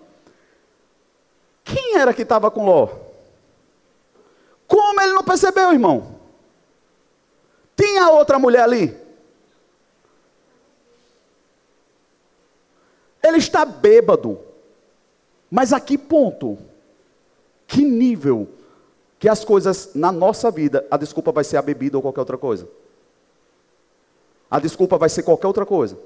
Quem 1.64 1.96
era 1.96 2.12
que 2.12 2.22
estava 2.22 2.50
com 2.50 2.64
Ló? 2.64 2.88
Como 4.66 5.00
ele 5.00 5.12
não 5.12 5.24
percebeu, 5.24 5.72
irmão? 5.72 6.18
Tinha 7.76 8.10
outra 8.10 8.38
mulher 8.38 8.62
ali. 8.62 8.96
Ele 13.22 13.38
está 13.38 13.64
bêbado. 13.64 14.38
Mas 15.50 15.72
a 15.72 15.80
que 15.80 15.96
ponto? 15.96 16.58
Que 17.66 17.84
nível? 17.84 18.48
Que 19.18 19.28
as 19.28 19.44
coisas 19.44 19.94
na 19.94 20.10
nossa 20.10 20.50
vida, 20.50 20.86
a 20.90 20.96
desculpa 20.96 21.30
vai 21.30 21.44
ser 21.44 21.56
a 21.56 21.62
bebida 21.62 21.96
ou 21.96 22.02
qualquer 22.02 22.20
outra 22.20 22.38
coisa. 22.38 22.68
A 24.50 24.58
desculpa 24.58 24.98
vai 24.98 25.08
ser 25.08 25.22
qualquer 25.22 25.46
outra 25.46 25.64
coisa. 25.64 25.96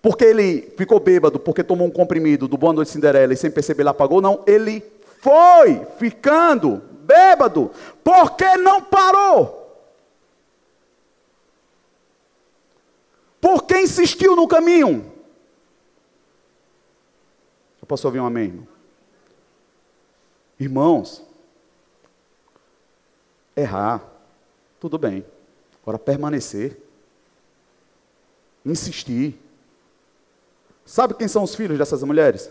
Porque 0.00 0.24
ele 0.24 0.72
ficou 0.76 1.00
bêbado, 1.00 1.40
porque 1.40 1.64
tomou 1.64 1.86
um 1.86 1.90
comprimido 1.90 2.46
do 2.46 2.56
Boa 2.56 2.72
Noite 2.72 2.90
Cinderela 2.90 3.32
e 3.32 3.36
sem 3.36 3.50
perceber 3.50 3.82
ele 3.82 3.88
apagou, 3.88 4.20
não. 4.20 4.44
Ele 4.46 4.80
foi 5.20 5.84
ficando 5.98 6.76
bêbado, 7.00 7.70
porque 8.04 8.56
não 8.56 8.82
parou. 8.82 9.58
Porque 13.40 13.80
insistiu 13.80 14.36
no 14.36 14.46
caminho. 14.46 15.12
Eu 17.80 17.86
posso 17.86 18.06
ouvir 18.06 18.20
um 18.20 18.26
amém, 18.26 18.44
irmão? 18.44 18.68
Irmãos, 20.60 21.24
errar, 23.56 24.04
tudo 24.80 24.98
bem. 24.98 25.24
Agora 25.82 25.98
permanecer, 25.98 26.76
insistir. 28.64 29.47
Sabe 30.88 31.12
quem 31.12 31.28
são 31.28 31.42
os 31.42 31.54
filhos 31.54 31.76
dessas 31.76 32.02
mulheres? 32.02 32.50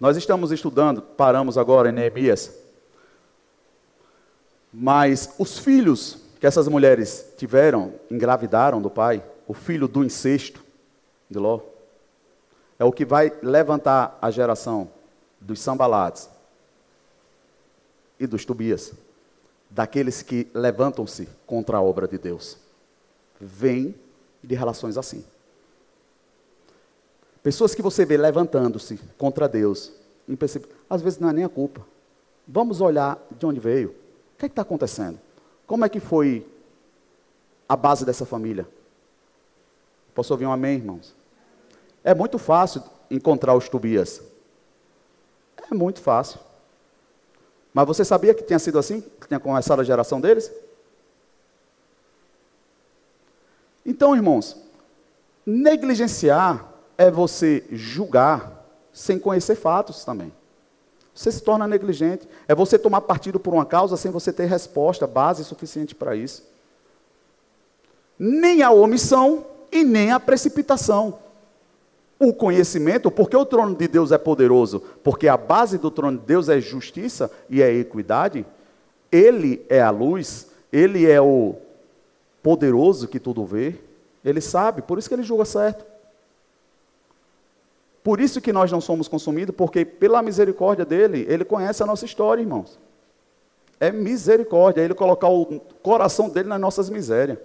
Nós 0.00 0.16
estamos 0.16 0.50
estudando, 0.50 1.00
paramos 1.00 1.56
agora 1.56 1.90
em 1.90 1.92
Neemias. 1.92 2.52
Mas 4.72 5.32
os 5.38 5.60
filhos 5.60 6.18
que 6.40 6.46
essas 6.46 6.66
mulheres 6.66 7.34
tiveram, 7.38 7.94
engravidaram 8.10 8.82
do 8.82 8.90
pai, 8.90 9.24
o 9.46 9.54
filho 9.54 9.86
do 9.86 10.02
incesto 10.02 10.60
de 11.30 11.38
Ló, 11.38 11.60
é 12.80 12.84
o 12.84 12.90
que 12.90 13.04
vai 13.04 13.32
levantar 13.44 14.18
a 14.20 14.28
geração 14.28 14.90
dos 15.40 15.60
sambalates 15.60 16.28
e 18.18 18.26
dos 18.26 18.44
tubias, 18.44 18.92
daqueles 19.70 20.20
que 20.20 20.48
levantam-se 20.52 21.28
contra 21.46 21.76
a 21.76 21.80
obra 21.80 22.08
de 22.08 22.18
Deus. 22.18 22.58
Vem 23.40 23.94
de 24.46 24.54
relações 24.54 24.96
assim. 24.96 25.24
Pessoas 27.42 27.74
que 27.74 27.82
você 27.82 28.04
vê 28.04 28.16
levantando-se 28.16 28.98
contra 29.18 29.48
Deus, 29.48 29.92
às 30.88 31.02
vezes 31.02 31.18
não 31.18 31.30
é 31.30 31.32
nem 31.32 31.44
a 31.44 31.48
culpa. 31.48 31.84
Vamos 32.46 32.80
olhar 32.80 33.20
de 33.30 33.44
onde 33.44 33.58
veio. 33.58 33.90
O 33.90 34.38
que 34.38 34.44
é 34.44 34.48
está 34.48 34.62
acontecendo? 34.62 35.18
Como 35.66 35.84
é 35.84 35.88
que 35.88 35.98
foi 35.98 36.46
a 37.68 37.76
base 37.76 38.04
dessa 38.04 38.24
família? 38.24 38.68
Posso 40.14 40.32
ouvir 40.32 40.46
um 40.46 40.52
amém, 40.52 40.76
irmãos? 40.76 41.14
É 42.04 42.14
muito 42.14 42.38
fácil 42.38 42.82
encontrar 43.10 43.54
os 43.54 43.68
Tobias. 43.68 44.22
É 45.70 45.74
muito 45.74 46.00
fácil. 46.00 46.38
Mas 47.74 47.86
você 47.86 48.04
sabia 48.04 48.32
que 48.32 48.44
tinha 48.44 48.58
sido 48.58 48.78
assim? 48.78 49.00
Que 49.00 49.26
tinha 49.26 49.40
começado 49.40 49.80
a 49.80 49.84
geração 49.84 50.20
deles? 50.20 50.50
Então, 53.86 54.16
irmãos, 54.16 54.56
negligenciar 55.46 56.74
é 56.98 57.08
você 57.08 57.64
julgar 57.70 58.66
sem 58.92 59.16
conhecer 59.18 59.54
fatos 59.54 60.04
também. 60.04 60.32
Você 61.14 61.30
se 61.30 61.42
torna 61.42 61.68
negligente. 61.68 62.28
É 62.48 62.54
você 62.54 62.78
tomar 62.78 63.00
partido 63.00 63.38
por 63.38 63.54
uma 63.54 63.64
causa 63.64 63.96
sem 63.96 64.10
você 64.10 64.32
ter 64.32 64.46
resposta, 64.46 65.06
base 65.06 65.44
suficiente 65.44 65.94
para 65.94 66.16
isso. 66.16 66.44
Nem 68.18 68.62
a 68.62 68.70
omissão 68.70 69.46
e 69.70 69.84
nem 69.84 70.10
a 70.10 70.18
precipitação. 70.18 71.18
O 72.18 72.34
conhecimento, 72.34 73.10
porque 73.10 73.36
o 73.36 73.46
trono 73.46 73.74
de 73.74 73.86
Deus 73.86 74.10
é 74.10 74.18
poderoso, 74.18 74.80
porque 75.04 75.28
a 75.28 75.36
base 75.36 75.78
do 75.78 75.90
trono 75.90 76.18
de 76.18 76.24
Deus 76.24 76.48
é 76.48 76.60
justiça 76.60 77.30
e 77.48 77.62
é 77.62 77.72
equidade, 77.72 78.44
ele 79.12 79.64
é 79.68 79.82
a 79.82 79.90
luz, 79.90 80.48
ele 80.72 81.08
é 81.10 81.20
o 81.20 81.56
poderoso 82.46 83.08
que 83.08 83.18
tudo 83.18 83.44
vê. 83.44 83.74
Ele 84.24 84.40
sabe, 84.40 84.80
por 84.80 84.98
isso 84.98 85.08
que 85.08 85.16
ele 85.16 85.24
julga 85.24 85.44
certo. 85.44 85.84
Por 88.04 88.20
isso 88.20 88.40
que 88.40 88.52
nós 88.52 88.70
não 88.70 88.80
somos 88.80 89.08
consumidos, 89.08 89.52
porque 89.52 89.84
pela 89.84 90.22
misericórdia 90.22 90.84
dele, 90.84 91.26
ele 91.28 91.44
conhece 91.44 91.82
a 91.82 91.86
nossa 91.86 92.04
história, 92.04 92.40
irmãos. 92.40 92.78
É 93.80 93.90
misericórdia, 93.90 94.80
ele 94.80 94.94
colocar 94.94 95.28
o 95.28 95.58
coração 95.82 96.28
dele 96.28 96.48
nas 96.48 96.60
nossas 96.60 96.88
misérias. 96.88 97.36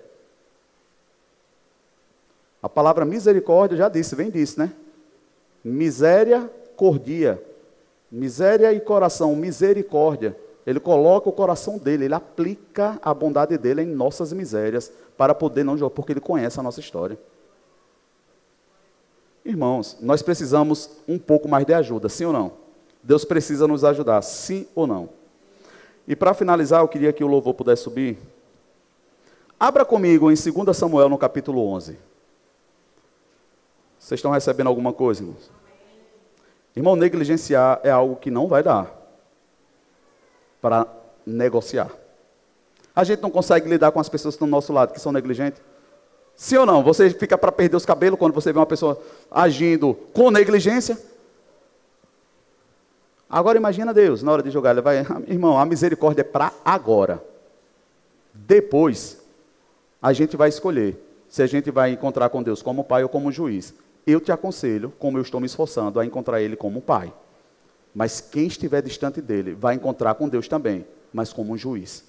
A 2.61 2.69
palavra 2.69 3.03
misericórdia 3.03 3.77
já 3.77 3.89
disse, 3.89 4.13
vem 4.13 4.29
disso, 4.29 4.59
né? 4.59 4.71
Miséria, 5.63 6.47
cordia. 6.75 7.43
Miséria 8.11 8.71
e 8.71 8.79
coração, 8.79 9.35
misericórdia. 9.35 10.37
Ele 10.65 10.79
coloca 10.79 11.27
o 11.27 11.31
coração 11.31 11.77
dele, 11.77 12.05
ele 12.05 12.13
aplica 12.13 12.99
a 13.01 13.13
bondade 13.13 13.57
dele 13.57 13.81
em 13.81 13.87
nossas 13.87 14.31
misérias, 14.31 14.91
para 15.17 15.33
poder 15.33 15.63
não 15.63 15.77
porque 15.89 16.13
ele 16.13 16.19
conhece 16.19 16.59
a 16.59 16.63
nossa 16.63 16.79
história. 16.79 17.17
Irmãos, 19.43 19.97
nós 19.99 20.21
precisamos 20.21 20.89
um 21.07 21.17
pouco 21.17 21.49
mais 21.49 21.65
de 21.65 21.73
ajuda, 21.73 22.09
sim 22.09 22.25
ou 22.25 22.33
não? 22.33 22.53
Deus 23.01 23.25
precisa 23.25 23.67
nos 23.67 23.83
ajudar, 23.83 24.21
sim 24.21 24.67
ou 24.75 24.85
não? 24.85 25.09
E 26.07 26.15
para 26.15 26.33
finalizar, 26.33 26.81
eu 26.81 26.87
queria 26.87 27.11
que 27.11 27.23
o 27.23 27.27
louvor 27.27 27.55
pudesse 27.55 27.83
subir. 27.83 28.19
Abra 29.59 29.83
comigo 29.83 30.31
em 30.31 30.35
2 30.35 30.77
Samuel, 30.77 31.09
no 31.09 31.17
capítulo 31.17 31.67
11. 31.67 31.97
Vocês 33.97 34.17
estão 34.19 34.31
recebendo 34.31 34.67
alguma 34.67 34.93
coisa, 34.93 35.23
irmãos? 35.23 35.49
Irmão, 36.75 36.95
negligenciar 36.95 37.79
é 37.83 37.89
algo 37.89 38.15
que 38.15 38.29
não 38.29 38.47
vai 38.47 38.61
dar 38.63 39.00
para 40.61 40.87
negociar. 41.25 41.89
A 42.95 43.03
gente 43.03 43.21
não 43.21 43.29
consegue 43.29 43.69
lidar 43.69 43.91
com 43.91 43.99
as 43.99 44.09
pessoas 44.09 44.33
que 44.33 44.37
estão 44.37 44.47
do 44.47 44.51
nosso 44.51 44.71
lado, 44.73 44.93
que 44.93 44.99
são 44.99 45.11
negligentes. 45.11 45.61
Sim 46.35 46.57
ou 46.57 46.65
não? 46.65 46.83
Você 46.83 47.09
fica 47.09 47.37
para 47.37 47.51
perder 47.51 47.77
os 47.77 47.85
cabelos 47.85 48.19
quando 48.19 48.33
você 48.33 48.51
vê 48.51 48.59
uma 48.59 48.65
pessoa 48.65 49.01
agindo 49.29 49.93
com 50.13 50.29
negligência? 50.29 50.97
Agora 53.29 53.57
imagina 53.57 53.93
Deus, 53.93 54.21
na 54.21 54.31
hora 54.33 54.43
de 54.43 54.51
jogar, 54.51 54.71
ele 54.71 54.81
vai, 54.81 54.97
irmão, 55.27 55.57
a 55.57 55.65
misericórdia 55.65 56.21
é 56.21 56.25
para 56.25 56.51
agora. 56.65 57.23
Depois, 58.33 59.21
a 60.01 60.11
gente 60.11 60.35
vai 60.35 60.49
escolher 60.49 60.97
se 61.29 61.41
a 61.41 61.47
gente 61.47 61.71
vai 61.71 61.91
encontrar 61.91 62.27
com 62.29 62.43
Deus 62.43 62.61
como 62.61 62.83
pai 62.83 63.03
ou 63.03 63.09
como 63.09 63.31
juiz. 63.31 63.73
Eu 64.05 64.19
te 64.19 64.31
aconselho, 64.33 64.91
como 64.99 65.17
eu 65.17 65.21
estou 65.21 65.39
me 65.39 65.45
esforçando, 65.45 65.99
a 65.99 66.05
encontrar 66.05 66.41
Ele 66.41 66.57
como 66.57 66.81
pai. 66.81 67.13
Mas 67.93 68.21
quem 68.21 68.47
estiver 68.47 68.81
distante 68.81 69.21
dele 69.21 69.53
vai 69.53 69.75
encontrar 69.75 70.15
com 70.15 70.29
Deus 70.29 70.47
também, 70.47 70.85
mas 71.11 71.33
como 71.33 71.53
um 71.53 71.57
juiz. 71.57 72.03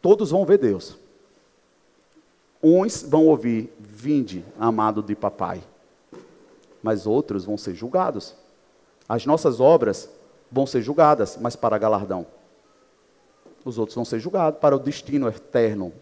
Todos 0.00 0.30
vão 0.30 0.46
ver 0.46 0.58
Deus. 0.58 0.96
Uns 2.62 3.02
vão 3.02 3.26
ouvir, 3.26 3.72
vinde, 3.78 4.44
amado 4.58 5.02
de 5.02 5.14
papai. 5.14 5.62
Mas 6.82 7.06
outros 7.06 7.44
vão 7.44 7.58
ser 7.58 7.74
julgados. 7.74 8.34
As 9.08 9.26
nossas 9.26 9.60
obras 9.60 10.08
vão 10.50 10.66
ser 10.66 10.82
julgadas, 10.82 11.36
mas 11.40 11.56
para 11.56 11.78
galardão. 11.78 12.26
Os 13.64 13.78
outros 13.78 13.96
vão 13.96 14.04
ser 14.04 14.20
julgados 14.20 14.60
para 14.60 14.76
o 14.76 14.78
destino 14.78 15.28
eterno, 15.28 15.92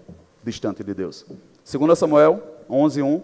distante 0.43 0.85
de 0.85 0.93
Deus. 0.93 1.25
2 1.71 1.99
Samuel 1.99 2.43
11, 2.69 3.03
1. 3.03 3.23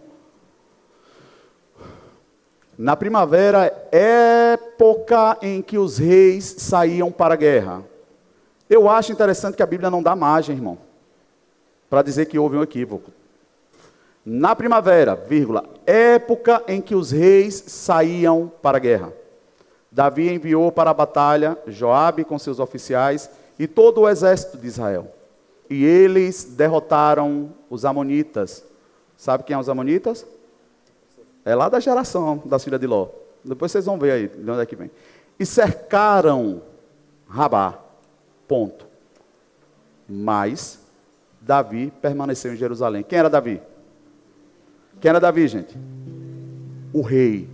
Na 2.82 2.96
primavera, 2.96 3.66
época 3.92 5.36
em 5.42 5.60
que 5.60 5.76
os 5.76 5.98
reis 5.98 6.54
saíam 6.60 7.12
para 7.12 7.34
a 7.34 7.36
guerra. 7.36 7.84
Eu 8.70 8.88
acho 8.88 9.12
interessante 9.12 9.54
que 9.54 9.62
a 9.62 9.66
Bíblia 9.66 9.90
não 9.90 10.02
dá 10.02 10.16
margem, 10.16 10.56
irmão, 10.56 10.78
para 11.90 12.00
dizer 12.00 12.24
que 12.24 12.38
houve 12.38 12.56
um 12.56 12.62
equívoco. 12.62 13.10
Na 14.24 14.56
primavera, 14.56 15.14
vírgula, 15.14 15.66
época 15.86 16.64
em 16.66 16.80
que 16.80 16.94
os 16.94 17.10
reis 17.10 17.62
saíam 17.66 18.50
para 18.62 18.78
a 18.78 18.80
guerra. 18.80 19.12
Davi 19.92 20.32
enviou 20.32 20.72
para 20.72 20.88
a 20.88 20.94
batalha 20.94 21.58
Joabe 21.66 22.24
com 22.24 22.38
seus 22.38 22.58
oficiais 22.58 23.28
e 23.58 23.66
todo 23.66 24.00
o 24.00 24.08
exército 24.08 24.56
de 24.56 24.66
Israel. 24.66 25.06
E 25.68 25.84
eles 25.84 26.44
derrotaram 26.44 27.50
os 27.68 27.84
amonitas. 27.84 28.64
Sabe 29.18 29.44
quem 29.44 29.54
é 29.54 29.58
os 29.58 29.68
amonitas? 29.68 30.24
É 31.44 31.54
lá 31.54 31.68
da 31.68 31.80
geração 31.80 32.42
da 32.44 32.58
filha 32.58 32.78
de 32.78 32.86
Ló. 32.86 33.08
Depois 33.44 33.72
vocês 33.72 33.86
vão 33.86 33.98
ver 33.98 34.12
aí 34.12 34.28
de 34.28 34.50
onde 34.50 34.60
é 34.60 34.66
que 34.66 34.76
vem. 34.76 34.90
E 35.38 35.46
cercaram 35.46 36.62
Rabá. 37.28 37.78
Ponto. 38.46 38.86
Mas 40.08 40.80
Davi 41.40 41.92
permaneceu 42.02 42.52
em 42.52 42.56
Jerusalém. 42.56 43.02
Quem 43.02 43.18
era 43.18 43.30
Davi? 43.30 43.62
Quem 45.00 45.08
era 45.08 45.20
Davi, 45.20 45.46
gente? 45.48 45.78
O 46.92 47.00
rei. 47.00 47.48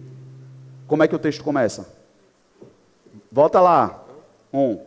Como 0.87 1.03
é 1.03 1.09
que 1.09 1.14
o 1.14 1.18
texto 1.18 1.45
começa? 1.45 1.95
Volta 3.30 3.61
lá. 3.61 4.03
Um. 4.53 4.80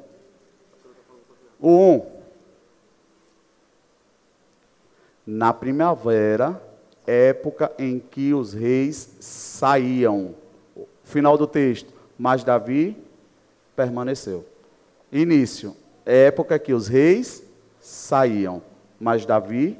O 1.59 1.69
um. 1.69 2.05
Na 5.25 5.53
primavera, 5.53 6.59
época 7.05 7.71
em 7.77 7.99
que 7.99 8.33
os 8.33 8.53
reis 8.53 9.09
saíam. 9.19 10.35
Final 11.03 11.37
do 11.37 11.47
texto. 11.47 11.93
Mas 12.17 12.43
Davi 12.43 12.97
permaneceu. 13.75 14.45
Início. 15.11 15.75
Época 16.05 16.59
que 16.59 16.73
os 16.73 16.87
reis 16.87 17.43
saíam. 17.79 18.61
Mas 18.99 19.25
Davi 19.25 19.77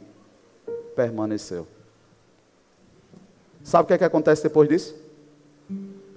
permaneceu. 0.95 1.67
Sabe 3.63 3.83
o 3.83 3.87
que, 3.87 3.93
é 3.93 3.97
que 3.97 4.03
acontece 4.03 4.43
depois 4.43 4.67
disso? 4.67 4.95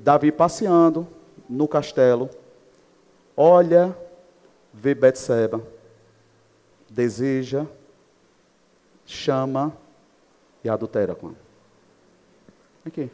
Davi 0.01 0.33
passeando 0.33 1.07
no 1.49 1.69
castelo, 1.69 2.31
olha, 3.37 3.97
vê 4.73 4.95
Betseba, 4.95 5.63
deseja, 6.89 7.67
chama 9.05 9.77
e 10.65 10.69
adultera 10.69 11.17
ela. 11.21 11.35
Aqui. 12.85 13.11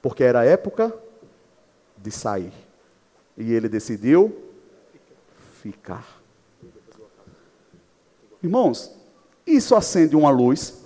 Porque 0.00 0.24
era 0.24 0.44
época 0.44 0.92
de 1.96 2.10
sair. 2.10 2.52
E 3.36 3.52
ele 3.52 3.68
decidiu 3.68 4.36
ficar. 5.60 6.20
Irmãos, 8.42 8.94
isso 9.46 9.74
acende 9.74 10.16
uma 10.16 10.30
luz 10.30 10.84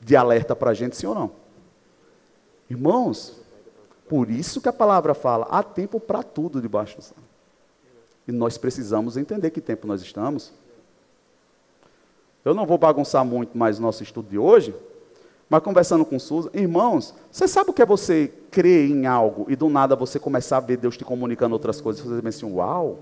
de 0.00 0.16
alerta 0.16 0.56
para 0.56 0.70
a 0.70 0.74
gente, 0.74 0.96
sim 0.96 1.06
ou 1.06 1.14
não? 1.14 1.32
Irmãos, 2.68 3.40
por 4.08 4.30
isso 4.30 4.60
que 4.60 4.68
a 4.68 4.72
palavra 4.72 5.14
fala, 5.14 5.46
há 5.50 5.62
tempo 5.62 6.00
para 6.00 6.22
tudo 6.22 6.60
debaixo 6.60 6.96
do 6.96 7.02
céu. 7.02 7.16
E 8.26 8.32
nós 8.32 8.58
precisamos 8.58 9.16
entender 9.16 9.50
que 9.50 9.60
tempo 9.60 9.86
nós 9.86 10.02
estamos. 10.02 10.52
Eu 12.48 12.54
não 12.54 12.64
vou 12.64 12.78
bagunçar 12.78 13.22
muito 13.26 13.58
mais 13.58 13.78
o 13.78 13.82
nosso 13.82 14.02
estudo 14.02 14.30
de 14.30 14.38
hoje, 14.38 14.74
mas 15.50 15.62
conversando 15.62 16.02
com 16.02 16.18
Susan, 16.18 16.48
irmãos, 16.54 17.14
você 17.30 17.46
sabe 17.46 17.68
o 17.68 17.74
que 17.74 17.82
é 17.82 17.84
você 17.84 18.32
crer 18.50 18.90
em 18.90 19.06
algo 19.06 19.44
e 19.50 19.54
do 19.54 19.68
nada 19.68 19.94
você 19.94 20.18
começar 20.18 20.56
a 20.56 20.60
ver 20.60 20.78
Deus 20.78 20.96
te 20.96 21.04
comunicando 21.04 21.52
outras 21.52 21.78
coisas 21.78 22.02
você 22.02 22.22
pensa 22.22 22.46
assim, 22.46 22.54
uau, 22.54 23.00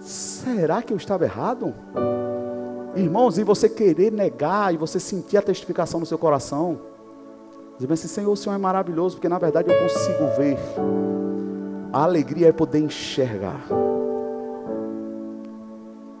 será 0.00 0.82
que 0.82 0.92
eu 0.92 0.98
estava 0.98 1.24
errado? 1.24 1.74
Irmãos, 2.94 3.38
e 3.38 3.42
você 3.42 3.70
querer 3.70 4.12
negar 4.12 4.74
e 4.74 4.76
você 4.76 5.00
sentir 5.00 5.38
a 5.38 5.42
testificação 5.42 5.98
no 5.98 6.04
seu 6.04 6.18
coração, 6.18 6.78
dizer 7.78 7.90
assim, 7.90 8.08
Senhor, 8.08 8.30
o 8.30 8.36
Senhor 8.36 8.54
é 8.54 8.58
maravilhoso, 8.58 9.16
porque 9.16 9.30
na 9.30 9.38
verdade 9.38 9.72
eu 9.72 9.78
consigo 9.80 10.26
ver. 10.36 10.58
A 11.90 12.04
alegria 12.04 12.48
é 12.48 12.52
poder 12.52 12.80
enxergar. 12.80 13.66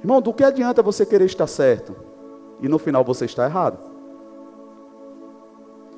Irmão, 0.00 0.20
do 0.20 0.32
que 0.32 0.42
adianta 0.42 0.82
você 0.82 1.04
querer 1.04 1.26
estar 1.26 1.46
certo 1.46 1.94
e 2.60 2.68
no 2.68 2.78
final 2.78 3.04
você 3.04 3.26
está 3.26 3.44
errado? 3.44 3.78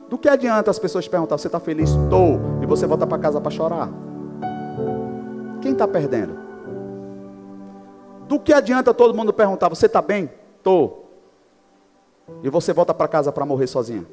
Do 0.09 0.19
que 0.19 0.29
adianta 0.29 0.71
as 0.71 0.79
pessoas 0.79 1.09
perguntar, 1.09 1.39
você 1.39 1.49
está 1.49 1.59
feliz? 1.59 1.91
Estou. 1.91 2.39
E 2.61 2.67
você 2.67 2.87
volta 2.87 3.07
para 3.07 3.19
casa 3.19 3.41
para 3.41 3.51
chorar? 3.51 3.89
Quem 5.63 5.73
está 5.73 5.89
perdendo? 5.89 6.39
Do 8.29 8.39
que 8.39 8.53
adianta 8.53 8.93
todo 8.93 9.15
mundo 9.15 9.33
perguntar, 9.33 9.69
você 9.69 9.87
está 9.87 10.03
bem? 10.03 10.31
Estou. 10.59 11.09
E 12.43 12.51
você 12.51 12.73
volta 12.73 12.93
para 12.93 13.09
casa 13.09 13.33
para 13.33 13.47
morrer 13.47 13.67
sozinha? 13.67 14.07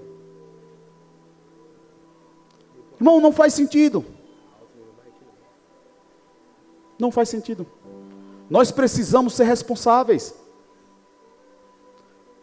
Irmão, 2.99 3.19
não 3.19 3.31
faz 3.31 3.53
sentido. 3.53 4.05
Não 6.99 7.11
faz 7.11 7.29
sentido. 7.29 7.65
Nós 8.49 8.71
precisamos 8.71 9.33
ser 9.35 9.43
responsáveis. 9.43 10.33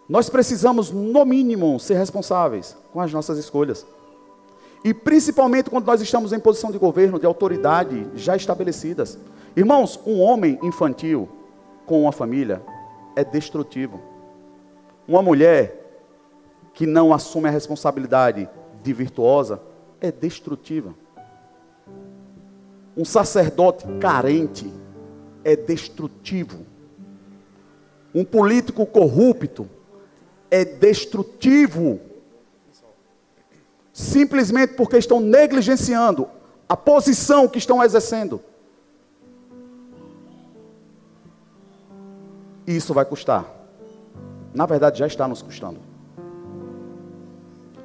Nós 0.09 0.31
precisamos, 0.31 0.91
no 0.91 1.25
mínimo, 1.25 1.81
ser 1.81 1.95
responsáveis 1.95 2.77
com 2.93 3.01
as 3.01 3.13
nossas 3.13 3.39
escolhas. 3.39 3.85
E 4.85 4.95
principalmente 4.95 5.69
quando 5.69 5.87
nós 5.87 6.01
estamos 6.01 6.33
em 6.33 6.39
posição 6.39 6.71
de 6.71 6.79
governo, 6.79 7.19
de 7.19 7.27
autoridade 7.27 8.09
já 8.15 8.37
estabelecidas. 8.37 9.19
Irmãos, 9.57 9.99
um 10.07 10.21
homem 10.21 10.61
infantil 10.63 11.29
com 11.85 12.03
uma 12.03 12.13
família 12.13 12.63
é 13.17 13.25
destrutivo. 13.25 14.01
Uma 15.09 15.23
mulher 15.23 15.83
que 16.73 16.87
não 16.87 17.13
assume 17.13 17.49
a 17.49 17.51
responsabilidade 17.51 18.49
de 18.83 18.93
virtuosa 18.93 19.61
é 20.01 20.13
destrutiva. 20.13 20.95
Um 22.97 23.05
sacerdote 23.05 23.85
carente 23.99 24.73
é 25.47 25.55
destrutivo. 25.55 26.67
Um 28.13 28.25
político 28.25 28.85
corrupto 28.85 29.71
é 30.51 30.65
destrutivo. 30.65 32.01
Simplesmente 33.93 34.75
porque 34.75 34.97
estão 34.99 35.21
negligenciando 35.21 36.29
a 36.69 36.77
posição 36.77 37.47
que 37.47 37.59
estão 37.59 37.81
exercendo. 37.81 38.41
E 42.67 42.75
isso 42.75 42.93
vai 42.93 43.05
custar. 43.05 43.49
Na 44.53 44.67
verdade, 44.67 44.99
já 44.99 45.07
está 45.07 45.29
nos 45.29 45.43
custando. 45.43 45.79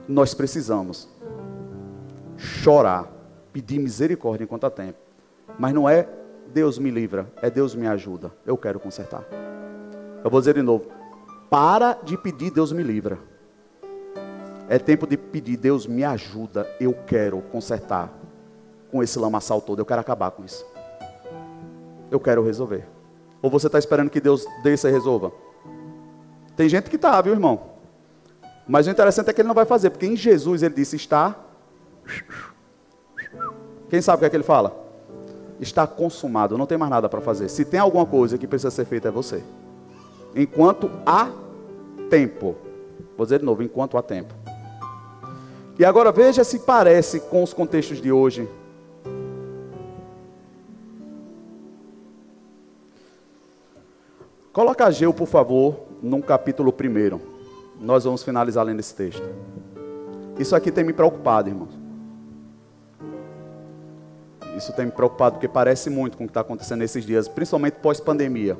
Nós 0.07 0.33
precisamos 0.33 1.07
chorar, 2.37 3.07
pedir 3.53 3.77
misericórdia 3.77 4.45
enquanto 4.45 4.65
há 4.65 4.71
tempo. 4.71 4.97
Mas 5.59 5.75
não 5.75 5.87
é 5.87 6.20
Deus 6.51 6.77
me 6.77 6.91
livra, 6.91 7.31
é 7.41 7.49
Deus 7.49 7.73
me 7.73 7.87
ajuda. 7.87 8.31
Eu 8.45 8.57
quero 8.57 8.79
consertar. 8.79 9.23
Eu 10.23 10.29
vou 10.29 10.39
dizer 10.39 10.53
de 10.53 10.61
novo: 10.61 10.85
para 11.49 11.93
de 12.03 12.17
pedir, 12.17 12.51
Deus 12.51 12.71
me 12.71 12.83
livra. 12.83 13.17
É 14.69 14.77
tempo 14.77 15.07
de 15.07 15.17
pedir, 15.17 15.57
Deus 15.57 15.87
me 15.87 16.03
ajuda. 16.03 16.69
Eu 16.79 16.93
quero 16.93 17.41
consertar 17.41 18.11
com 18.91 19.01
esse 19.01 19.17
lamaçal 19.17 19.61
todo. 19.61 19.79
Eu 19.79 19.85
quero 19.85 20.01
acabar 20.01 20.31
com 20.31 20.45
isso. 20.45 20.65
Eu 22.09 22.19
quero 22.19 22.43
resolver. 22.43 22.85
Ou 23.41 23.49
você 23.49 23.67
está 23.67 23.79
esperando 23.79 24.09
que 24.09 24.21
Deus 24.21 24.45
desça 24.63 24.89
e 24.89 24.91
resolva? 24.91 25.31
Tem 26.55 26.69
gente 26.69 26.89
que 26.89 26.95
está, 26.95 27.19
viu, 27.21 27.33
irmão? 27.33 27.71
Mas 28.67 28.87
o 28.87 28.89
interessante 28.89 29.29
é 29.29 29.33
que 29.33 29.41
ele 29.41 29.47
não 29.47 29.55
vai 29.55 29.65
fazer, 29.65 29.89
porque 29.89 30.05
em 30.05 30.15
Jesus 30.15 30.61
ele 30.61 30.75
disse: 30.75 30.95
está. 30.95 31.35
Quem 33.89 34.01
sabe 34.01 34.17
o 34.17 34.19
que 34.19 34.25
é 34.25 34.29
que 34.29 34.35
ele 34.35 34.43
fala? 34.43 34.90
Está 35.61 35.85
consumado, 35.85 36.57
não 36.57 36.65
tem 36.65 36.75
mais 36.75 36.89
nada 36.89 37.07
para 37.07 37.21
fazer. 37.21 37.47
Se 37.47 37.63
tem 37.63 37.79
alguma 37.79 38.05
coisa 38.05 38.35
que 38.35 38.47
precisa 38.47 38.71
ser 38.71 38.83
feita, 38.83 39.09
é 39.09 39.11
você. 39.11 39.43
Enquanto 40.35 40.89
há 41.05 41.29
tempo. 42.09 42.55
Vou 43.15 43.25
dizer 43.25 43.39
de 43.39 43.45
novo: 43.45 43.61
enquanto 43.61 43.95
há 43.95 44.01
tempo. 44.01 44.33
E 45.77 45.85
agora 45.85 46.11
veja 46.11 46.43
se 46.43 46.59
parece 46.59 47.19
com 47.19 47.43
os 47.43 47.53
contextos 47.53 48.01
de 48.01 48.11
hoje. 48.11 48.49
Coloca 54.51 54.85
Ageu, 54.85 55.13
por 55.13 55.27
favor, 55.27 55.75
num 56.01 56.21
capítulo 56.21 56.73
primeiro. 56.73 57.21
Nós 57.79 58.03
vamos 58.03 58.23
finalizar 58.23 58.65
lendo 58.65 58.79
esse 58.79 58.93
texto. 58.93 59.23
Isso 60.37 60.55
aqui 60.55 60.71
tem 60.71 60.83
me 60.83 60.91
preocupado, 60.91 61.49
irmãos. 61.49 61.80
Isso 64.55 64.73
tem 64.73 64.85
me 64.85 64.91
preocupado 64.91 65.35
porque 65.35 65.47
parece 65.47 65.89
muito 65.89 66.17
com 66.17 66.23
o 66.23 66.27
que 66.27 66.31
está 66.31 66.41
acontecendo 66.41 66.79
nesses 66.79 67.05
dias, 67.05 67.27
principalmente 67.27 67.75
pós-pandemia. 67.75 68.57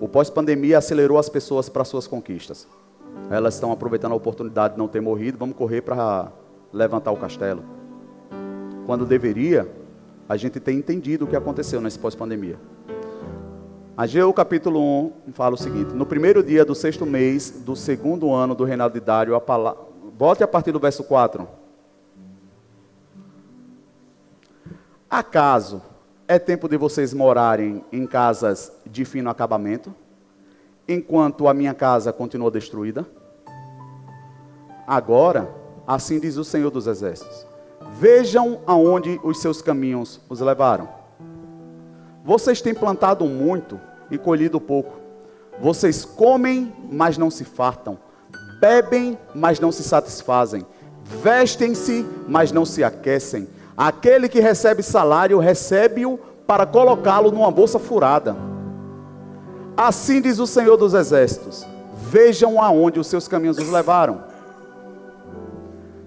O 0.00 0.08
pós-pandemia 0.08 0.78
acelerou 0.78 1.18
as 1.18 1.28
pessoas 1.28 1.68
para 1.68 1.84
suas 1.84 2.06
conquistas. 2.06 2.66
Elas 3.30 3.54
estão 3.54 3.70
aproveitando 3.70 4.12
a 4.12 4.16
oportunidade 4.16 4.74
de 4.74 4.78
não 4.78 4.88
ter 4.88 5.00
morrido, 5.00 5.38
vamos 5.38 5.56
correr 5.56 5.82
para 5.82 6.32
levantar 6.72 7.12
o 7.12 7.16
castelo. 7.16 7.62
Quando 8.84 9.06
deveria, 9.06 9.70
a 10.28 10.36
gente 10.36 10.58
ter 10.58 10.72
entendido 10.72 11.24
o 11.24 11.28
que 11.28 11.36
aconteceu 11.36 11.80
nesse 11.80 11.98
pós-pandemia. 11.98 12.58
Ageu 13.96 14.32
capítulo 14.32 14.80
1 15.28 15.32
fala 15.32 15.54
o 15.54 15.58
seguinte: 15.58 15.94
No 15.94 16.06
primeiro 16.06 16.42
dia 16.42 16.64
do 16.64 16.74
sexto 16.74 17.04
mês 17.04 17.62
do 17.64 17.76
segundo 17.76 18.32
ano 18.32 18.54
do 18.54 18.64
reinado 18.64 18.94
de 18.94 19.00
Dário, 19.00 19.34
a 19.34 19.40
palavra. 19.40 19.80
Volte 20.18 20.42
a 20.42 20.48
partir 20.48 20.72
do 20.72 20.80
verso 20.80 21.04
4. 21.04 21.46
Acaso 25.12 25.82
é 26.26 26.38
tempo 26.38 26.68
de 26.68 26.76
vocês 26.76 27.14
morarem 27.14 27.84
em 27.92 28.06
casas 28.06 28.72
de 28.86 29.04
fino 29.04 29.30
acabamento, 29.30 29.94
enquanto 30.88 31.46
a 31.46 31.54
minha 31.54 31.74
casa 31.74 32.12
continua 32.12 32.50
destruída? 32.50 33.06
Agora, 34.86 35.54
assim 35.86 36.18
diz 36.18 36.36
o 36.36 36.44
Senhor 36.44 36.70
dos 36.70 36.86
Exércitos: 36.86 37.46
Vejam 37.92 38.60
aonde 38.66 39.20
os 39.22 39.40
seus 39.40 39.62
caminhos 39.62 40.20
os 40.28 40.40
levaram 40.40 41.02
vocês 42.24 42.60
têm 42.60 42.72
plantado 42.72 43.24
muito 43.26 43.80
e 44.10 44.16
colhido 44.16 44.60
pouco. 44.60 45.00
Vocês 45.60 46.04
comem, 46.04 46.72
mas 46.90 47.18
não 47.18 47.30
se 47.30 47.44
fartam. 47.44 47.98
Bebem, 48.60 49.18
mas 49.34 49.58
não 49.58 49.72
se 49.72 49.82
satisfazem. 49.82 50.64
Vestem-se, 51.04 52.06
mas 52.28 52.52
não 52.52 52.64
se 52.64 52.84
aquecem. 52.84 53.48
Aquele 53.76 54.28
que 54.28 54.40
recebe 54.40 54.82
salário, 54.82 55.38
recebe-o 55.38 56.18
para 56.46 56.66
colocá-lo 56.66 57.30
numa 57.30 57.50
bolsa 57.50 57.78
furada. 57.78 58.36
Assim 59.76 60.20
diz 60.20 60.38
o 60.38 60.46
Senhor 60.46 60.76
dos 60.76 60.94
Exércitos: 60.94 61.66
Vejam 61.94 62.60
aonde 62.60 63.00
os 63.00 63.06
seus 63.06 63.26
caminhos 63.26 63.58
os 63.58 63.70
levaram. 63.70 64.24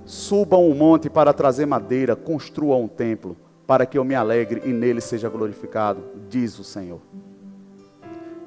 Subam 0.05 0.69
o 0.69 0.75
monte 0.75 1.09
para 1.09 1.33
trazer 1.33 1.65
madeira, 1.65 2.15
construam 2.15 2.83
um 2.83 2.87
templo 2.87 3.35
para 3.65 3.85
que 3.85 3.97
eu 3.97 4.03
me 4.03 4.13
alegre 4.13 4.61
e 4.63 4.71
nele 4.71 5.01
seja 5.01 5.27
glorificado, 5.27 6.03
diz 6.29 6.59
o 6.59 6.63
Senhor. 6.63 7.01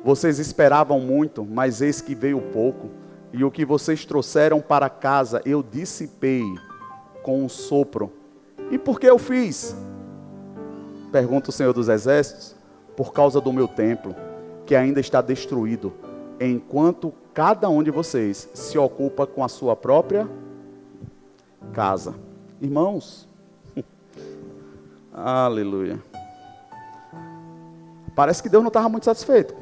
Vocês 0.04 0.38
esperavam 0.38 1.00
muito, 1.00 1.44
mas 1.44 1.82
eis 1.82 2.00
que 2.00 2.14
veio 2.14 2.40
pouco, 2.40 2.88
e 3.32 3.42
o 3.42 3.50
que 3.50 3.64
vocês 3.64 4.04
trouxeram 4.04 4.60
para 4.60 4.88
casa 4.88 5.42
eu 5.44 5.62
dissipei 5.62 6.44
com 7.22 7.42
um 7.42 7.48
sopro. 7.48 8.12
E 8.70 8.78
por 8.78 9.00
que 9.00 9.06
eu 9.06 9.18
fiz? 9.18 9.74
Pergunta 11.10 11.50
o 11.50 11.52
Senhor 11.52 11.72
dos 11.72 11.88
Exércitos, 11.88 12.54
por 12.96 13.12
causa 13.12 13.40
do 13.40 13.52
meu 13.52 13.66
templo, 13.66 14.14
que 14.66 14.74
ainda 14.74 15.00
está 15.00 15.22
destruído, 15.22 15.92
enquanto 16.38 17.12
cada 17.32 17.68
um 17.68 17.82
de 17.82 17.90
vocês 17.90 18.48
se 18.52 18.76
ocupa 18.76 19.26
com 19.26 19.42
a 19.42 19.48
sua 19.48 19.74
própria 19.74 20.28
casa. 21.72 22.14
Irmãos, 22.60 23.26
Aleluia. 25.14 26.02
Parece 28.14 28.42
que 28.42 28.48
Deus 28.48 28.62
não 28.62 28.68
estava 28.68 28.88
muito 28.88 29.04
satisfeito. 29.04 29.54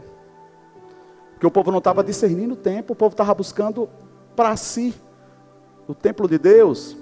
Porque 1.32 1.46
o 1.46 1.50
povo 1.50 1.70
não 1.70 1.78
estava 1.78 2.02
discernindo 2.02 2.54
o 2.54 2.56
tempo, 2.56 2.94
o 2.94 2.96
povo 2.96 3.12
estava 3.12 3.34
buscando 3.34 3.88
para 4.34 4.56
si 4.56 4.94
o 5.86 5.94
templo 5.94 6.26
de 6.26 6.38
Deus, 6.38 6.96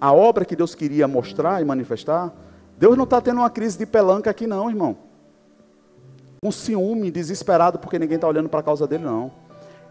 a 0.00 0.12
obra 0.12 0.44
que 0.44 0.56
Deus 0.56 0.74
queria 0.74 1.06
mostrar 1.06 1.60
e 1.60 1.64
manifestar. 1.64 2.32
Deus 2.78 2.96
não 2.96 3.04
está 3.04 3.20
tendo 3.20 3.38
uma 3.38 3.50
crise 3.50 3.76
de 3.76 3.84
pelanca 3.84 4.30
aqui, 4.30 4.46
não, 4.46 4.70
irmão. 4.70 4.96
Um 6.42 6.50
ciúme, 6.50 7.10
desesperado 7.10 7.78
porque 7.78 7.98
ninguém 7.98 8.14
está 8.14 8.26
olhando 8.26 8.48
para 8.48 8.60
a 8.60 8.62
causa 8.62 8.86
dele, 8.86 9.04
não. 9.04 9.30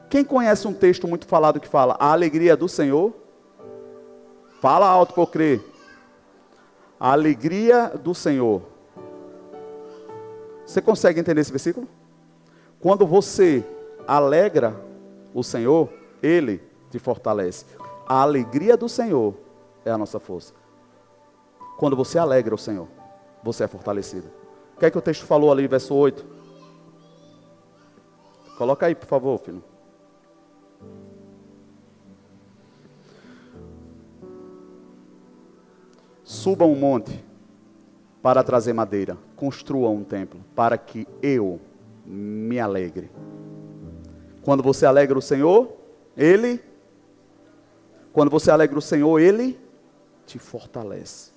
Quem 0.09 0.25
conhece 0.25 0.67
um 0.67 0.73
texto 0.73 1.07
muito 1.07 1.27
falado 1.27 1.59
que 1.59 1.67
fala 1.67 1.95
a 1.99 2.11
alegria 2.11 2.57
do 2.57 2.67
Senhor? 2.67 3.13
Fala 4.59 4.87
alto 4.87 5.13
para 5.13 5.21
eu 5.21 5.27
crer. 5.27 5.61
A 6.99 7.11
alegria 7.11 7.89
do 7.89 8.15
Senhor. 8.15 8.63
Você 10.65 10.81
consegue 10.81 11.19
entender 11.19 11.41
esse 11.41 11.51
versículo? 11.51 11.87
Quando 12.79 13.05
você 13.05 13.63
alegra 14.07 14.75
o 15.33 15.43
Senhor, 15.43 15.89
Ele 16.23 16.59
te 16.89 16.97
fortalece. 16.97 17.65
A 18.07 18.23
alegria 18.23 18.75
do 18.75 18.89
Senhor 18.89 19.35
é 19.89 19.93
a 19.93 19.97
nossa 19.97 20.19
força. 20.19 20.53
Quando 21.77 21.95
você 21.95 22.17
alegra 22.17 22.53
o 22.53 22.57
Senhor, 22.57 22.87
você 23.43 23.63
é 23.63 23.67
fortalecido. 23.67 24.27
O 24.75 24.79
que 24.79 24.85
é 24.85 24.91
que 24.91 24.97
o 24.97 25.01
texto 25.01 25.25
falou 25.25 25.51
ali, 25.51 25.67
verso 25.67 25.93
8? 25.93 26.25
Coloca 28.57 28.85
aí, 28.85 28.95
por 28.95 29.05
favor, 29.05 29.37
filho. 29.39 29.63
Suba 36.23 36.65
um 36.65 36.75
monte 36.75 37.23
para 38.21 38.43
trazer 38.43 38.73
madeira. 38.73 39.17
Construa 39.35 39.89
um 39.89 40.03
templo 40.03 40.41
para 40.55 40.77
que 40.77 41.07
eu 41.21 41.59
me 42.05 42.59
alegre. 42.59 43.09
Quando 44.41 44.61
você 44.61 44.85
alegra 44.85 45.17
o 45.17 45.21
Senhor, 45.21 45.71
Ele. 46.15 46.61
Quando 48.11 48.29
você 48.29 48.51
alegra 48.51 48.77
o 48.77 48.81
Senhor, 48.81 49.19
Ele 49.19 49.57
te 50.29 50.37
fortalece. 50.37 51.31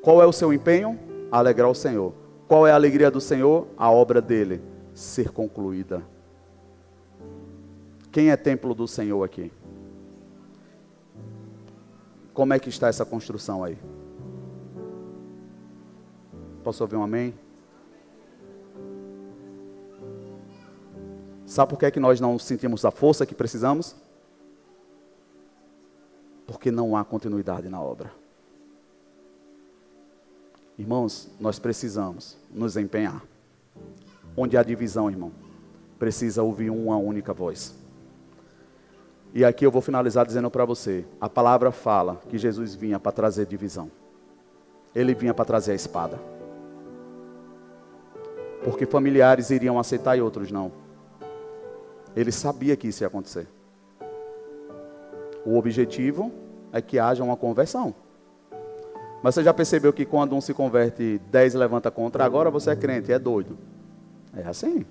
Qual 0.00 0.22
é 0.22 0.26
o 0.26 0.32
seu 0.32 0.52
empenho? 0.52 0.98
Alegrar 1.32 1.68
o 1.68 1.74
Senhor. 1.74 2.14
Qual 2.46 2.64
é 2.64 2.70
a 2.70 2.76
alegria 2.76 3.10
do 3.10 3.20
Senhor? 3.20 3.66
A 3.76 3.90
obra 3.90 4.22
dele 4.22 4.62
ser 4.94 5.30
concluída. 5.30 6.02
Quem 8.12 8.30
é 8.30 8.36
templo 8.36 8.72
do 8.72 8.86
Senhor 8.86 9.22
aqui? 9.24 9.52
Como 12.32 12.54
é 12.54 12.58
que 12.58 12.68
está 12.68 12.86
essa 12.86 13.04
construção 13.04 13.64
aí? 13.64 13.76
Posso 16.62 16.84
ouvir 16.84 16.96
um 16.96 17.02
amém? 17.02 17.34
Sabe 21.44 21.70
por 21.70 21.78
que, 21.78 21.86
é 21.86 21.90
que 21.90 22.00
nós 22.00 22.20
não 22.20 22.38
sentimos 22.38 22.84
a 22.84 22.90
força 22.90 23.26
que 23.26 23.34
precisamos? 23.34 23.96
Porque 26.46 26.70
não 26.70 26.96
há 26.96 27.04
continuidade 27.04 27.68
na 27.68 27.80
obra. 27.80 28.10
Irmãos, 30.78 31.30
nós 31.40 31.58
precisamos 31.58 32.36
nos 32.50 32.76
empenhar. 32.76 33.22
Onde 34.36 34.56
há 34.56 34.62
divisão, 34.62 35.10
irmão, 35.10 35.32
precisa 35.98 36.42
ouvir 36.42 36.70
uma 36.70 36.96
única 36.96 37.32
voz. 37.32 37.74
E 39.34 39.44
aqui 39.44 39.64
eu 39.66 39.70
vou 39.70 39.82
finalizar 39.82 40.26
dizendo 40.26 40.50
para 40.50 40.64
você: 40.64 41.04
a 41.20 41.28
palavra 41.28 41.72
fala 41.72 42.20
que 42.28 42.38
Jesus 42.38 42.74
vinha 42.74 43.00
para 43.00 43.12
trazer 43.12 43.46
divisão. 43.46 43.90
Ele 44.94 45.14
vinha 45.14 45.34
para 45.34 45.44
trazer 45.44 45.72
a 45.72 45.74
espada. 45.74 46.18
Porque 48.64 48.86
familiares 48.86 49.50
iriam 49.50 49.78
aceitar 49.78 50.16
e 50.16 50.22
outros 50.22 50.50
não. 50.50 50.72
Ele 52.14 52.32
sabia 52.32 52.76
que 52.76 52.88
isso 52.88 53.02
ia 53.02 53.08
acontecer. 53.08 53.46
O 55.46 55.56
objetivo 55.56 56.32
é 56.72 56.82
que 56.82 56.98
haja 56.98 57.22
uma 57.22 57.36
conversão. 57.36 57.94
Mas 59.22 59.34
você 59.34 59.44
já 59.44 59.54
percebeu 59.54 59.92
que 59.92 60.04
quando 60.04 60.34
um 60.34 60.40
se 60.40 60.52
converte, 60.52 61.20
dez 61.30 61.54
levanta 61.54 61.90
contra, 61.90 62.24
agora 62.24 62.50
você 62.50 62.70
é 62.70 62.76
crente, 62.76 63.12
é 63.12 63.18
doido. 63.18 63.56
É 64.36 64.42
assim. 64.46 64.84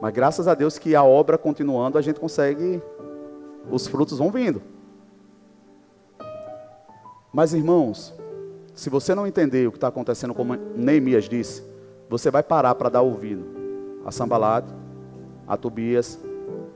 Mas 0.00 0.14
graças 0.14 0.46
a 0.46 0.54
Deus 0.54 0.78
que 0.78 0.94
a 0.94 1.02
obra 1.02 1.36
continuando, 1.36 1.98
a 1.98 2.00
gente 2.00 2.20
consegue, 2.20 2.80
os 3.68 3.88
frutos 3.88 4.18
vão 4.18 4.30
vindo. 4.30 4.62
Mas 7.32 7.52
irmãos, 7.52 8.14
se 8.74 8.88
você 8.88 9.14
não 9.14 9.26
entender 9.26 9.66
o 9.66 9.72
que 9.72 9.76
está 9.76 9.88
acontecendo, 9.88 10.32
como 10.32 10.54
Neemias 10.54 11.28
disse, 11.28 11.64
você 12.08 12.30
vai 12.30 12.44
parar 12.44 12.76
para 12.76 12.88
dar 12.88 13.02
ouvido 13.02 13.44
a 14.04 14.12
Sambalat, 14.12 14.64
a 15.46 15.56
Tobias, 15.56 16.18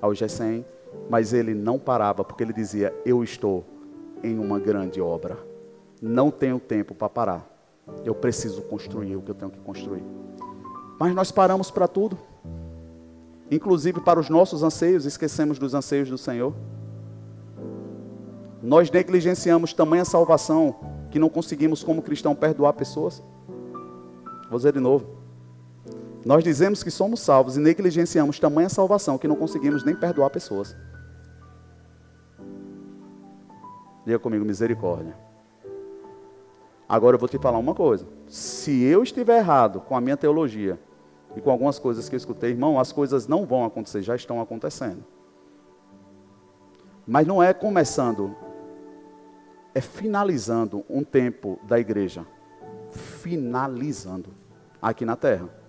ao 0.00 0.12
Gesem, 0.14 0.64
mas 1.08 1.32
ele 1.32 1.54
não 1.54 1.78
parava, 1.78 2.24
porque 2.24 2.42
ele 2.42 2.52
dizia: 2.52 2.94
Eu 3.04 3.22
estou 3.22 3.64
em 4.22 4.38
uma 4.38 4.58
grande 4.58 5.00
obra, 5.00 5.38
não 6.00 6.30
tenho 6.30 6.58
tempo 6.58 6.94
para 6.94 7.08
parar, 7.08 7.72
eu 8.04 8.14
preciso 8.14 8.62
construir 8.62 9.16
o 9.16 9.22
que 9.22 9.30
eu 9.30 9.34
tenho 9.34 9.50
que 9.50 9.60
construir. 9.60 10.02
Mas 10.98 11.14
nós 11.14 11.32
paramos 11.32 11.70
para 11.70 11.88
tudo, 11.88 12.18
inclusive 13.50 14.00
para 14.00 14.20
os 14.20 14.28
nossos 14.28 14.62
anseios, 14.62 15.04
esquecemos 15.04 15.58
dos 15.58 15.74
anseios 15.74 16.08
do 16.08 16.18
Senhor. 16.18 16.54
Nós 18.62 18.90
negligenciamos 18.90 19.72
tamanha 19.72 20.04
salvação 20.04 20.76
que 21.10 21.18
não 21.18 21.28
conseguimos, 21.28 21.82
como 21.82 22.00
cristão, 22.00 22.34
perdoar 22.34 22.72
pessoas. 22.72 23.22
Vou 24.48 24.58
dizer 24.58 24.72
de 24.72 24.80
novo. 24.80 25.21
Nós 26.24 26.44
dizemos 26.44 26.82
que 26.82 26.90
somos 26.90 27.20
salvos 27.20 27.56
e 27.56 27.60
negligenciamos 27.60 28.38
tamanha 28.38 28.68
salvação 28.68 29.18
que 29.18 29.26
não 29.26 29.34
conseguimos 29.34 29.84
nem 29.84 29.94
perdoar 29.94 30.30
pessoas. 30.30 30.76
Diga 34.04 34.18
comigo, 34.18 34.44
misericórdia. 34.44 35.16
Agora 36.88 37.16
eu 37.16 37.18
vou 37.18 37.28
te 37.28 37.38
falar 37.38 37.58
uma 37.58 37.74
coisa. 37.74 38.06
Se 38.28 38.82
eu 38.82 39.02
estiver 39.02 39.38
errado 39.38 39.80
com 39.80 39.96
a 39.96 40.00
minha 40.00 40.16
teologia 40.16 40.78
e 41.34 41.40
com 41.40 41.50
algumas 41.50 41.78
coisas 41.78 42.08
que 42.08 42.14
eu 42.14 42.18
escutei, 42.18 42.50
irmão, 42.50 42.78
as 42.78 42.92
coisas 42.92 43.26
não 43.26 43.46
vão 43.46 43.64
acontecer, 43.64 44.02
já 44.02 44.14
estão 44.14 44.40
acontecendo. 44.40 45.04
Mas 47.06 47.26
não 47.26 47.42
é 47.42 47.52
começando, 47.52 48.36
é 49.74 49.80
finalizando 49.80 50.84
um 50.88 51.02
tempo 51.02 51.58
da 51.64 51.80
igreja. 51.80 52.26
Finalizando 52.90 54.30
aqui 54.80 55.04
na 55.04 55.16
terra. 55.16 55.61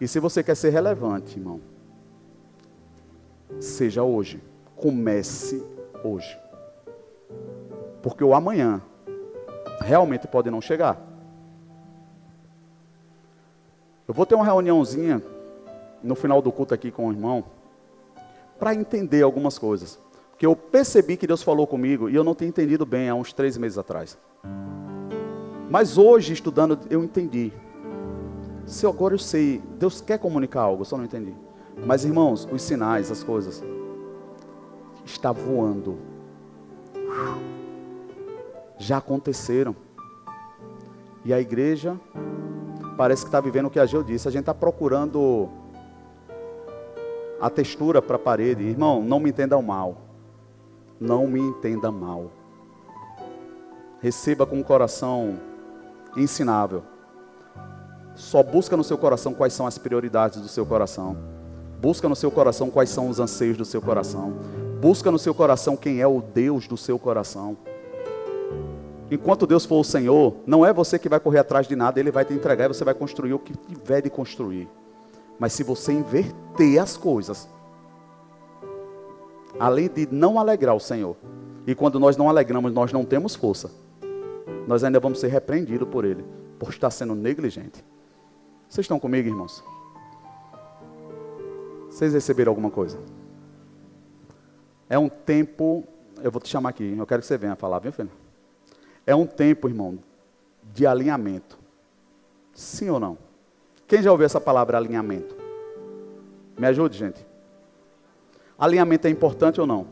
E 0.00 0.06
se 0.06 0.20
você 0.20 0.42
quer 0.42 0.54
ser 0.54 0.70
relevante, 0.70 1.38
irmão, 1.38 1.60
seja 3.60 4.02
hoje. 4.02 4.42
Comece 4.74 5.64
hoje. 6.04 6.38
Porque 8.02 8.22
o 8.22 8.34
amanhã 8.34 8.82
realmente 9.80 10.26
pode 10.26 10.50
não 10.50 10.60
chegar. 10.60 11.00
Eu 14.06 14.14
vou 14.14 14.26
ter 14.26 14.34
uma 14.34 14.44
reuniãozinha 14.44 15.22
no 16.02 16.14
final 16.14 16.40
do 16.40 16.52
culto 16.52 16.74
aqui 16.74 16.90
com 16.90 17.08
o 17.08 17.12
irmão 17.12 17.44
para 18.58 18.74
entender 18.74 19.22
algumas 19.22 19.58
coisas. 19.58 19.98
Porque 20.30 20.46
eu 20.46 20.54
percebi 20.54 21.16
que 21.16 21.26
Deus 21.26 21.42
falou 21.42 21.66
comigo 21.66 22.10
e 22.10 22.14
eu 22.14 22.22
não 22.22 22.34
tinha 22.34 22.48
entendido 22.48 22.84
bem 22.84 23.08
há 23.08 23.14
uns 23.14 23.32
três 23.32 23.56
meses 23.56 23.78
atrás. 23.78 24.18
Mas 25.70 25.98
hoje, 25.98 26.32
estudando, 26.32 26.78
eu 26.90 27.02
entendi. 27.02 27.52
Se 28.66 28.84
agora 28.84 29.14
eu 29.14 29.18
sei, 29.18 29.62
Deus 29.78 30.00
quer 30.00 30.18
comunicar 30.18 30.62
algo, 30.62 30.82
eu 30.82 30.84
só 30.84 30.96
não 30.96 31.04
entendi. 31.04 31.32
Mas 31.86 32.04
irmãos, 32.04 32.48
os 32.50 32.62
sinais, 32.62 33.10
as 33.10 33.22
coisas, 33.22 33.62
está 35.04 35.30
voando. 35.30 35.98
Já 38.76 38.98
aconteceram. 38.98 39.74
E 41.24 41.32
a 41.32 41.40
igreja 41.40 41.98
parece 42.96 43.22
que 43.22 43.28
está 43.28 43.40
vivendo 43.40 43.66
o 43.66 43.70
que 43.70 43.78
a 43.78 43.86
Geu 43.86 44.02
disse. 44.02 44.26
A 44.26 44.30
gente 44.30 44.42
está 44.42 44.54
procurando 44.54 45.48
a 47.40 47.48
textura 47.48 48.02
para 48.02 48.16
a 48.16 48.18
parede. 48.18 48.64
Irmão, 48.64 49.02
não 49.02 49.20
me 49.20 49.30
entenda 49.30 49.60
mal. 49.62 49.98
Não 50.98 51.26
me 51.26 51.40
entenda 51.40 51.90
mal. 51.90 52.30
Receba 54.00 54.46
com 54.46 54.56
um 54.56 54.62
coração 54.62 55.38
ensinável. 56.16 56.82
Só 58.16 58.42
busca 58.42 58.76
no 58.76 58.82
seu 58.82 58.96
coração 58.96 59.34
quais 59.34 59.52
são 59.52 59.66
as 59.66 59.76
prioridades 59.76 60.40
do 60.40 60.48
seu 60.48 60.64
coração. 60.64 61.16
Busca 61.80 62.08
no 62.08 62.16
seu 62.16 62.30
coração 62.30 62.70
quais 62.70 62.88
são 62.88 63.10
os 63.10 63.20
anseios 63.20 63.58
do 63.58 63.64
seu 63.64 63.82
coração. 63.82 64.32
Busca 64.80 65.10
no 65.10 65.18
seu 65.18 65.34
coração 65.34 65.76
quem 65.76 66.00
é 66.00 66.06
o 66.06 66.22
Deus 66.22 66.66
do 66.66 66.78
seu 66.78 66.98
coração. 66.98 67.58
Enquanto 69.10 69.46
Deus 69.46 69.66
for 69.66 69.80
o 69.80 69.84
Senhor, 69.84 70.34
não 70.46 70.64
é 70.64 70.72
você 70.72 70.98
que 70.98 71.10
vai 71.10 71.20
correr 71.20 71.40
atrás 71.40 71.68
de 71.68 71.76
nada, 71.76 72.00
Ele 72.00 72.10
vai 72.10 72.24
te 72.24 72.32
entregar 72.32 72.64
e 72.64 72.68
você 72.68 72.84
vai 72.84 72.94
construir 72.94 73.34
o 73.34 73.38
que 73.38 73.54
tiver 73.54 74.00
de 74.00 74.08
construir. 74.08 74.66
Mas 75.38 75.52
se 75.52 75.62
você 75.62 75.92
inverter 75.92 76.82
as 76.82 76.96
coisas, 76.96 77.46
além 79.60 79.88
de 79.88 80.08
não 80.10 80.40
alegrar 80.40 80.74
o 80.74 80.80
Senhor, 80.80 81.16
e 81.66 81.74
quando 81.74 82.00
nós 82.00 82.16
não 82.16 82.30
alegramos, 82.30 82.72
nós 82.72 82.92
não 82.92 83.04
temos 83.04 83.36
força, 83.36 83.70
nós 84.66 84.82
ainda 84.82 84.98
vamos 84.98 85.20
ser 85.20 85.28
repreendidos 85.28 85.86
por 85.86 86.06
Ele, 86.06 86.24
por 86.58 86.70
estar 86.70 86.90
sendo 86.90 87.14
negligente. 87.14 87.84
Vocês 88.68 88.84
estão 88.84 88.98
comigo, 88.98 89.28
irmãos? 89.28 89.64
Vocês 91.88 92.12
receberam 92.12 92.50
alguma 92.50 92.70
coisa? 92.70 92.98
É 94.88 94.98
um 94.98 95.08
tempo, 95.08 95.84
eu 96.22 96.30
vou 96.30 96.40
te 96.40 96.48
chamar 96.48 96.70
aqui, 96.70 96.94
eu 96.96 97.06
quero 97.06 97.22
que 97.22 97.26
você 97.26 97.38
venha 97.38 97.56
falar, 97.56 97.78
viu, 97.78 97.92
filho? 97.92 98.10
É 99.06 99.14
um 99.14 99.26
tempo, 99.26 99.68
irmão, 99.68 99.98
de 100.62 100.86
alinhamento. 100.86 101.58
Sim 102.52 102.90
ou 102.90 103.00
não? 103.00 103.18
Quem 103.86 104.02
já 104.02 104.10
ouviu 104.10 104.26
essa 104.26 104.40
palavra 104.40 104.76
alinhamento? 104.76 105.36
Me 106.58 106.66
ajude, 106.66 106.98
gente. 106.98 107.24
Alinhamento 108.58 109.06
é 109.06 109.10
importante 109.10 109.60
ou 109.60 109.66
não? 109.66 109.86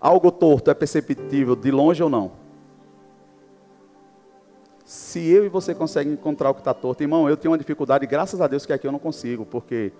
Algo 0.00 0.30
torto 0.30 0.70
é 0.70 0.74
perceptível 0.74 1.56
de 1.56 1.70
longe 1.70 2.02
ou 2.02 2.08
não? 2.08 2.32
Se 4.88 5.28
eu 5.28 5.44
e 5.44 5.50
você 5.50 5.74
conseguem 5.74 6.14
encontrar 6.14 6.48
o 6.48 6.54
que 6.54 6.62
está 6.62 6.72
torto, 6.72 7.02
irmão, 7.02 7.28
eu 7.28 7.36
tenho 7.36 7.52
uma 7.52 7.58
dificuldade, 7.58 8.06
graças 8.06 8.40
a 8.40 8.46
Deus 8.46 8.64
que 8.64 8.72
aqui 8.72 8.86
eu 8.86 8.90
não 8.90 8.98
consigo, 8.98 9.44
porque 9.44 9.92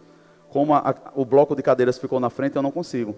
como 0.49 0.73
a, 0.73 0.79
a, 0.79 0.95
o 1.15 1.27
bloco 1.27 1.55
de 1.55 1.63
cadeiras 1.63 1.99
ficou 1.99 2.19
na 2.19 2.31
frente, 2.31 2.57
eu 2.57 2.63
não 2.63 2.71
consigo 2.71 3.15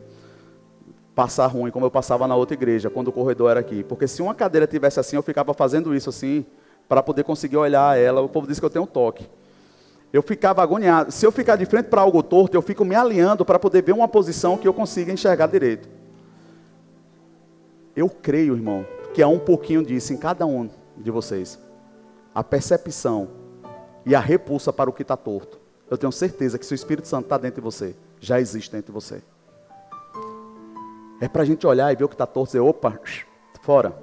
passar 1.14 1.46
ruim, 1.46 1.70
como 1.70 1.86
eu 1.86 1.90
passava 1.90 2.26
na 2.26 2.34
outra 2.34 2.54
igreja, 2.54 2.90
quando 2.90 3.06
o 3.06 3.12
corredor 3.12 3.52
era 3.52 3.60
aqui. 3.60 3.84
Porque 3.84 4.08
se 4.08 4.20
uma 4.20 4.34
cadeira 4.34 4.66
tivesse 4.66 4.98
assim, 4.98 5.14
eu 5.14 5.22
ficava 5.22 5.54
fazendo 5.54 5.94
isso 5.94 6.10
assim, 6.10 6.44
para 6.88 7.04
poder 7.04 7.22
conseguir 7.22 7.56
olhar 7.56 7.96
ela. 7.96 8.20
O 8.20 8.28
povo 8.28 8.48
diz 8.48 8.58
que 8.58 8.66
eu 8.66 8.70
tenho 8.70 8.82
um 8.82 8.88
toque. 8.88 9.30
Eu 10.12 10.22
ficava 10.22 10.64
agoniado. 10.64 11.12
Se 11.12 11.24
eu 11.24 11.30
ficar 11.30 11.54
de 11.54 11.66
frente 11.66 11.86
para 11.86 12.00
algo 12.00 12.20
torto, 12.20 12.56
eu 12.56 12.62
fico 12.62 12.84
me 12.84 12.96
alinhando 12.96 13.44
para 13.44 13.60
poder 13.60 13.84
ver 13.84 13.92
uma 13.92 14.08
posição 14.08 14.58
que 14.58 14.66
eu 14.66 14.74
consiga 14.74 15.12
enxergar 15.12 15.46
direito. 15.46 15.88
Eu 17.94 18.08
creio, 18.08 18.56
irmão, 18.56 18.84
que 19.14 19.22
há 19.22 19.28
um 19.28 19.38
pouquinho 19.38 19.84
disso 19.84 20.12
em 20.12 20.16
cada 20.16 20.44
um 20.44 20.68
de 21.02 21.10
vocês. 21.10 21.58
A 22.34 22.44
percepção 22.44 23.28
e 24.04 24.14
a 24.14 24.20
repulsa 24.20 24.72
para 24.72 24.88
o 24.88 24.92
que 24.92 25.02
está 25.02 25.16
torto. 25.16 25.58
Eu 25.90 25.98
tenho 25.98 26.12
certeza 26.12 26.58
que 26.58 26.64
se 26.64 26.72
o 26.72 26.76
Espírito 26.76 27.08
Santo 27.08 27.24
está 27.24 27.36
dentro 27.36 27.60
de 27.60 27.64
você, 27.64 27.96
já 28.20 28.40
existe 28.40 28.70
dentro 28.70 28.86
de 28.86 28.92
você. 28.92 29.22
É 31.20 31.28
para 31.28 31.42
a 31.42 31.44
gente 31.44 31.66
olhar 31.66 31.92
e 31.92 31.96
ver 31.96 32.04
o 32.04 32.08
que 32.08 32.14
está 32.14 32.26
torto 32.26 32.50
e 32.50 32.52
dizer, 32.52 32.60
opa, 32.60 32.98
fora. 33.62 33.94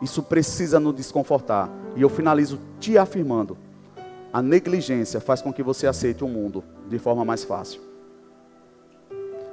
Isso 0.00 0.22
precisa 0.22 0.78
nos 0.78 0.94
desconfortar. 0.94 1.70
E 1.96 2.02
eu 2.02 2.08
finalizo 2.08 2.58
te 2.78 2.98
afirmando: 2.98 3.56
a 4.32 4.42
negligência 4.42 5.20
faz 5.20 5.40
com 5.40 5.52
que 5.52 5.62
você 5.62 5.86
aceite 5.86 6.24
o 6.24 6.28
mundo 6.28 6.64
de 6.88 6.98
forma 6.98 7.24
mais 7.24 7.44
fácil. 7.44 7.80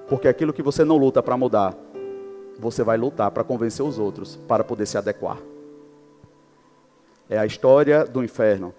Porque 0.07 0.27
aquilo 0.27 0.51
que 0.51 0.63
você 0.63 0.83
não 0.83 0.97
luta 0.97 1.21
para 1.21 1.37
mudar, 1.37 1.75
você 2.59 2.83
vai 2.83 2.97
lutar 2.97 3.29
para 3.31 3.43
convencer 3.43 3.85
os 3.85 3.99
outros 3.99 4.35
para 4.47 4.63
poder 4.63 4.85
se 4.85 4.97
adequar. 4.97 5.37
É 7.29 7.37
a 7.37 7.45
história 7.45 8.03
do 8.05 8.23
inferno. 8.23 8.73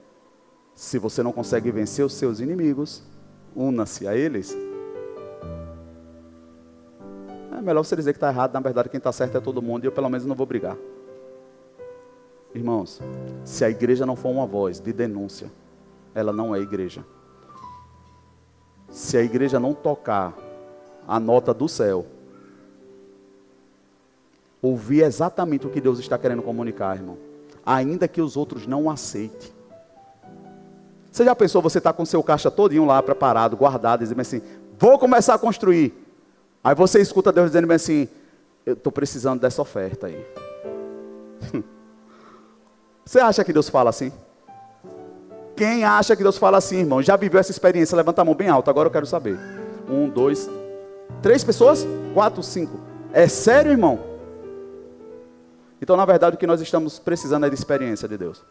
Se 0.74 0.98
você 0.98 1.22
não 1.22 1.31
consegue 1.31 1.70
vencer 1.70 2.05
os 2.05 2.14
seus 2.14 2.40
inimigos, 2.40 3.02
una-se 3.55 4.09
a 4.09 4.16
eles. 4.16 4.56
É 7.56 7.62
melhor 7.62 7.85
você 7.85 7.94
dizer 7.94 8.12
que 8.12 8.16
está 8.16 8.28
errado, 8.28 8.52
na 8.52 8.60
verdade 8.60 8.89
quem 8.89 8.98
está 8.98 9.12
certo 9.12 9.36
é 9.36 9.40
todo 9.40 9.62
mundo 9.62 9.85
e 9.85 9.86
eu 9.86 9.93
pelo 9.93 10.09
menos 10.09 10.27
não 10.27 10.35
vou 10.35 10.47
brigar. 10.47 10.77
Irmãos, 12.52 13.01
se 13.44 13.64
a 13.64 13.70
igreja 13.70 14.05
não 14.05 14.16
for 14.16 14.31
uma 14.31 14.47
voz 14.47 14.81
de 14.81 14.93
denúncia, 14.93 15.52
ela 16.12 16.32
não 16.32 16.55
é 16.55 16.59
igreja. 16.59 17.05
Se 18.89 19.16
a 19.16 19.22
igreja 19.22 19.60
não 19.60 19.72
tocar 19.72 20.36
a 21.06 21.20
nota 21.20 21.55
do 21.55 21.68
céu, 21.68 22.05
ouvir 24.60 25.05
exatamente 25.05 25.66
o 25.66 25.70
que 25.70 25.81
Deus 25.81 26.01
está 26.01 26.18
querendo 26.18 26.43
comunicar, 26.43 26.97
irmão, 26.97 27.16
ainda 27.65 28.09
que 28.09 28.20
os 28.20 28.37
outros 28.37 28.66
não 28.66 28.91
aceitem. 28.91 29.51
Você 31.11 31.24
já 31.24 31.35
pensou, 31.35 31.61
você 31.61 31.78
está 31.78 31.93
com 31.93 32.05
seu 32.05 32.23
caixa 32.23 32.51
todinho 32.51 32.85
lá 32.85 33.03
preparado, 33.03 33.57
guardado, 33.57 34.01
dizendo 34.01 34.20
assim, 34.20 34.41
vou 34.78 34.99
começar 34.99 35.35
a 35.35 35.39
construir. 35.39 35.93
Aí 36.62 36.74
você 36.74 37.01
escuta 37.01 37.32
Deus 37.32 37.49
dizendo 37.49 37.70
assim, 37.73 38.09
eu 38.65 38.74
estou 38.74 38.93
precisando 38.93 39.41
dessa 39.41 39.61
oferta 39.62 40.07
aí. 40.07 40.27
Você 43.05 43.19
acha 43.19 43.43
que 43.43 43.53
Deus 43.53 43.69
fala 43.69 43.91
assim? 43.91 44.12
Quem 45.57 45.85
acha 45.85 46.15
que 46.15 46.23
Deus 46.23 46.39
fala 46.39 46.59
assim, 46.59 46.78
irmão? 46.78 47.03
Já 47.03 47.16
viveu 47.16 47.41
essa 47.41 47.51
experiência? 47.51 47.97
Levanta 47.97 48.23
a 48.23 48.24
mão 48.24 48.35
bem 48.35 48.49
alta, 48.49 48.70
agora 48.70 48.87
eu 48.87 48.93
quero 48.93 49.07
saber. 49.07 49.37
Um, 49.89 50.09
dois, 50.09 50.49
três 51.20 51.43
pessoas? 51.43 51.85
Quatro, 52.15 52.43
cinco. 52.43 52.78
É 53.12 53.27
sério, 53.27 53.73
irmão? 53.73 54.10
Então, 55.81 55.97
na 55.97 56.05
verdade, 56.05 56.36
o 56.36 56.39
que 56.39 56.47
nós 56.47 56.61
estamos 56.61 56.98
precisando 56.98 57.47
é 57.47 57.48
de 57.48 57.55
experiência 57.55 58.07
de 58.07 58.19
Deus. 58.19 58.44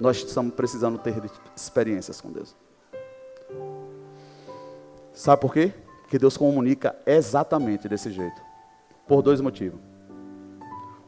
Nós 0.00 0.16
estamos 0.16 0.52
precisando 0.54 0.98
ter 0.98 1.14
experiências 1.54 2.20
com 2.20 2.32
Deus. 2.32 2.56
Sabe 5.12 5.40
por 5.40 5.52
quê? 5.52 5.72
Porque 6.02 6.18
Deus 6.18 6.36
comunica 6.36 6.96
exatamente 7.06 7.88
desse 7.88 8.10
jeito. 8.10 8.42
Por 9.06 9.22
dois 9.22 9.40
motivos. 9.40 9.78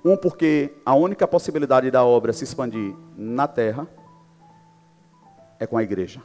Um, 0.05 0.17
porque 0.17 0.73
a 0.85 0.95
única 0.95 1.27
possibilidade 1.27 1.91
da 1.91 2.05
obra 2.05 2.33
se 2.33 2.45
expandir 2.45 2.95
na 3.17 3.49
terra 3.49 3.89
é 5.59 5.67
com 5.67 5.77
a 5.77 5.83
igreja. 5.83 6.23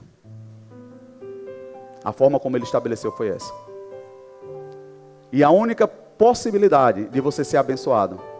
A 2.04 2.12
forma 2.12 2.40
como 2.40 2.56
ele 2.56 2.66
estabeleceu 2.66 3.12
foi 3.12 3.30
essa. 3.30 3.52
E 5.32 5.44
a 5.44 5.50
única 5.50 5.88
possibilidade 5.88 7.06
de 7.06 7.20
você 7.20 7.44
ser 7.44 7.58
abençoado 7.58 8.31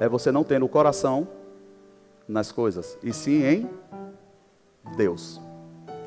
é 0.00 0.08
você 0.08 0.32
não 0.32 0.42
tendo 0.42 0.64
o 0.64 0.68
coração 0.68 1.28
nas 2.26 2.50
coisas, 2.50 2.96
e 3.02 3.12
sim 3.12 3.44
em 3.44 3.70
Deus. 4.96 5.38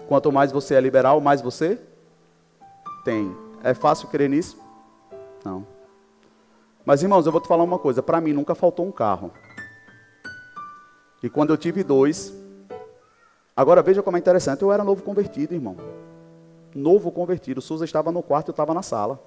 Quanto 0.07 0.31
mais 0.31 0.51
você 0.51 0.73
é 0.73 0.81
liberal, 0.81 1.21
mais 1.21 1.41
você 1.41 1.79
tem. 3.05 3.35
É 3.63 3.73
fácil 3.73 4.07
crer 4.07 4.29
nisso? 4.29 4.57
Não. 5.45 5.65
Mas 6.83 7.03
irmãos, 7.03 7.25
eu 7.25 7.31
vou 7.31 7.39
te 7.39 7.47
falar 7.47 7.63
uma 7.63 7.77
coisa: 7.77 8.01
para 8.01 8.19
mim 8.19 8.33
nunca 8.33 8.55
faltou 8.55 8.85
um 8.85 8.91
carro. 8.91 9.31
E 11.21 11.29
quando 11.29 11.51
eu 11.51 11.57
tive 11.57 11.83
dois, 11.83 12.33
agora 13.55 13.83
veja 13.83 14.01
como 14.01 14.17
é 14.17 14.19
interessante: 14.19 14.63
eu 14.63 14.73
era 14.73 14.83
novo 14.83 15.03
convertido, 15.03 15.53
irmão. 15.53 15.77
Novo 16.73 17.11
convertido. 17.11 17.61
Suza 17.61 17.85
estava 17.85 18.11
no 18.11 18.23
quarto, 18.23 18.47
eu 18.49 18.53
estava 18.53 18.73
na 18.73 18.81
sala. 18.81 19.21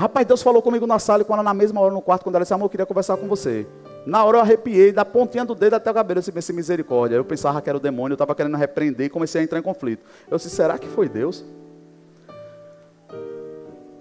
Rapaz, 0.00 0.26
Deus 0.26 0.42
falou 0.42 0.62
comigo 0.62 0.86
na 0.86 0.98
sala 0.98 1.20
e 1.20 1.26
quando 1.26 1.42
na 1.42 1.52
mesma 1.52 1.78
hora 1.78 1.92
no 1.92 2.00
quarto, 2.00 2.22
quando 2.22 2.34
ela 2.34 2.42
disse, 2.42 2.54
amor, 2.54 2.64
eu 2.64 2.70
queria 2.70 2.86
conversar 2.86 3.18
com 3.18 3.28
você. 3.28 3.66
Na 4.06 4.24
hora 4.24 4.38
eu 4.38 4.40
arrepiei, 4.40 4.92
da 4.92 5.04
pontinha 5.04 5.44
do 5.44 5.54
dedo 5.54 5.74
até 5.74 5.90
o 5.90 5.92
cabelo, 5.92 6.20
eu 6.26 6.32
disse, 6.32 6.54
misericórdia. 6.54 7.16
Eu 7.16 7.24
pensava 7.24 7.60
que 7.60 7.68
era 7.68 7.76
o 7.76 7.80
demônio, 7.80 8.14
eu 8.14 8.14
estava 8.14 8.34
querendo 8.34 8.56
repreender 8.56 9.08
e 9.08 9.10
comecei 9.10 9.42
a 9.42 9.44
entrar 9.44 9.58
em 9.58 9.62
conflito. 9.62 10.02
Eu 10.30 10.38
disse, 10.38 10.48
será 10.48 10.78
que 10.78 10.88
foi 10.88 11.06
Deus? 11.06 11.44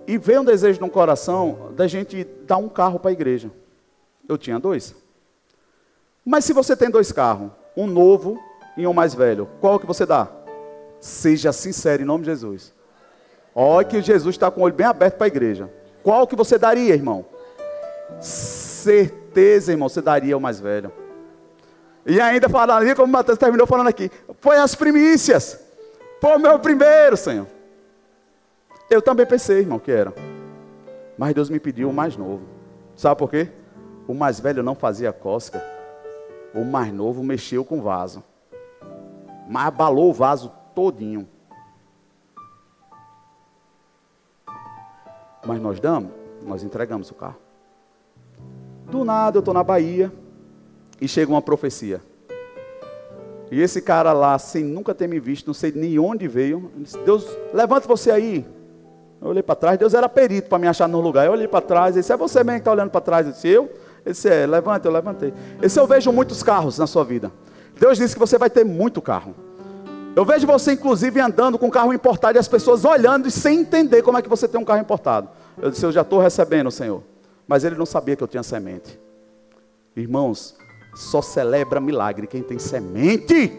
E 0.07 0.17
veio 0.17 0.39
um 0.39 0.45
desejo 0.45 0.79
no 0.79 0.89
coração 0.89 1.73
da 1.75 1.85
gente 1.85 2.23
dar 2.47 2.55
um 2.55 2.69
carro 2.69 2.97
para 2.97 3.09
a 3.09 3.11
igreja. 3.11 3.51
Eu 4.25 4.37
tinha 4.37 4.57
dois. 4.57 4.95
Mas 6.23 6.45
se 6.45 6.53
você 6.53 6.77
tem 6.77 6.89
dois 6.89 7.11
carros, 7.11 7.51
um 7.75 7.85
novo 7.85 8.39
e 8.77 8.87
um 8.87 8.93
mais 8.93 9.13
velho, 9.13 9.49
qual 9.59 9.77
que 9.77 9.85
você 9.85 10.05
dá? 10.05 10.29
Seja 11.01 11.51
sincero 11.51 12.03
em 12.03 12.05
nome 12.05 12.23
de 12.23 12.29
Jesus. 12.29 12.73
Olha 13.53 13.85
que 13.85 14.01
Jesus 14.01 14.35
está 14.35 14.49
com 14.49 14.61
o 14.61 14.63
olho 14.63 14.73
bem 14.73 14.87
aberto 14.87 15.17
para 15.17 15.25
a 15.25 15.27
igreja. 15.27 15.69
Qual 16.03 16.27
que 16.27 16.35
você 16.35 16.57
daria, 16.57 16.93
irmão? 16.93 17.25
Certeza, 18.19 19.71
irmão, 19.71 19.89
você 19.89 20.01
daria 20.01 20.37
o 20.37 20.41
mais 20.41 20.59
velho. 20.59 20.91
E 22.05 22.19
ainda 22.19 22.49
falando, 22.49 22.95
como 22.95 23.11
Mateus 23.11 23.37
terminou 23.37 23.67
falando 23.67 23.87
aqui, 23.87 24.09
foi 24.39 24.57
as 24.57 24.73
primícias. 24.73 25.59
Foi 26.19 26.35
o 26.35 26.39
meu 26.39 26.59
primeiro, 26.59 27.15
Senhor. 27.15 27.47
Eu 28.89 29.01
também 29.01 29.25
pensei, 29.25 29.59
irmão, 29.59 29.79
que 29.79 29.91
era. 29.91 30.13
Mas 31.17 31.33
Deus 31.33 31.49
me 31.49 31.59
pediu 31.59 31.89
o 31.89 31.93
mais 31.93 32.17
novo. 32.17 32.43
Sabe 32.95 33.17
por 33.19 33.29
quê? 33.29 33.49
O 34.07 34.13
mais 34.13 34.39
velho 34.39 34.63
não 34.63 34.73
fazia 34.73 35.13
cosca. 35.13 35.63
O 36.53 36.63
mais 36.63 36.91
novo 36.91 37.23
mexeu 37.23 37.63
com 37.63 37.77
o 37.77 37.81
vaso. 37.81 38.23
Mas 39.47 39.67
abalou 39.67 40.09
o 40.09 40.13
vaso 40.13 40.51
todinho. 40.73 41.27
Mas 45.49 45.59
nós 45.59 45.79
damos, 45.79 46.11
nós 46.45 46.63
entregamos 46.63 47.09
o 47.09 47.15
carro. 47.15 47.37
Do 48.85 49.03
nada 49.03 49.37
eu 49.37 49.39
estou 49.39 49.51
na 49.51 49.63
Bahia 49.63 50.13
e 51.01 51.07
chega 51.07 51.31
uma 51.31 51.41
profecia. 51.41 52.01
E 53.49 53.59
esse 53.59 53.81
cara 53.81 54.13
lá, 54.13 54.37
sem 54.37 54.63
nunca 54.63 54.93
ter 54.93 55.07
me 55.07 55.19
visto, 55.19 55.47
não 55.47 55.53
sei 55.55 55.71
nem 55.75 55.97
onde 55.97 56.27
veio, 56.27 56.71
disse, 56.77 56.99
Deus, 56.99 57.25
levante 57.51 57.87
você 57.87 58.11
aí. 58.11 58.45
Eu 59.19 59.29
olhei 59.29 59.41
para 59.41 59.55
trás, 59.55 59.79
Deus 59.79 59.95
era 59.95 60.07
perito 60.07 60.49
para 60.49 60.59
me 60.59 60.67
achar 60.67 60.87
no 60.87 61.01
lugar. 61.01 61.25
Eu 61.25 61.31
olhei 61.31 61.47
para 61.47 61.61
trás, 61.61 61.95
ele 61.95 62.03
disse, 62.03 62.13
é 62.13 62.17
você 62.17 62.43
mesmo 62.43 62.59
que 62.59 62.61
está 62.61 62.71
olhando 62.71 62.91
para 62.91 63.01
trás. 63.01 63.25
Eu 63.25 63.33
disse, 63.33 63.47
eu? 63.47 63.63
Ele 64.05 64.13
disse, 64.13 64.29
é, 64.29 64.45
levante, 64.45 64.85
eu 64.85 64.91
levantei. 64.91 65.33
Esse 65.63 65.79
eu 65.79 65.87
vejo 65.87 66.11
muitos 66.11 66.43
carros 66.43 66.77
na 66.77 66.85
sua 66.85 67.03
vida. 67.03 67.31
Deus 67.79 67.97
disse 67.97 68.13
que 68.13 68.19
você 68.19 68.37
vai 68.37 68.51
ter 68.51 68.63
muito 68.63 69.01
carro. 69.01 69.33
Eu 70.15 70.23
vejo 70.25 70.45
você, 70.45 70.73
inclusive, 70.73 71.19
andando 71.19 71.57
com 71.57 71.71
carro 71.71 71.91
importado 71.91 72.37
e 72.37 72.39
as 72.39 72.47
pessoas 72.47 72.85
olhando 72.85 73.27
e 73.27 73.31
sem 73.31 73.61
entender 73.61 74.03
como 74.03 74.15
é 74.15 74.21
que 74.21 74.29
você 74.29 74.47
tem 74.47 74.61
um 74.61 74.65
carro 74.65 74.81
importado. 74.81 75.38
Eu 75.61 75.69
disse, 75.69 75.85
eu 75.85 75.91
já 75.91 76.01
estou 76.01 76.19
recebendo, 76.19 76.71
Senhor. 76.71 77.03
Mas 77.47 77.63
ele 77.63 77.75
não 77.75 77.85
sabia 77.85 78.15
que 78.15 78.23
eu 78.23 78.27
tinha 78.27 78.43
semente. 78.43 78.99
Irmãos, 79.95 80.55
só 80.95 81.21
celebra 81.21 81.79
milagre 81.79 82.27
quem 82.27 82.41
tem 82.41 82.59
semente. 82.59 83.51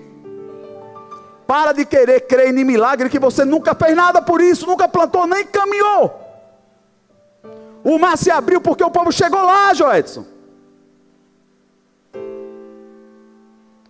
Para 1.46 1.72
de 1.72 1.84
querer 1.84 2.20
crer 2.20 2.54
em 2.54 2.64
milagre 2.64 3.08
que 3.08 3.18
você 3.18 3.44
nunca 3.44 3.74
fez 3.74 3.96
nada 3.96 4.22
por 4.22 4.40
isso, 4.40 4.66
nunca 4.66 4.88
plantou, 4.88 5.26
nem 5.26 5.44
caminhou. 5.44 6.28
O 7.82 7.98
mar 7.98 8.16
se 8.16 8.30
abriu 8.30 8.60
porque 8.60 8.84
o 8.84 8.90
povo 8.90 9.10
chegou 9.10 9.42
lá, 9.42 9.74
Joedson. 9.74 10.24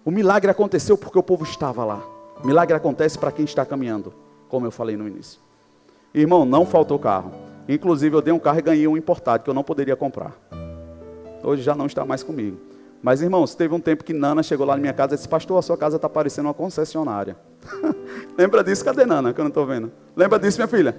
O 0.05 0.11
milagre 0.11 0.51
aconteceu 0.51 0.97
porque 0.97 1.19
o 1.19 1.23
povo 1.23 1.45
estava 1.45 1.85
lá. 1.85 2.03
O 2.43 2.47
milagre 2.47 2.75
acontece 2.75 3.19
para 3.19 3.31
quem 3.31 3.45
está 3.45 3.67
caminhando, 3.67 4.15
como 4.49 4.67
eu 4.67 4.71
falei 4.71 4.97
no 4.97 5.07
início. 5.07 5.39
Irmão, 6.15 6.47
não 6.47 6.65
faltou 6.65 6.99
carro. 6.99 7.50
Inclusive, 7.75 8.17
eu 8.17 8.21
dei 8.21 8.33
um 8.33 8.39
carro 8.39 8.59
e 8.59 8.63
ganhei 8.63 8.89
um 8.89 8.97
importado 8.97 9.45
que 9.45 9.51
eu 9.51 9.55
não 9.55 9.63
poderia 9.63 9.95
comprar. 9.95 10.33
Hoje 11.43 11.63
já 11.63 11.75
não 11.75 11.87
está 11.87 12.05
mais 12.05 12.23
comigo. 12.23 12.59
Mas, 13.03 13.23
irmãos, 13.23 13.55
teve 13.55 13.75
um 13.75 13.81
tempo 13.81 14.05
que 14.05 14.13
Nana 14.13 14.43
chegou 14.43 14.67
lá 14.67 14.75
na 14.75 14.81
minha 14.81 14.93
casa 14.93 15.15
e 15.15 15.17
disse: 15.17 15.29
Pastor, 15.29 15.59
a 15.59 15.63
sua 15.63 15.77
casa 15.77 15.97
está 15.97 16.09
parecendo 16.09 16.49
uma 16.49 16.55
concessionária. 16.55 17.37
Lembra 18.37 18.63
disso? 18.65 18.85
Cadê 18.85 19.07
Nana? 19.07 19.33
Que 19.33 19.41
eu 19.41 19.45
não 19.45 19.51
estou 19.51 19.65
vendo. 19.65 19.91
Lembra 20.17 20.39
disso, 20.39 20.59
minha 20.59 20.69
filha? 20.69 20.97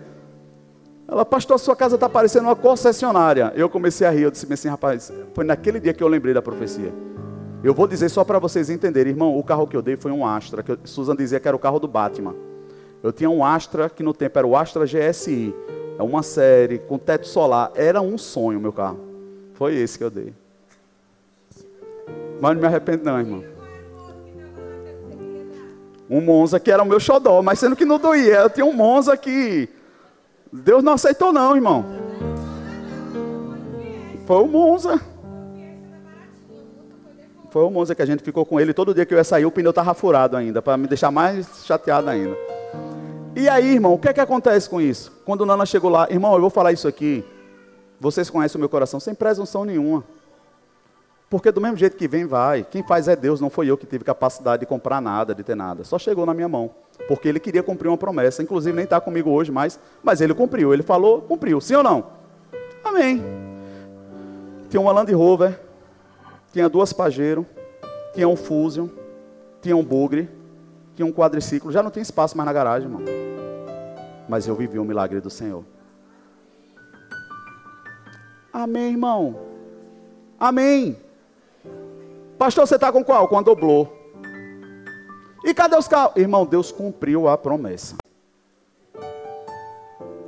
Ela, 1.08 1.26
pastor, 1.26 1.56
a 1.56 1.58
sua 1.60 1.76
casa 1.76 1.96
está 1.96 2.08
parecendo 2.08 2.46
uma 2.46 2.56
concessionária. 2.56 3.52
Eu 3.54 3.70
comecei 3.70 4.08
a 4.08 4.10
rir. 4.10 4.24
Eu 4.24 4.32
disse 4.32 4.52
assim, 4.52 4.70
rapaz, 4.70 5.12
foi 5.34 5.44
naquele 5.44 5.78
dia 5.78 5.94
que 5.94 6.02
eu 6.02 6.08
lembrei 6.08 6.34
da 6.34 6.42
profecia. 6.42 6.94
Eu 7.62 7.74
vou 7.74 7.86
dizer 7.86 8.08
só 8.08 8.24
para 8.24 8.40
vocês 8.40 8.70
entenderem, 8.70 9.12
irmão. 9.12 9.38
O 9.38 9.44
carro 9.44 9.68
que 9.68 9.76
eu 9.76 9.82
dei 9.82 9.98
foi 9.98 10.12
um 10.12 10.26
Astra, 10.26 10.64
que 10.64 10.80
Susan 10.86 11.16
dizia 11.16 11.38
que 11.38 11.48
era 11.48 11.56
o 11.56 11.60
carro 11.60 11.80
do 11.80 11.88
Batman. 11.88 12.34
Eu 13.04 13.12
tinha 13.12 13.30
um 13.30 13.44
Astra 13.44 13.90
que 13.90 14.02
no 14.02 14.14
tempo 14.14 14.40
era 14.40 14.48
o 14.48 14.56
Astra 14.56 14.86
GSI. 14.86 15.54
É 15.98 16.04
uma 16.04 16.24
série 16.24 16.80
com 16.80 16.98
teto 16.98 17.28
solar. 17.28 17.72
Era 17.76 18.02
um 18.02 18.18
sonho, 18.18 18.60
meu 18.60 18.74
carro. 18.74 19.00
Foi 19.54 19.76
esse 19.76 19.98
que 19.98 20.04
eu 20.04 20.10
dei. 20.10 20.34
Mas 22.40 22.54
não 22.54 22.62
me 22.62 22.68
arrependo, 22.68 23.04
não, 23.04 23.20
irmão. 23.20 23.44
Um 26.10 26.20
Monza 26.20 26.60
que 26.60 26.72
era 26.72 26.84
o 26.84 26.86
meu 26.86 27.00
xodó, 27.00 27.42
mas 27.42 27.60
sendo 27.60 27.76
que 27.76 27.86
não 27.86 28.00
doía. 28.00 28.40
Eu 28.40 28.50
tinha 28.50 28.66
um 28.66 28.74
Monza 28.74 29.16
que 29.16 29.70
Deus 30.52 30.84
não 30.84 30.94
aceitou, 30.94 31.32
não, 31.32 31.56
irmão. 31.56 31.86
Foi 34.26 34.44
o 34.44 34.48
Monza. 34.48 35.00
Foi 37.50 37.64
o 37.64 37.70
Monza 37.70 37.94
que 37.94 38.02
a 38.02 38.06
gente 38.06 38.24
ficou 38.24 38.46
com 38.46 38.60
ele. 38.60 38.74
Todo 38.74 38.94
dia 38.94 39.06
que 39.06 39.14
eu 39.14 39.18
ia 39.18 39.24
sair, 39.24 39.46
o 39.46 39.52
pneu 39.52 39.70
estava 39.70 39.94
furado 39.94 40.36
ainda, 40.36 40.62
para 40.62 40.78
me 40.78 40.88
deixar 40.88 41.12
mais 41.12 41.66
chateado 41.66 42.10
ainda. 42.10 42.36
E 43.36 43.48
aí, 43.48 43.74
irmão, 43.74 43.94
o 43.94 43.98
que 43.98 44.10
é 44.10 44.14
que 44.14 44.20
acontece 44.20 44.70
com 44.70 44.82
isso? 44.82 45.12
Quando 45.26 45.46
Nana 45.46 45.66
chegou 45.66 45.90
lá, 45.90 46.08
irmão, 46.10 46.34
eu 46.34 46.42
vou 46.42 46.50
falar 46.50 46.74
isso 46.74 46.88
aqui. 46.88 47.24
Vocês 48.00 48.30
conhecem 48.30 48.58
o 48.58 48.60
meu 48.60 48.68
coração 48.68 49.00
sem 49.00 49.16
presunção 49.16 49.64
nenhuma. 49.64 50.04
Porque 51.30 51.50
do 51.50 51.62
mesmo 51.62 51.78
jeito 51.78 51.96
que 51.96 52.10
vem, 52.10 52.26
vai. 52.26 52.66
Quem 52.70 52.84
faz 52.84 53.08
é 53.08 53.16
Deus, 53.16 53.40
não 53.40 53.50
foi 53.50 53.68
eu 53.68 53.78
que 53.78 53.86
tive 53.86 54.04
capacidade 54.04 54.60
de 54.62 54.66
comprar 54.66 55.02
nada, 55.02 55.34
de 55.34 55.44
ter 55.44 55.56
nada. 55.56 55.86
Só 55.86 55.98
chegou 55.98 56.26
na 56.26 56.34
minha 56.34 56.50
mão. 56.50 56.72
Porque 57.08 57.30
ele 57.30 57.40
queria 57.40 57.64
cumprir 57.64 57.88
uma 57.88 57.98
promessa. 57.98 58.44
Inclusive, 58.44 58.76
nem 58.76 58.84
está 58.84 59.00
comigo 59.00 59.30
hoje 59.30 59.50
mais, 59.50 59.80
mas 60.04 60.20
ele 60.20 60.34
cumpriu. 60.34 60.74
Ele 60.74 60.84
falou, 60.84 61.22
cumpriu. 61.22 61.62
Sim 61.62 61.76
ou 61.76 61.84
não? 61.84 62.08
Amém. 62.84 63.24
Tinha 64.70 64.82
uma 64.82 64.92
Land 64.92 65.14
Rover, 65.14 65.58
tinha 66.52 66.68
duas 66.68 66.92
Pajero, 66.92 67.46
tinha 68.14 68.28
um 68.28 68.36
Fusion, 68.36 68.90
tinha 69.62 69.76
um 69.76 69.84
Bugre, 69.84 70.30
tinha 71.02 71.06
um 71.06 71.12
quadriciclo. 71.12 71.72
Já 71.72 71.82
não 71.82 71.90
tem 71.90 72.04
espaço 72.04 72.38
mais 72.38 72.46
na 72.46 72.54
garagem, 72.54 72.88
irmão. 72.88 73.02
Mas 74.30 74.48
eu 74.48 74.56
vivi 74.56 74.78
o 74.78 74.86
milagre 74.86 75.20
do 75.20 75.30
Senhor. 75.30 75.66
Amém, 78.54 78.92
irmão. 78.92 79.40
Amém. 80.40 80.98
Pastor, 82.38 82.68
você 82.68 82.76
está 82.76 82.92
com 82.92 83.04
qual? 83.04 83.28
Com 83.28 83.40
a 83.40 83.42
doblô. 83.42 83.88
E 85.44 85.54
cadê 85.54 85.76
os 85.76 85.88
carros? 85.88 86.16
Irmão, 86.16 86.46
Deus 86.46 86.72
cumpriu 86.72 87.28
a 87.28 87.38
promessa. 87.38 87.96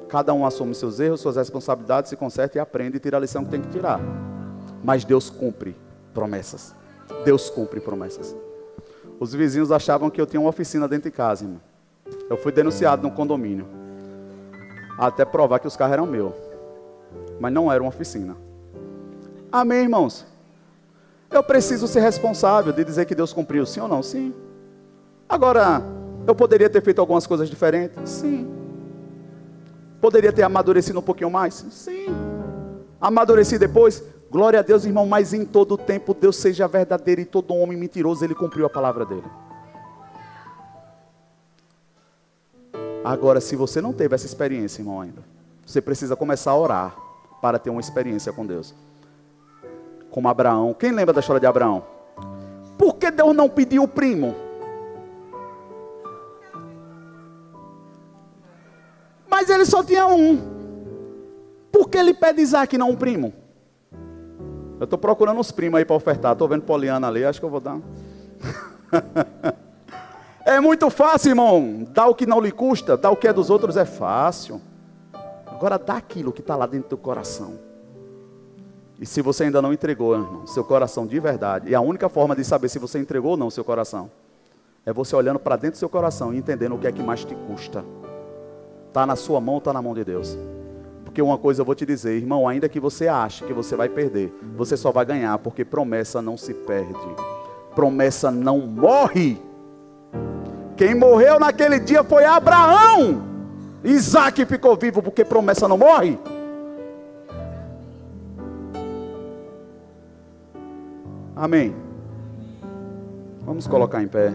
Cada 0.10 0.34
um 0.34 0.46
assume 0.46 0.74
seus 0.74 1.00
erros, 1.00 1.22
suas 1.22 1.36
responsabilidades, 1.36 2.10
se 2.10 2.16
conserta 2.16 2.58
e 2.58 2.62
aprende 2.62 2.98
e 2.98 3.00
tira 3.00 3.18
a 3.18 3.20
lição 3.20 3.44
que 3.44 3.52
tem 3.52 3.62
que 3.62 3.70
tirar. 3.70 4.00
Mas 4.84 5.04
Deus 5.04 5.30
cumpre 5.30 5.76
promessas. 6.14 6.74
Deus 7.26 7.50
cumpre 7.50 7.80
promessas. 7.80 8.36
Os 9.24 9.34
vizinhos 9.34 9.72
achavam 9.72 10.10
que 10.10 10.20
eu 10.20 10.26
tinha 10.26 10.38
uma 10.38 10.50
oficina 10.50 10.86
dentro 10.86 11.10
de 11.10 11.16
casa, 11.16 11.46
irmão. 11.46 11.62
Eu 12.30 12.36
fui 12.36 12.52
denunciado 12.52 13.04
no 13.04 13.10
condomínio. 13.10 13.66
Até 15.00 15.24
provar 15.24 15.60
que 15.60 15.68
os 15.68 15.78
carros 15.78 15.94
eram 15.94 16.06
meus. 16.06 16.34
Mas 17.40 17.54
não 17.54 17.72
era 17.72 17.82
uma 17.82 17.88
oficina. 17.88 18.36
Amém, 19.50 19.84
irmãos? 19.84 20.26
Eu 21.32 21.42
preciso 21.42 21.88
ser 21.88 22.02
responsável 22.02 22.74
de 22.74 22.84
dizer 22.84 23.06
que 23.06 23.16
Deus 23.16 23.32
cumpriu, 23.32 23.66
sim 23.66 23.80
ou 23.80 23.88
não? 23.88 24.04
Sim. 24.04 24.34
Agora, 25.30 25.82
eu 26.28 26.36
poderia 26.36 26.70
ter 26.70 26.82
feito 26.82 27.00
algumas 27.00 27.26
coisas 27.26 27.50
diferentes? 27.50 28.10
Sim. 28.10 28.46
Poderia 30.02 30.34
ter 30.34 30.44
amadurecido 30.44 31.00
um 31.00 31.02
pouquinho 31.02 31.32
mais? 31.32 31.66
Sim. 31.72 32.08
Amadureci 33.00 33.58
depois? 33.58 34.04
Glória 34.34 34.62
a 34.62 34.64
Deus, 34.64 34.84
irmão, 34.84 35.06
mas 35.06 35.32
em 35.32 35.46
todo 35.46 35.78
tempo 35.78 36.12
Deus 36.12 36.38
seja 36.38 36.68
verdadeiro 36.68 37.22
e 37.22 37.26
todo 37.26 37.54
homem 37.54 37.78
mentiroso, 37.78 38.26
ele 38.26 38.34
cumpriu 38.34 38.66
a 38.66 38.70
palavra 38.70 39.06
dele. 39.06 39.28
Agora, 43.04 43.40
se 43.40 43.56
você 43.56 43.80
não 43.80 43.94
teve 43.94 44.16
essa 44.16 44.26
experiência, 44.26 44.82
irmão, 44.82 45.00
ainda, 45.00 45.22
você 45.64 45.80
precisa 45.80 46.16
começar 46.16 46.50
a 46.50 46.58
orar 46.58 46.96
para 47.44 47.60
ter 47.60 47.70
uma 47.70 47.80
experiência 47.80 48.34
com 48.34 48.44
Deus. 48.44 48.74
Como 50.10 50.28
Abraão. 50.28 50.74
Quem 50.74 50.92
lembra 50.92 51.14
da 51.14 51.20
história 51.20 51.40
de 51.40 51.46
Abraão? 51.46 51.84
Por 52.76 52.96
que 52.96 53.12
Deus 53.12 53.36
não 53.36 53.48
pediu 53.48 53.84
o 53.84 53.88
primo? 53.88 54.36
Mas 59.30 59.48
ele 59.48 59.66
só 59.68 59.84
tinha 59.84 60.08
um. 60.08 60.40
Por 61.72 61.88
que 61.88 62.00
ele 62.00 62.16
pede 62.16 62.42
Isaac 62.42 62.74
e 62.74 62.80
não 62.80 62.90
um 62.90 62.96
primo? 62.96 63.43
Eu 64.80 64.86
estou 64.86 65.00
procurando 65.00 65.40
uns 65.40 65.52
primos 65.52 65.78
aí 65.78 65.86
para 65.86 65.96
ofertar. 65.96 66.34
Estou 66.34 66.48
vendo 66.48 66.64
Poliana 66.64 67.08
ali, 67.08 67.24
acho 67.24 67.40
que 67.40 67.46
eu 67.46 67.50
vou 67.50 67.60
dar. 67.60 67.80
é 70.46 70.60
muito 70.60 70.90
fácil, 70.90 71.30
irmão. 71.30 71.88
Dar 71.90 72.08
o 72.08 72.16
que 72.16 72.26
não 72.26 72.40
lhe 72.40 72.52
custa, 72.52 72.98
dar 72.98 73.12
o 73.12 73.16
que 73.16 73.28
é 73.28 73.34
dos 73.34 73.50
outros 73.50 73.78
é 73.78 73.86
fácil. 73.86 74.62
Agora 75.46 75.78
dá 75.78 75.96
aquilo 75.96 76.32
que 76.32 76.42
está 76.42 76.56
lá 76.56 76.66
dentro 76.66 76.90
do 76.90 76.98
coração. 76.98 77.60
E 79.00 79.06
se 79.06 79.22
você 79.22 79.46
ainda 79.46 79.62
não 79.62 79.74
entregou, 79.74 80.14
irmão, 80.14 80.48
seu 80.48 80.64
coração 80.64 81.06
de 81.06 81.20
verdade, 81.20 81.70
e 81.70 81.76
a 81.76 81.82
única 81.82 82.08
forma 82.10 82.36
de 82.36 82.44
saber 82.44 82.70
se 82.70 82.80
você 82.80 83.00
entregou 83.00 83.32
ou 83.32 83.38
não 83.38 83.50
seu 83.50 83.64
coração, 83.64 84.10
é 84.86 84.92
você 84.92 85.16
olhando 85.16 85.40
para 85.40 85.56
dentro 85.56 85.78
do 85.78 85.80
seu 85.80 85.90
coração 85.90 86.34
e 86.34 86.38
entendendo 86.38 86.76
o 86.76 86.80
que 86.80 86.88
é 86.88 86.92
que 86.92 87.02
mais 87.02 87.24
te 87.24 87.36
custa. 87.36 87.84
Está 88.88 89.06
na 89.06 89.16
sua 89.16 89.40
mão 89.40 89.58
está 89.58 89.74
na 89.74 89.82
mão 89.82 89.94
de 89.94 90.04
Deus? 90.04 90.38
Porque 91.14 91.22
uma 91.22 91.38
coisa 91.38 91.62
eu 91.62 91.66
vou 91.66 91.76
te 91.76 91.86
dizer, 91.86 92.18
irmão, 92.18 92.48
ainda 92.48 92.68
que 92.68 92.80
você 92.80 93.08
ache 93.08 93.46
que 93.46 93.54
você 93.54 93.76
vai 93.76 93.88
perder, 93.88 94.34
você 94.58 94.76
só 94.76 94.92
vai 94.92 95.06
ganhar, 95.06 95.38
porque 95.38 95.64
promessa 95.64 96.24
não 96.24 96.36
se 96.36 96.56
perde. 96.56 96.98
Promessa 97.76 98.32
não 98.32 98.58
morre. 98.62 99.40
Quem 100.76 100.96
morreu 100.96 101.40
naquele 101.40 101.80
dia 101.80 102.04
foi 102.04 102.26
Abraão. 102.26 103.22
Isaac 103.84 104.44
ficou 104.48 104.76
vivo 104.76 105.04
porque 105.04 105.24
promessa 105.24 105.68
não 105.68 105.78
morre. 105.78 106.18
Amém. 111.36 111.76
Vamos 113.46 113.68
colocar 113.68 114.02
em 114.02 114.08
pé. 114.08 114.34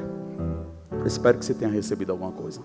espero 1.04 1.38
que 1.38 1.44
você 1.44 1.54
tenha 1.54 1.72
recebido 1.72 2.12
alguma 2.12 2.30
coisa. 2.30 2.60